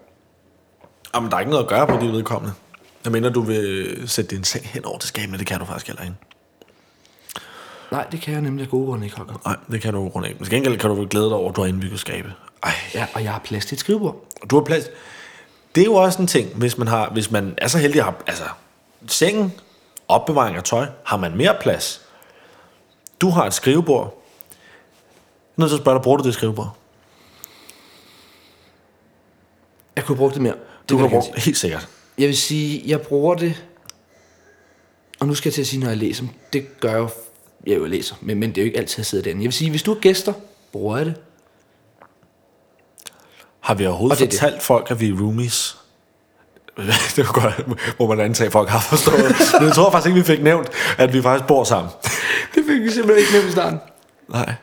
Jamen, 1.15 1.29
der 1.29 1.35
er 1.35 1.39
ikke 1.39 1.49
noget 1.49 1.63
at 1.63 1.69
gøre 1.69 1.87
på 1.87 1.93
det 2.01 2.11
vedkommende. 2.11 2.53
Jeg 3.03 3.11
mener, 3.11 3.29
du 3.29 3.41
vil 3.41 4.03
sætte 4.05 4.35
din 4.35 4.43
seng 4.43 4.65
hen 4.65 4.85
over 4.85 4.97
til 4.97 5.07
skabene. 5.07 5.37
Det 5.37 5.47
kan 5.47 5.59
du 5.59 5.65
faktisk 5.65 5.87
heller 5.87 6.03
ikke. 6.03 6.15
Nej, 7.91 8.05
det 8.11 8.21
kan 8.21 8.33
jeg 8.33 8.41
nemlig 8.41 8.63
af 8.63 8.69
gode 8.69 8.85
grunde 8.87 9.05
ikke, 9.05 9.17
Holger. 9.17 9.41
Nej, 9.45 9.55
det 9.71 9.81
kan 9.81 9.93
du 9.93 10.05
af. 10.05 10.11
Men 10.21 10.37
til 10.37 10.49
gengæld 10.49 10.77
kan 10.77 10.89
du 10.89 10.95
vel 10.95 11.07
glæde 11.07 11.25
dig 11.25 11.33
over, 11.33 11.49
at 11.49 11.55
du 11.55 11.61
har 11.61 11.67
indbygget 11.67 11.99
skabe. 11.99 12.33
Ej, 12.63 12.71
Ja, 12.93 13.07
og 13.13 13.23
jeg 13.23 13.31
har 13.31 13.39
plads 13.39 13.65
til 13.65 13.75
et 13.75 13.79
skrivebord. 13.79 14.25
du 14.49 14.55
har 14.55 14.63
plads. 14.63 14.85
Det 15.75 15.81
er 15.81 15.85
jo 15.85 15.93
også 15.93 16.21
en 16.21 16.27
ting, 16.27 16.49
hvis 16.55 16.77
man, 16.77 16.87
har, 16.87 17.09
hvis 17.09 17.31
man 17.31 17.53
er 17.57 17.67
så 17.67 17.77
heldig 17.77 17.99
at 17.99 18.05
have... 18.05 18.15
Altså, 18.27 18.43
sengen, 19.07 19.53
opbevaring 20.09 20.55
af 20.57 20.63
tøj, 20.63 20.87
har 21.03 21.17
man 21.17 21.37
mere 21.37 21.57
plads. 21.61 22.01
Du 23.21 23.29
har 23.29 23.45
et 23.45 23.53
skrivebord. 23.53 24.23
Jeg 24.49 24.55
er 25.57 25.61
nødt 25.61 25.69
til 25.69 25.75
at 25.77 25.81
spørge 25.81 25.95
dig, 25.95 26.03
bruger 26.03 26.17
du 26.17 26.23
det 26.23 26.33
skrivebord? 26.33 26.77
Jeg 29.95 30.05
kunne 30.05 30.15
have 30.15 30.21
brugt 30.21 30.33
det 30.33 30.41
mere. 30.41 30.53
Det 30.53 30.89
Du 30.89 30.97
gerne 30.97 31.09
brugt 31.09 31.39
helt 31.39 31.57
sikkert. 31.57 31.87
Jeg 32.17 32.27
vil 32.27 32.37
sige, 32.37 32.83
jeg 32.85 33.01
bruger 33.01 33.35
det, 33.35 33.65
og 35.19 35.27
nu 35.27 35.35
skal 35.35 35.49
jeg 35.49 35.53
til 35.53 35.61
at 35.61 35.67
sige, 35.67 35.79
når 35.79 35.87
jeg 35.87 35.97
læser, 35.97 36.23
det 36.53 36.79
gør 36.79 36.89
jeg 36.89 36.97
jo, 36.99 37.09
jeg 37.67 37.77
jo 37.77 37.85
læser, 37.85 38.15
men, 38.21 38.39
men 38.39 38.49
det 38.49 38.57
er 38.57 38.61
jo 38.61 38.65
ikke 38.65 38.77
altid, 38.77 38.93
at 38.95 38.97
jeg 38.97 39.05
sidder 39.05 39.23
derinde. 39.23 39.41
Jeg 39.41 39.47
vil 39.47 39.53
sige, 39.53 39.69
hvis 39.69 39.83
du 39.83 39.93
har 39.93 39.99
gæster, 39.99 40.33
bruger 40.71 40.97
jeg 40.97 41.05
det. 41.05 41.15
Har 43.59 43.73
vi 43.73 43.85
overhovedet 43.85 44.11
Og 44.15 44.19
det 44.19 44.25
er 44.25 44.29
det. 44.29 44.39
fortalt 44.39 44.61
folk, 44.63 44.91
at 44.91 44.99
vi 44.99 45.09
er 45.09 45.13
roomies? 45.21 45.77
det 47.15 47.17
var 47.27 47.31
godt, 47.41 47.99
må 47.99 48.07
man 48.07 48.19
antage, 48.19 48.45
at 48.45 48.51
folk 48.51 48.69
har 48.69 48.79
forstået. 48.79 49.35
Men 49.59 49.67
jeg 49.67 49.75
tror 49.75 49.91
faktisk 49.91 50.07
ikke, 50.07 50.19
vi 50.19 50.25
fik 50.35 50.43
nævnt, 50.43 50.67
at 50.97 51.13
vi 51.13 51.21
faktisk 51.21 51.47
bor 51.47 51.63
sammen. 51.63 51.91
Det 52.55 52.63
fik 52.69 52.81
vi 52.81 52.91
simpelthen 52.91 53.17
ikke 53.17 53.31
nævnt 53.33 53.47
i 53.47 53.51
starten. 53.51 53.79
Nej. 54.29 54.53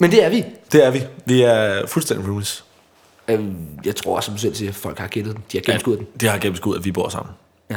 Men 0.00 0.10
det 0.10 0.24
er 0.24 0.28
vi. 0.28 0.44
Det 0.72 0.84
er 0.86 0.90
vi. 0.90 1.02
Vi 1.24 1.42
er 1.42 1.86
fuldstændig 1.86 2.26
roomies. 2.28 2.64
Øhm, 3.28 3.56
Jeg 3.84 3.96
tror 3.96 4.16
også, 4.16 4.26
som 4.26 4.34
du 4.34 4.40
selv 4.40 4.54
siger, 4.54 4.68
at 4.68 4.74
folk 4.74 4.98
har 4.98 5.06
gættet 5.08 5.34
den. 5.34 5.44
De 5.52 5.56
har 5.58 5.62
gennemskuddet 5.62 5.98
den. 6.00 6.20
De 6.20 6.26
har 6.26 6.38
gennemskudt, 6.38 6.78
at 6.78 6.84
vi 6.84 6.92
bor 6.92 7.08
sammen. 7.08 7.32
Ja. 7.70 7.76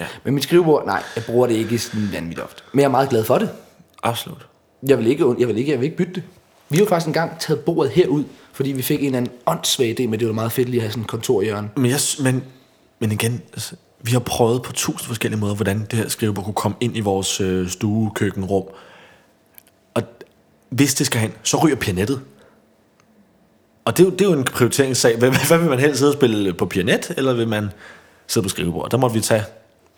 Ja. 0.00 0.06
Men 0.24 0.34
mit 0.34 0.42
skrivebord, 0.42 0.86
nej, 0.86 1.02
jeg 1.16 1.24
bruger 1.24 1.46
det 1.46 1.54
ikke 1.54 1.78
sådan 1.78 2.08
vanvittigt 2.12 2.44
ofte. 2.44 2.62
Men 2.72 2.80
jeg 2.80 2.86
er 2.86 2.90
meget 2.90 3.08
glad 3.08 3.24
for 3.24 3.38
det. 3.38 3.50
Absolut. 4.02 4.46
Jeg 4.86 4.98
vil 4.98 5.06
ikke, 5.06 5.24
jeg 5.38 5.48
vil 5.48 5.58
ikke, 5.58 5.70
jeg 5.70 5.80
vil 5.80 5.84
ikke 5.84 5.96
bytte 5.96 6.12
det. 6.14 6.22
Vi 6.68 6.76
har 6.76 6.84
jo 6.84 6.88
faktisk 6.88 7.06
engang 7.06 7.38
taget 7.38 7.60
bordet 7.60 7.92
herud, 7.92 8.24
fordi 8.52 8.72
vi 8.72 8.82
fik 8.82 8.98
en 9.00 9.04
eller 9.06 9.18
anden 9.18 9.32
åndssvag 9.46 10.00
idé, 10.00 10.06
men 10.06 10.20
det 10.20 10.28
var 10.28 10.34
meget 10.34 10.52
fedt 10.52 10.68
lige 10.68 10.80
at 10.80 10.82
have 10.82 10.90
sådan 10.90 11.02
en 11.02 11.06
kontorhjørne. 11.06 11.70
Men, 11.76 11.90
jeg, 11.90 11.98
men, 12.22 12.44
men 13.00 13.12
igen, 13.12 13.42
altså, 13.52 13.74
vi 14.02 14.12
har 14.12 14.18
prøvet 14.18 14.62
på 14.62 14.72
tusind 14.72 15.06
forskellige 15.06 15.40
måder, 15.40 15.54
hvordan 15.54 15.86
det 15.90 15.98
her 15.98 16.08
skrivebord 16.08 16.44
kunne 16.44 16.54
komme 16.54 16.76
ind 16.80 16.96
i 16.96 17.00
vores 17.00 17.40
øh, 17.40 17.68
stue, 17.68 18.10
køkkenrum. 18.14 18.64
Og 19.94 20.02
hvis 20.68 20.94
det 20.94 21.06
skal 21.06 21.20
hen, 21.20 21.32
så 21.42 21.56
ryger 21.56 21.76
pianettet. 21.76 22.20
Og 23.84 23.96
det 23.96 24.02
er, 24.02 24.06
jo, 24.06 24.10
det 24.10 24.20
er 24.20 24.30
jo 24.30 24.32
en 24.32 24.44
prioriteringssag. 24.44 25.18
Hvad, 25.18 25.30
hvad 25.48 25.58
vil 25.58 25.70
man 25.70 25.78
helst 25.78 25.98
sidde 25.98 26.10
og 26.10 26.14
spille 26.14 26.54
på 26.54 26.66
pianet, 26.66 27.14
eller 27.16 27.32
vil 27.32 27.48
man 27.48 27.70
sidde 28.26 28.44
på 28.44 28.48
skrivebord? 28.48 28.90
Der 28.90 28.96
måtte 28.96 29.14
vi 29.14 29.20
tage 29.20 29.44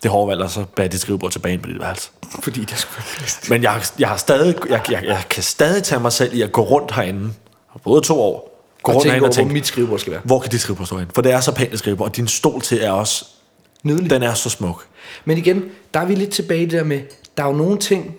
det 0.03 0.11
hårde 0.11 0.29
valg, 0.29 0.41
og 0.41 0.49
så 0.49 0.65
bære 0.75 0.87
dit 0.87 1.01
skrivebord 1.01 1.31
tilbage 1.31 1.57
på 1.57 1.69
dit 1.69 1.79
værelse. 1.79 2.09
Fordi 2.43 2.65
der 2.65 2.75
skulle 2.75 3.03
være. 3.19 3.29
Men 3.49 3.63
jeg, 3.63 3.81
jeg, 3.99 4.09
har 4.09 4.17
stadig, 4.17 4.55
jeg, 4.69 4.81
jeg, 4.91 5.03
jeg 5.03 5.23
kan 5.29 5.43
stadig 5.43 5.83
tage 5.83 6.01
mig 6.01 6.11
selv 6.11 6.33
i 6.33 6.41
at 6.41 6.51
gå 6.51 6.61
rundt 6.61 6.91
herinde. 6.91 7.33
Både 7.83 8.01
to 8.01 8.21
år. 8.21 8.52
Gå 8.83 8.91
Og 8.91 8.95
rundt 8.95 9.03
tænke 9.03 9.11
herinde 9.11 9.23
over, 9.23 9.29
og 9.29 9.35
hvor 9.35 9.41
tænke, 9.43 9.53
mit 9.53 9.67
skrivebord 9.67 9.99
skal 9.99 10.11
være. 10.13 10.21
hvor 10.25 10.39
kan 10.39 10.51
dit 10.51 10.61
skrivebord 10.61 10.87
stå 10.87 10.97
hen? 10.97 11.07
For 11.13 11.21
det 11.21 11.31
er 11.31 11.39
så 11.39 11.51
pænt 11.51 11.73
et 11.73 11.79
skrivebord, 11.79 12.09
og 12.09 12.15
din 12.15 12.27
stol 12.27 12.61
til 12.61 12.81
er 12.83 12.91
også, 12.91 13.25
Nydelig. 13.83 14.09
den 14.09 14.23
er 14.23 14.33
så 14.33 14.49
smuk. 14.49 14.85
Men 15.25 15.37
igen, 15.37 15.63
der 15.93 15.99
er 15.99 16.05
vi 16.05 16.15
lidt 16.15 16.29
tilbage 16.29 16.61
i 16.61 16.65
det 16.65 16.71
der 16.71 16.83
med, 16.83 17.01
der 17.37 17.43
er 17.43 17.47
jo 17.47 17.53
nogle 17.53 17.77
ting, 17.77 18.15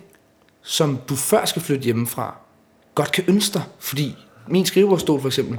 som 0.63 0.99
du 1.09 1.15
før 1.15 1.45
skal 1.45 1.61
flytte 1.61 1.83
hjemmefra, 1.83 2.35
godt 2.95 3.11
kan 3.11 3.23
ønske 3.27 3.53
dig. 3.53 3.61
Fordi 3.79 4.15
min 4.47 4.65
skrivebordstol 4.65 5.21
for 5.21 5.27
eksempel, 5.27 5.57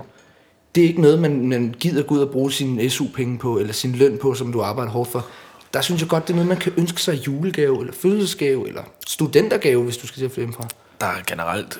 det 0.75 0.85
er 0.85 0.89
ikke 0.89 1.01
noget, 1.01 1.19
man, 1.19 1.49
man 1.49 1.75
gider 1.81 2.03
gå 2.03 2.15
ud 2.15 2.21
og 2.21 2.31
bruge 2.31 2.53
sin 2.53 2.91
SU-penge 2.91 3.39
på, 3.39 3.59
eller 3.59 3.73
sin 3.73 3.93
løn 3.93 4.19
på, 4.23 4.35
som 4.35 4.53
du 4.53 4.63
arbejder 4.63 4.91
hårdt 4.93 5.11
for. 5.11 5.27
Der 5.75 5.81
synes 5.81 6.01
jeg 6.01 6.09
godt, 6.09 6.25
det 6.29 6.33
er 6.33 6.35
noget, 6.35 6.49
man 6.49 6.57
kan 6.59 6.73
ønske 6.77 7.03
sig 7.03 7.27
julegave, 7.27 7.81
eller 7.81 7.93
fødselsgave, 7.93 8.69
eller 8.69 8.83
studentergave, 9.07 9.83
hvis 9.85 9.97
du 9.97 10.07
skal 10.07 10.19
til 10.19 10.25
at 10.25 10.31
flytte 10.31 10.41
hjemmefra. 10.41 10.69
Der 11.01 11.07
er 11.07 11.23
generelt, 11.27 11.79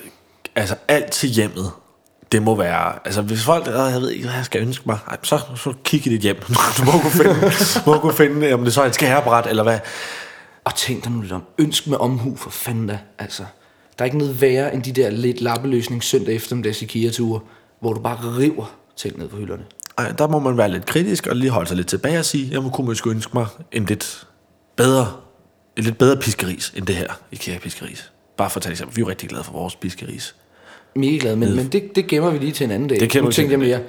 altså 0.55 0.75
alt 0.87 1.11
til 1.11 1.29
hjemmet, 1.29 1.71
det 2.31 2.41
må 2.41 2.55
være, 2.55 2.93
altså 3.05 3.21
hvis 3.21 3.43
folk, 3.43 3.67
"Åh, 3.67 3.73
jeg 3.91 4.01
ved 4.01 4.09
ikke, 4.11 4.25
hvad 4.25 4.35
jeg 4.35 4.45
skal 4.45 4.61
ønske 4.61 4.83
mig, 4.85 4.97
Ej, 5.07 5.17
så, 5.23 5.39
så 5.55 5.73
kig 5.83 6.07
i 6.07 6.09
dit 6.09 6.21
hjem. 6.21 6.35
Du 6.77 6.83
må 6.85 6.91
kunne 6.91 7.11
finde, 7.11 7.51
må 7.85 7.99
kunne 7.99 8.13
finde 8.13 8.53
om 8.53 8.63
det 8.63 8.73
så 8.73 8.81
er 8.81 8.85
et 8.85 8.95
skærebræt, 8.95 9.47
eller 9.47 9.63
hvad. 9.63 9.79
Og 10.63 10.75
tænk 10.75 11.03
dig 11.03 11.11
nu 11.11 11.21
lidt 11.21 11.31
om. 11.33 11.43
Ønsk 11.57 11.87
med 11.87 11.97
omhu 11.97 12.35
for 12.35 12.49
fanden 12.49 12.87
da. 12.87 12.99
Altså, 13.19 13.43
der 13.97 14.03
er 14.03 14.05
ikke 14.05 14.17
noget 14.17 14.41
værre 14.41 14.73
end 14.73 14.83
de 14.83 14.91
der 14.91 15.09
lidt 15.09 15.41
lappeløsning 15.41 16.03
søndag 16.03 16.35
eftermiddags 16.35 16.81
IKEA-ture, 16.81 17.39
hvor 17.81 17.93
du 17.93 17.99
bare 18.01 18.17
river 18.37 18.65
ting 18.97 19.17
ned 19.19 19.27
på 19.27 19.37
hylderne. 19.37 19.63
Ej, 19.97 20.11
der 20.11 20.27
må 20.27 20.39
man 20.39 20.57
være 20.57 20.69
lidt 20.69 20.85
kritisk, 20.85 21.27
og 21.27 21.35
lige 21.35 21.49
holde 21.49 21.67
sig 21.67 21.77
lidt 21.77 21.87
tilbage 21.87 22.19
og 22.19 22.25
sige, 22.25 22.49
jeg 22.51 22.63
må 22.63 22.69
kunne 22.69 22.87
måske 22.87 23.09
ønske 23.09 23.31
mig 23.33 23.45
en 23.71 23.85
lidt 23.85 24.27
bedre, 24.75 25.13
et 25.77 25.83
lidt 25.83 25.97
bedre 25.97 26.17
piskeris, 26.17 26.73
end 26.75 26.85
det 26.85 26.95
her 26.95 27.07
IKEA-piskeris. 27.31 28.11
Bare 28.37 28.49
for 28.49 28.57
at 28.57 28.61
tage 28.63 28.71
et 28.71 28.73
eksempel. 28.73 28.95
Vi 28.95 29.01
er 29.01 29.05
jo 29.05 29.09
rigtig 29.09 29.29
glade 29.29 29.43
for 29.43 29.51
vores 29.51 29.75
piskeris. 29.75 30.35
Mega 30.95 31.17
glad, 31.17 31.35
men, 31.35 31.55
men 31.55 31.67
det, 31.67 31.95
det 31.95 32.07
gemmer 32.07 32.29
vi 32.29 32.37
lige 32.37 32.51
til 32.51 32.63
en 32.63 32.71
anden 32.71 32.89
dag. 32.89 32.99
Det 32.99 33.23
nu 33.23 33.31
tænkte 33.31 33.51
jeg 33.51 33.59
mere, 33.59 33.79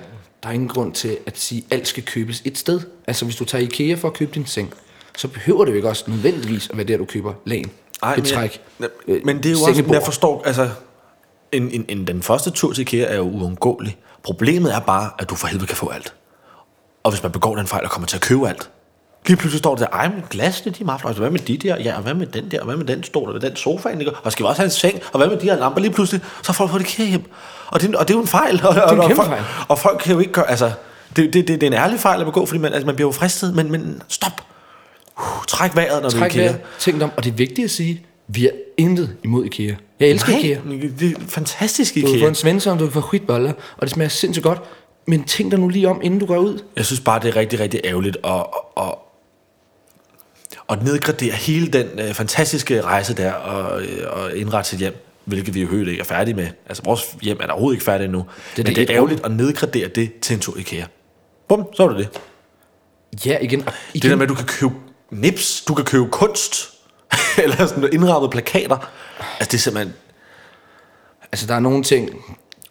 der 0.42 0.48
er 0.48 0.52
ingen 0.52 0.68
grund 0.68 0.92
til 0.92 1.18
at 1.26 1.38
sige, 1.38 1.64
at 1.70 1.76
alt 1.76 1.88
skal 1.88 2.02
købes 2.02 2.42
et 2.44 2.58
sted. 2.58 2.80
Altså 3.06 3.24
hvis 3.24 3.36
du 3.36 3.44
tager 3.44 3.62
IKEA 3.64 3.94
for 3.94 4.08
at 4.08 4.14
købe 4.14 4.30
din 4.34 4.46
seng, 4.46 4.74
så 5.16 5.28
behøver 5.28 5.64
det 5.64 5.72
jo 5.72 5.76
ikke 5.76 5.88
også 5.88 6.04
nødvendigvis 6.06 6.70
at 6.70 6.76
være 6.76 6.86
der, 6.86 6.96
du 6.96 7.04
køber 7.04 7.32
lagen, 7.44 7.70
Ej, 8.02 8.14
betræk, 8.14 8.60
men, 8.78 8.88
øh, 9.08 9.14
jeg, 9.14 9.22
men 9.24 9.36
det 9.36 9.46
er 9.46 9.50
jo 9.50 9.58
også, 9.58 9.84
jeg 9.92 10.02
forstår, 10.02 10.42
altså, 10.46 10.70
en, 11.52 11.70
en, 11.70 11.84
en, 11.88 12.06
den 12.06 12.22
første 12.22 12.50
tur 12.50 12.72
til 12.72 12.80
IKEA 12.80 13.06
er 13.06 13.16
jo 13.16 13.22
uundgåelig. 13.22 13.96
Problemet 14.22 14.74
er 14.74 14.80
bare, 14.80 15.10
at 15.18 15.30
du 15.30 15.34
for 15.34 15.46
helvede 15.46 15.66
kan 15.66 15.76
få 15.76 15.88
alt. 15.88 16.14
Og 17.02 17.10
hvis 17.10 17.22
man 17.22 17.32
begår 17.32 17.56
den 17.56 17.66
fejl 17.66 17.84
og 17.84 17.90
kommer 17.90 18.06
til 18.06 18.16
at 18.16 18.22
købe 18.22 18.48
alt, 18.48 18.70
lige 19.28 19.36
pludselig 19.36 19.58
står 19.58 19.74
det 19.74 19.80
der, 19.80 19.96
ej, 19.96 20.08
men 20.08 20.24
glasene, 20.30 20.72
de 20.72 20.80
er 20.80 20.84
meget 20.84 21.00
flotte. 21.00 21.20
Hvad 21.20 21.30
med 21.30 21.40
de 21.40 21.56
der? 21.56 21.76
Ja, 21.82 21.96
og 21.96 22.02
hvad 22.02 22.14
med 22.14 22.26
den 22.26 22.50
der? 22.50 22.60
Og 22.60 22.66
hvad 22.66 22.76
med 22.76 22.84
den 22.86 23.02
stol? 23.02 23.34
Og 23.34 23.42
den 23.42 23.56
sofa? 23.56 23.88
Ikke? 23.88 24.12
Og 24.22 24.32
skal 24.32 24.44
vi 24.44 24.48
også 24.48 24.60
have 24.60 24.64
en 24.66 24.70
seng? 24.70 25.00
Og 25.12 25.18
hvad 25.18 25.28
med 25.28 25.36
de 25.36 25.44
her 25.46 25.56
lamper? 25.56 25.80
Lige 25.80 25.92
pludselig, 25.92 26.20
så 26.42 26.46
har 26.46 26.52
folk 26.52 26.70
fået 26.70 26.82
det 26.82 26.88
IKEA 26.88 27.06
hjem. 27.06 27.30
Og 27.66 27.80
det, 27.80 27.96
og 27.96 28.08
det 28.08 28.14
er 28.14 28.18
jo 28.18 28.22
en 28.22 28.28
fejl. 28.28 28.60
Og, 28.66 28.68
og, 28.68 28.92
en 28.94 29.00
og, 29.00 29.06
kæmpe 29.06 29.16
folk, 29.16 29.28
fejl. 29.28 29.42
og 29.68 29.78
folk 29.78 29.98
kan 30.00 30.12
jo 30.12 30.18
ikke 30.20 30.32
gøre, 30.32 30.50
altså, 30.50 30.72
det, 31.16 31.32
det, 31.32 31.48
det, 31.48 31.60
det 31.60 31.62
er 31.62 31.66
en 31.66 31.72
ærlig 31.72 32.00
fejl 32.00 32.20
at 32.20 32.26
begå, 32.26 32.46
fordi 32.46 32.60
man, 32.60 32.72
altså, 32.72 32.86
man 32.86 32.94
bliver 32.94 33.08
jo 33.08 33.12
fristet, 33.12 33.54
men, 33.54 33.70
men 33.72 34.02
stop. 34.08 34.32
Uh, 35.18 35.44
træk 35.48 35.76
vejret, 35.76 36.02
når 36.02 36.10
Træk 36.10 36.20
du 36.20 36.24
er 36.24 36.28
IKEA. 36.28 36.42
vejret, 36.42 36.60
tænk 36.78 37.02
om, 37.02 37.10
og 37.16 37.24
det 37.24 37.30
er 37.30 37.34
vigtigt 37.34 37.64
at 37.64 37.70
sige, 37.70 38.02
vi 38.28 38.42
har 38.42 38.50
intet 38.76 39.16
imod 39.24 39.44
IKEA. 39.44 39.74
Jeg 40.00 40.08
elsker 40.08 40.32
Nej, 40.32 40.40
IKEA. 40.40 40.58
det 41.00 41.10
er 41.16 41.20
fantastisk 41.28 41.94
Du 41.94 42.00
kan 42.00 42.08
få 42.08 42.14
IKEA. 42.14 42.28
en 42.28 42.34
svensson, 42.34 42.78
du 42.78 42.84
kan 42.84 43.02
få 43.02 43.16
og 43.28 43.80
det 43.80 43.90
smager 43.90 44.08
sindssygt 44.08 44.44
godt. 44.44 44.60
Men 45.06 45.24
tænk 45.24 45.50
dig 45.50 45.60
nu 45.60 45.68
lige 45.68 45.88
om, 45.88 46.00
inden 46.02 46.20
du 46.20 46.26
går 46.26 46.36
ud. 46.36 46.58
Jeg 46.76 46.84
synes 46.84 47.00
bare, 47.00 47.20
det 47.20 47.28
er 47.28 47.36
rigtig, 47.36 47.60
rigtig 47.60 47.80
ærgerligt 47.84 48.16
at, 48.24 48.46
at, 48.76 48.94
at 50.68 50.82
nedgradere 50.82 51.32
hele 51.32 51.66
den 51.66 51.86
øh, 52.00 52.14
fantastiske 52.14 52.80
rejse 52.80 53.14
der 53.14 53.32
og, 53.32 53.82
øh, 53.82 54.06
og 54.10 54.36
indrette 54.36 54.70
sit 54.70 54.78
hjem, 54.78 55.04
hvilket 55.24 55.54
vi 55.54 55.60
jo 55.62 55.68
højt 55.68 55.88
ikke 55.88 56.00
er 56.00 56.04
færdige 56.04 56.34
med. 56.34 56.48
Altså, 56.66 56.82
vores 56.82 57.16
hjem 57.22 57.38
er 57.40 57.46
der 57.46 57.52
overhovedet 57.52 57.76
ikke 57.76 57.84
færdig 57.84 58.04
endnu. 58.04 58.18
Det, 58.18 58.26
er 58.26 58.28
Men 58.56 58.66
det 58.66 58.76
det 58.76 58.82
et 58.82 58.90
er 58.90 58.96
ærgerligt 58.96 59.24
at 59.24 59.30
nedgradere 59.30 59.88
det 59.88 60.14
til 60.20 60.34
en 60.34 60.40
tur 60.40 60.56
IKEA. 60.58 60.84
Bum, 61.48 61.64
så 61.74 61.82
er 61.82 61.88
det 61.88 61.98
det. 61.98 62.20
Ja, 63.26 63.38
igen. 63.38 63.60
Og 63.66 63.72
igen. 63.94 64.02
Det 64.02 64.10
der 64.10 64.16
med, 64.16 64.22
at 64.22 64.28
du 64.28 64.34
kan 64.34 64.46
købe 64.46 64.74
nips, 65.10 65.64
du 65.68 65.74
kan 65.74 65.84
købe 65.84 66.08
kunst, 66.10 66.70
eller 67.42 67.66
sådan 67.66 67.88
indrammede 67.92 68.30
plakater. 68.30 68.90
Altså, 69.18 69.50
det 69.50 69.54
er 69.54 69.58
simpelthen... 69.58 69.94
Altså, 71.32 71.46
der 71.46 71.54
er 71.54 71.60
nogle 71.60 71.82
ting, 71.82 72.10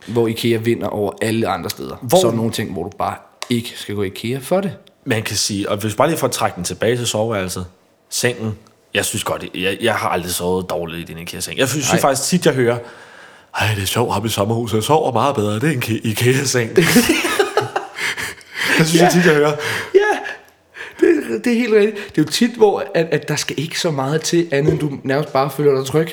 hvor 0.07 0.27
IKEA 0.27 0.57
vinder 0.57 0.87
over 0.87 1.11
alle 1.21 1.47
andre 1.47 1.69
steder. 1.69 1.95
Hvor-? 1.95 2.21
Så 2.21 2.27
er 2.27 2.31
nogle 2.31 2.51
ting, 2.51 2.73
hvor 2.73 2.83
du 2.83 2.89
bare 2.97 3.15
ikke 3.49 3.73
skal 3.75 3.95
gå 3.95 4.03
i 4.03 4.07
IKEA 4.07 4.39
for 4.39 4.61
det. 4.61 4.77
Man 5.05 5.23
kan 5.23 5.35
sige, 5.35 5.69
og 5.69 5.77
hvis 5.77 5.95
bare 5.95 6.09
lige 6.09 6.25
at 6.25 6.31
trække 6.31 6.55
den 6.55 6.63
tilbage 6.63 6.97
til 6.97 7.07
soveværelset, 7.07 7.65
sengen, 8.09 8.57
jeg 8.93 9.05
synes 9.05 9.23
godt, 9.23 9.45
jeg, 9.55 9.77
jeg 9.81 9.95
har 9.95 10.09
aldrig 10.09 10.31
sovet 10.31 10.69
dårligt 10.69 11.09
i 11.09 11.13
din 11.13 11.21
IKEA-seng. 11.21 11.57
Jeg 11.59 11.69
synes 11.69 11.89
faktisk 12.01 12.29
tit, 12.29 12.45
jeg 12.45 12.53
hører, 12.53 12.77
ej, 13.59 13.73
det 13.75 13.81
er 13.83 13.87
sjovt, 13.87 14.13
ham 14.13 14.25
i 14.25 14.29
sommerhuset, 14.29 14.75
jeg 14.75 14.83
sover 14.83 15.11
meget 15.11 15.35
bedre, 15.35 15.55
det 15.55 15.63
er 15.63 15.71
en 15.71 15.83
Ke- 15.83 16.01
IKEA-seng. 16.03 16.69
jeg 18.77 18.85
synes 18.87 19.01
ja. 19.01 19.09
tit, 19.11 19.25
jeg 19.25 19.35
hører, 19.35 19.55
Ja, 19.93 20.17
det, 20.99 21.45
det 21.45 21.53
er 21.53 21.57
helt 21.57 21.73
rigtigt. 21.73 21.95
Det 22.15 22.17
er 22.21 22.25
jo 22.25 22.31
tit, 22.31 22.51
hvor 22.51 22.83
at, 22.95 23.05
at 23.11 23.27
der 23.27 23.35
skal 23.35 23.59
ikke 23.59 23.79
så 23.79 23.91
meget 23.91 24.21
til, 24.21 24.47
andet 24.51 24.71
end 24.71 24.79
du 24.79 24.97
nærmest 25.03 25.33
bare 25.33 25.49
føler 25.51 25.75
dig 25.77 25.85
tryg. 25.85 26.07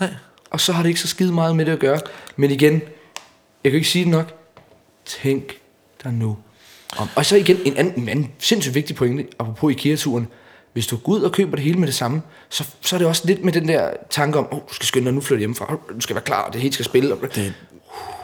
nej, 0.00 0.10
Og 0.50 0.60
så 0.60 0.72
har 0.72 0.82
det 0.82 0.88
ikke 0.88 1.00
så 1.00 1.08
skide 1.08 1.32
meget 1.32 1.56
med 1.56 1.64
det 1.66 1.72
at 1.72 1.78
gøre. 1.78 2.00
Men 2.36 2.50
igen, 2.50 2.72
jeg 3.64 3.72
kan 3.72 3.76
ikke 3.78 3.88
sige 3.88 4.04
det 4.04 4.10
nok. 4.10 4.32
Tænk 5.22 5.58
dig 6.04 6.12
nu 6.12 6.36
om. 6.98 7.08
Og 7.14 7.26
så 7.26 7.36
igen 7.36 7.58
en 7.64 7.76
anden, 7.76 8.02
en 8.02 8.08
anden 8.08 8.30
sindssygt 8.38 8.74
vigtig 8.74 8.96
pointe, 8.96 9.26
apropos 9.38 9.72
IKEA-turen. 9.72 10.28
Hvis 10.72 10.86
du 10.86 10.96
går 10.96 11.12
ud 11.12 11.20
og 11.20 11.32
køber 11.32 11.56
det 11.56 11.64
hele 11.64 11.78
med 11.78 11.86
det 11.86 11.94
samme, 11.94 12.22
så, 12.48 12.64
så 12.80 12.96
er 12.96 12.98
det 12.98 13.06
også 13.06 13.22
lidt 13.24 13.44
med 13.44 13.52
den 13.52 13.68
der 13.68 13.90
tanke 14.10 14.38
om, 14.38 14.46
oh, 14.50 14.58
du 14.68 14.74
skal 14.74 14.86
skynde 14.86 15.04
dig 15.06 15.14
nu 15.14 15.20
flytte 15.20 15.38
hjemmefra, 15.40 15.72
oh, 15.72 15.96
du 15.96 16.00
skal 16.00 16.14
være 16.16 16.24
klar, 16.24 16.42
og 16.42 16.52
det 16.52 16.60
hele 16.60 16.74
skal 16.74 16.84
spille. 16.84 17.16
Det, 17.34 17.52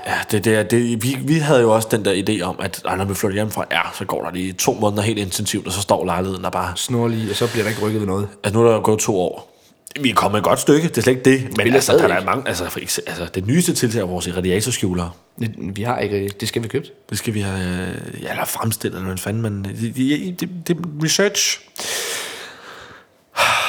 ja, 0.07 0.15
det, 0.31 0.45
det, 0.45 0.71
det, 0.71 1.03
vi, 1.03 1.17
vi 1.21 1.35
havde 1.35 1.61
jo 1.61 1.75
også 1.75 1.89
den 1.91 2.05
der 2.05 2.23
idé 2.29 2.43
om, 2.43 2.57
at 2.61 2.83
når 2.97 3.05
vi 3.05 3.15
flytter 3.15 3.35
hjemmefra, 3.35 3.65
ja, 3.71 3.81
så 3.99 4.05
går 4.05 4.23
der 4.25 4.31
lige 4.33 4.53
to 4.53 4.75
måneder 4.75 5.03
helt 5.03 5.19
intensivt, 5.19 5.67
og 5.67 5.73
så 5.73 5.81
står 5.81 6.05
lejligheden 6.05 6.45
der 6.45 6.51
bare, 6.51 6.73
snorlige, 6.77 7.31
og 7.31 7.37
så 7.37 7.51
bliver 7.51 7.65
der 7.65 7.71
ikke 7.71 7.83
rykket 7.83 8.01
ved 8.01 8.07
noget. 8.07 8.29
altså 8.45 8.59
nu 8.61 8.67
er 8.67 8.73
der 8.73 8.81
gået 8.81 8.99
to 9.01 9.21
år. 9.21 9.53
Vi 10.01 10.11
er 10.11 10.15
kommet 10.15 10.39
et 10.39 10.45
godt 10.45 10.61
stykke, 10.61 10.89
det 10.89 10.99
er 10.99 11.03
slet 11.03 11.17
ikke 11.17 11.31
det. 11.31 11.57
Men 11.57 11.67
jeg 11.67 11.75
altså, 11.75 11.93
der 11.93 12.09
er 12.09 12.25
mange, 12.25 12.49
altså, 12.49 12.71
for, 12.71 12.81
ekse- 12.81 13.03
altså, 13.07 13.27
det 13.35 13.47
nyeste 13.47 13.75
tiltag 13.75 14.01
er 14.01 14.05
vores 14.05 14.37
radiatorskjulere. 14.37 15.11
Det, 15.41 15.55
vi 15.59 15.83
har 15.83 15.99
ikke, 15.99 16.31
det 16.41 16.49
skal 16.49 16.63
vi 16.63 16.69
købe. 16.69 16.87
Det 17.11 17.19
skal 17.19 17.35
vi 17.35 17.41
have, 17.41 17.89
øh, 17.89 18.23
ja, 18.23 18.31
eller 18.31 18.45
fremstillet, 18.45 18.97
eller 18.97 19.09
hvad 19.09 19.19
fanden, 19.19 19.43
men 19.43 19.65
det, 19.65 19.97
det, 19.97 20.41
det, 20.41 20.49
det 20.69 20.77
research. 21.05 21.61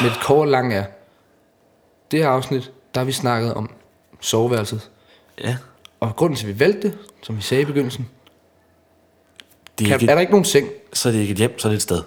Men 0.01 0.11
et 0.11 0.17
kort 0.23 0.47
lang 0.49 0.73
er, 0.73 0.85
det 2.11 2.19
her 2.19 2.29
afsnit, 2.29 2.71
der 2.93 2.99
har 2.99 3.05
vi 3.05 3.11
snakket 3.11 3.53
om 3.53 3.69
soveværelset. 4.21 4.89
Ja. 5.43 5.57
Og 5.99 6.15
grunden 6.15 6.37
til, 6.37 6.47
at 6.47 6.53
vi 6.53 6.59
valgte 6.59 6.81
det, 6.87 6.97
som 7.23 7.37
vi 7.37 7.41
sagde 7.41 7.61
i 7.61 7.65
begyndelsen, 7.65 8.09
Det 9.79 9.85
er, 9.85 9.89
kan, 9.89 10.01
ikke, 10.01 10.11
er 10.11 10.15
der 10.15 10.21
ikke 10.21 10.31
nogen 10.33 10.45
seng, 10.45 10.67
så 10.93 11.09
er 11.09 11.13
det 11.13 11.19
ikke 11.19 11.31
et 11.31 11.37
hjem, 11.37 11.59
så 11.59 11.67
er 11.67 11.69
det 11.71 11.75
et 11.75 11.81
sted. 11.81 12.01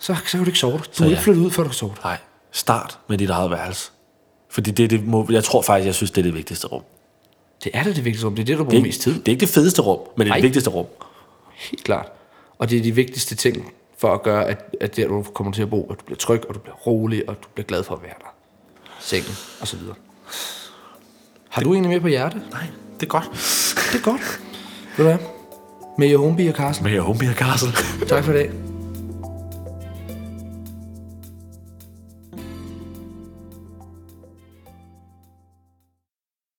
så, 0.00 0.14
så 0.14 0.30
kan 0.30 0.40
du 0.40 0.46
ikke 0.46 0.58
sove. 0.58 0.78
Du 0.78 0.84
Så 0.92 1.02
må 1.02 1.08
ja. 1.08 1.10
ikke 1.10 1.22
flytte 1.22 1.40
ud, 1.40 1.50
før 1.50 1.62
du 1.62 1.68
kan 1.68 1.74
sove. 1.74 1.94
Nej, 2.04 2.16
start 2.50 2.98
med 3.08 3.18
dit 3.18 3.30
eget 3.30 3.50
værelse. 3.50 3.90
Fordi 4.48 4.70
det, 4.70 4.90
det 4.90 5.06
må, 5.06 5.26
jeg 5.30 5.44
tror 5.44 5.62
faktisk, 5.62 5.86
jeg 5.86 5.94
synes, 5.94 6.10
det 6.10 6.18
er 6.18 6.22
det 6.22 6.34
vigtigste 6.34 6.66
rum. 6.66 6.82
Det 7.64 7.70
er 7.74 7.82
da 7.82 7.92
det 7.92 8.04
vigtigste 8.04 8.26
rum. 8.26 8.34
Det 8.36 8.42
er 8.42 8.46
det, 8.46 8.58
du 8.58 8.62
Det 8.62 8.68
bruger 8.68 8.80
er, 8.82 8.86
mest 8.86 9.00
tid. 9.00 9.14
det 9.18 9.28
er 9.28 9.32
ikke 9.32 9.40
det 9.40 9.48
fedeste 9.48 9.82
rum, 9.82 9.98
men 10.16 10.24
det 10.26 10.26
er 10.26 10.28
Nej. 10.28 10.36
det 10.36 10.42
vigtigste 10.44 10.70
rum. 10.70 10.86
Helt 11.54 11.84
klart. 11.84 12.12
Og 12.58 12.70
det 12.70 12.78
er 12.78 12.82
de 12.82 12.94
vigtigste 12.94 13.34
ting 13.34 13.72
for 14.00 14.14
at 14.14 14.22
gøre, 14.22 14.48
at, 14.48 14.74
at 14.80 14.96
der, 14.96 15.08
du 15.08 15.22
kommer 15.22 15.52
til 15.52 15.62
at 15.62 15.70
bo, 15.70 15.90
at 15.92 16.00
du 16.00 16.04
bliver 16.04 16.18
tryg, 16.18 16.48
og 16.48 16.54
du 16.54 16.58
bliver 16.58 16.74
rolig, 16.74 17.28
og 17.28 17.36
du 17.42 17.48
bliver 17.54 17.66
glad 17.66 17.82
for 17.82 17.94
at 17.94 18.02
være 18.02 18.14
der. 18.18 18.34
Sengen, 19.00 19.32
og 19.60 19.68
så 19.68 19.76
videre. 19.76 19.94
Har 21.48 21.62
du 21.62 21.72
egentlig 21.72 21.90
mere 21.90 22.00
på 22.00 22.08
hjerte? 22.08 22.42
Nej, 22.50 22.66
det 23.00 23.06
er 23.06 23.10
godt. 23.10 23.24
Det 23.92 23.98
er 23.98 24.04
godt. 24.04 24.40
Ved 24.96 25.04
du 25.04 25.10
hvad? 25.10 25.18
Med 25.98 26.08
Johombi 26.08 26.46
og 26.46 26.54
Carsten. 26.54 26.84
Med 26.84 27.00
Homeby 27.00 27.28
og 27.28 27.34
Carsten. 27.34 27.72
Tak 28.08 28.24
for 28.24 28.32
i 28.32 28.36
dag. 28.36 28.69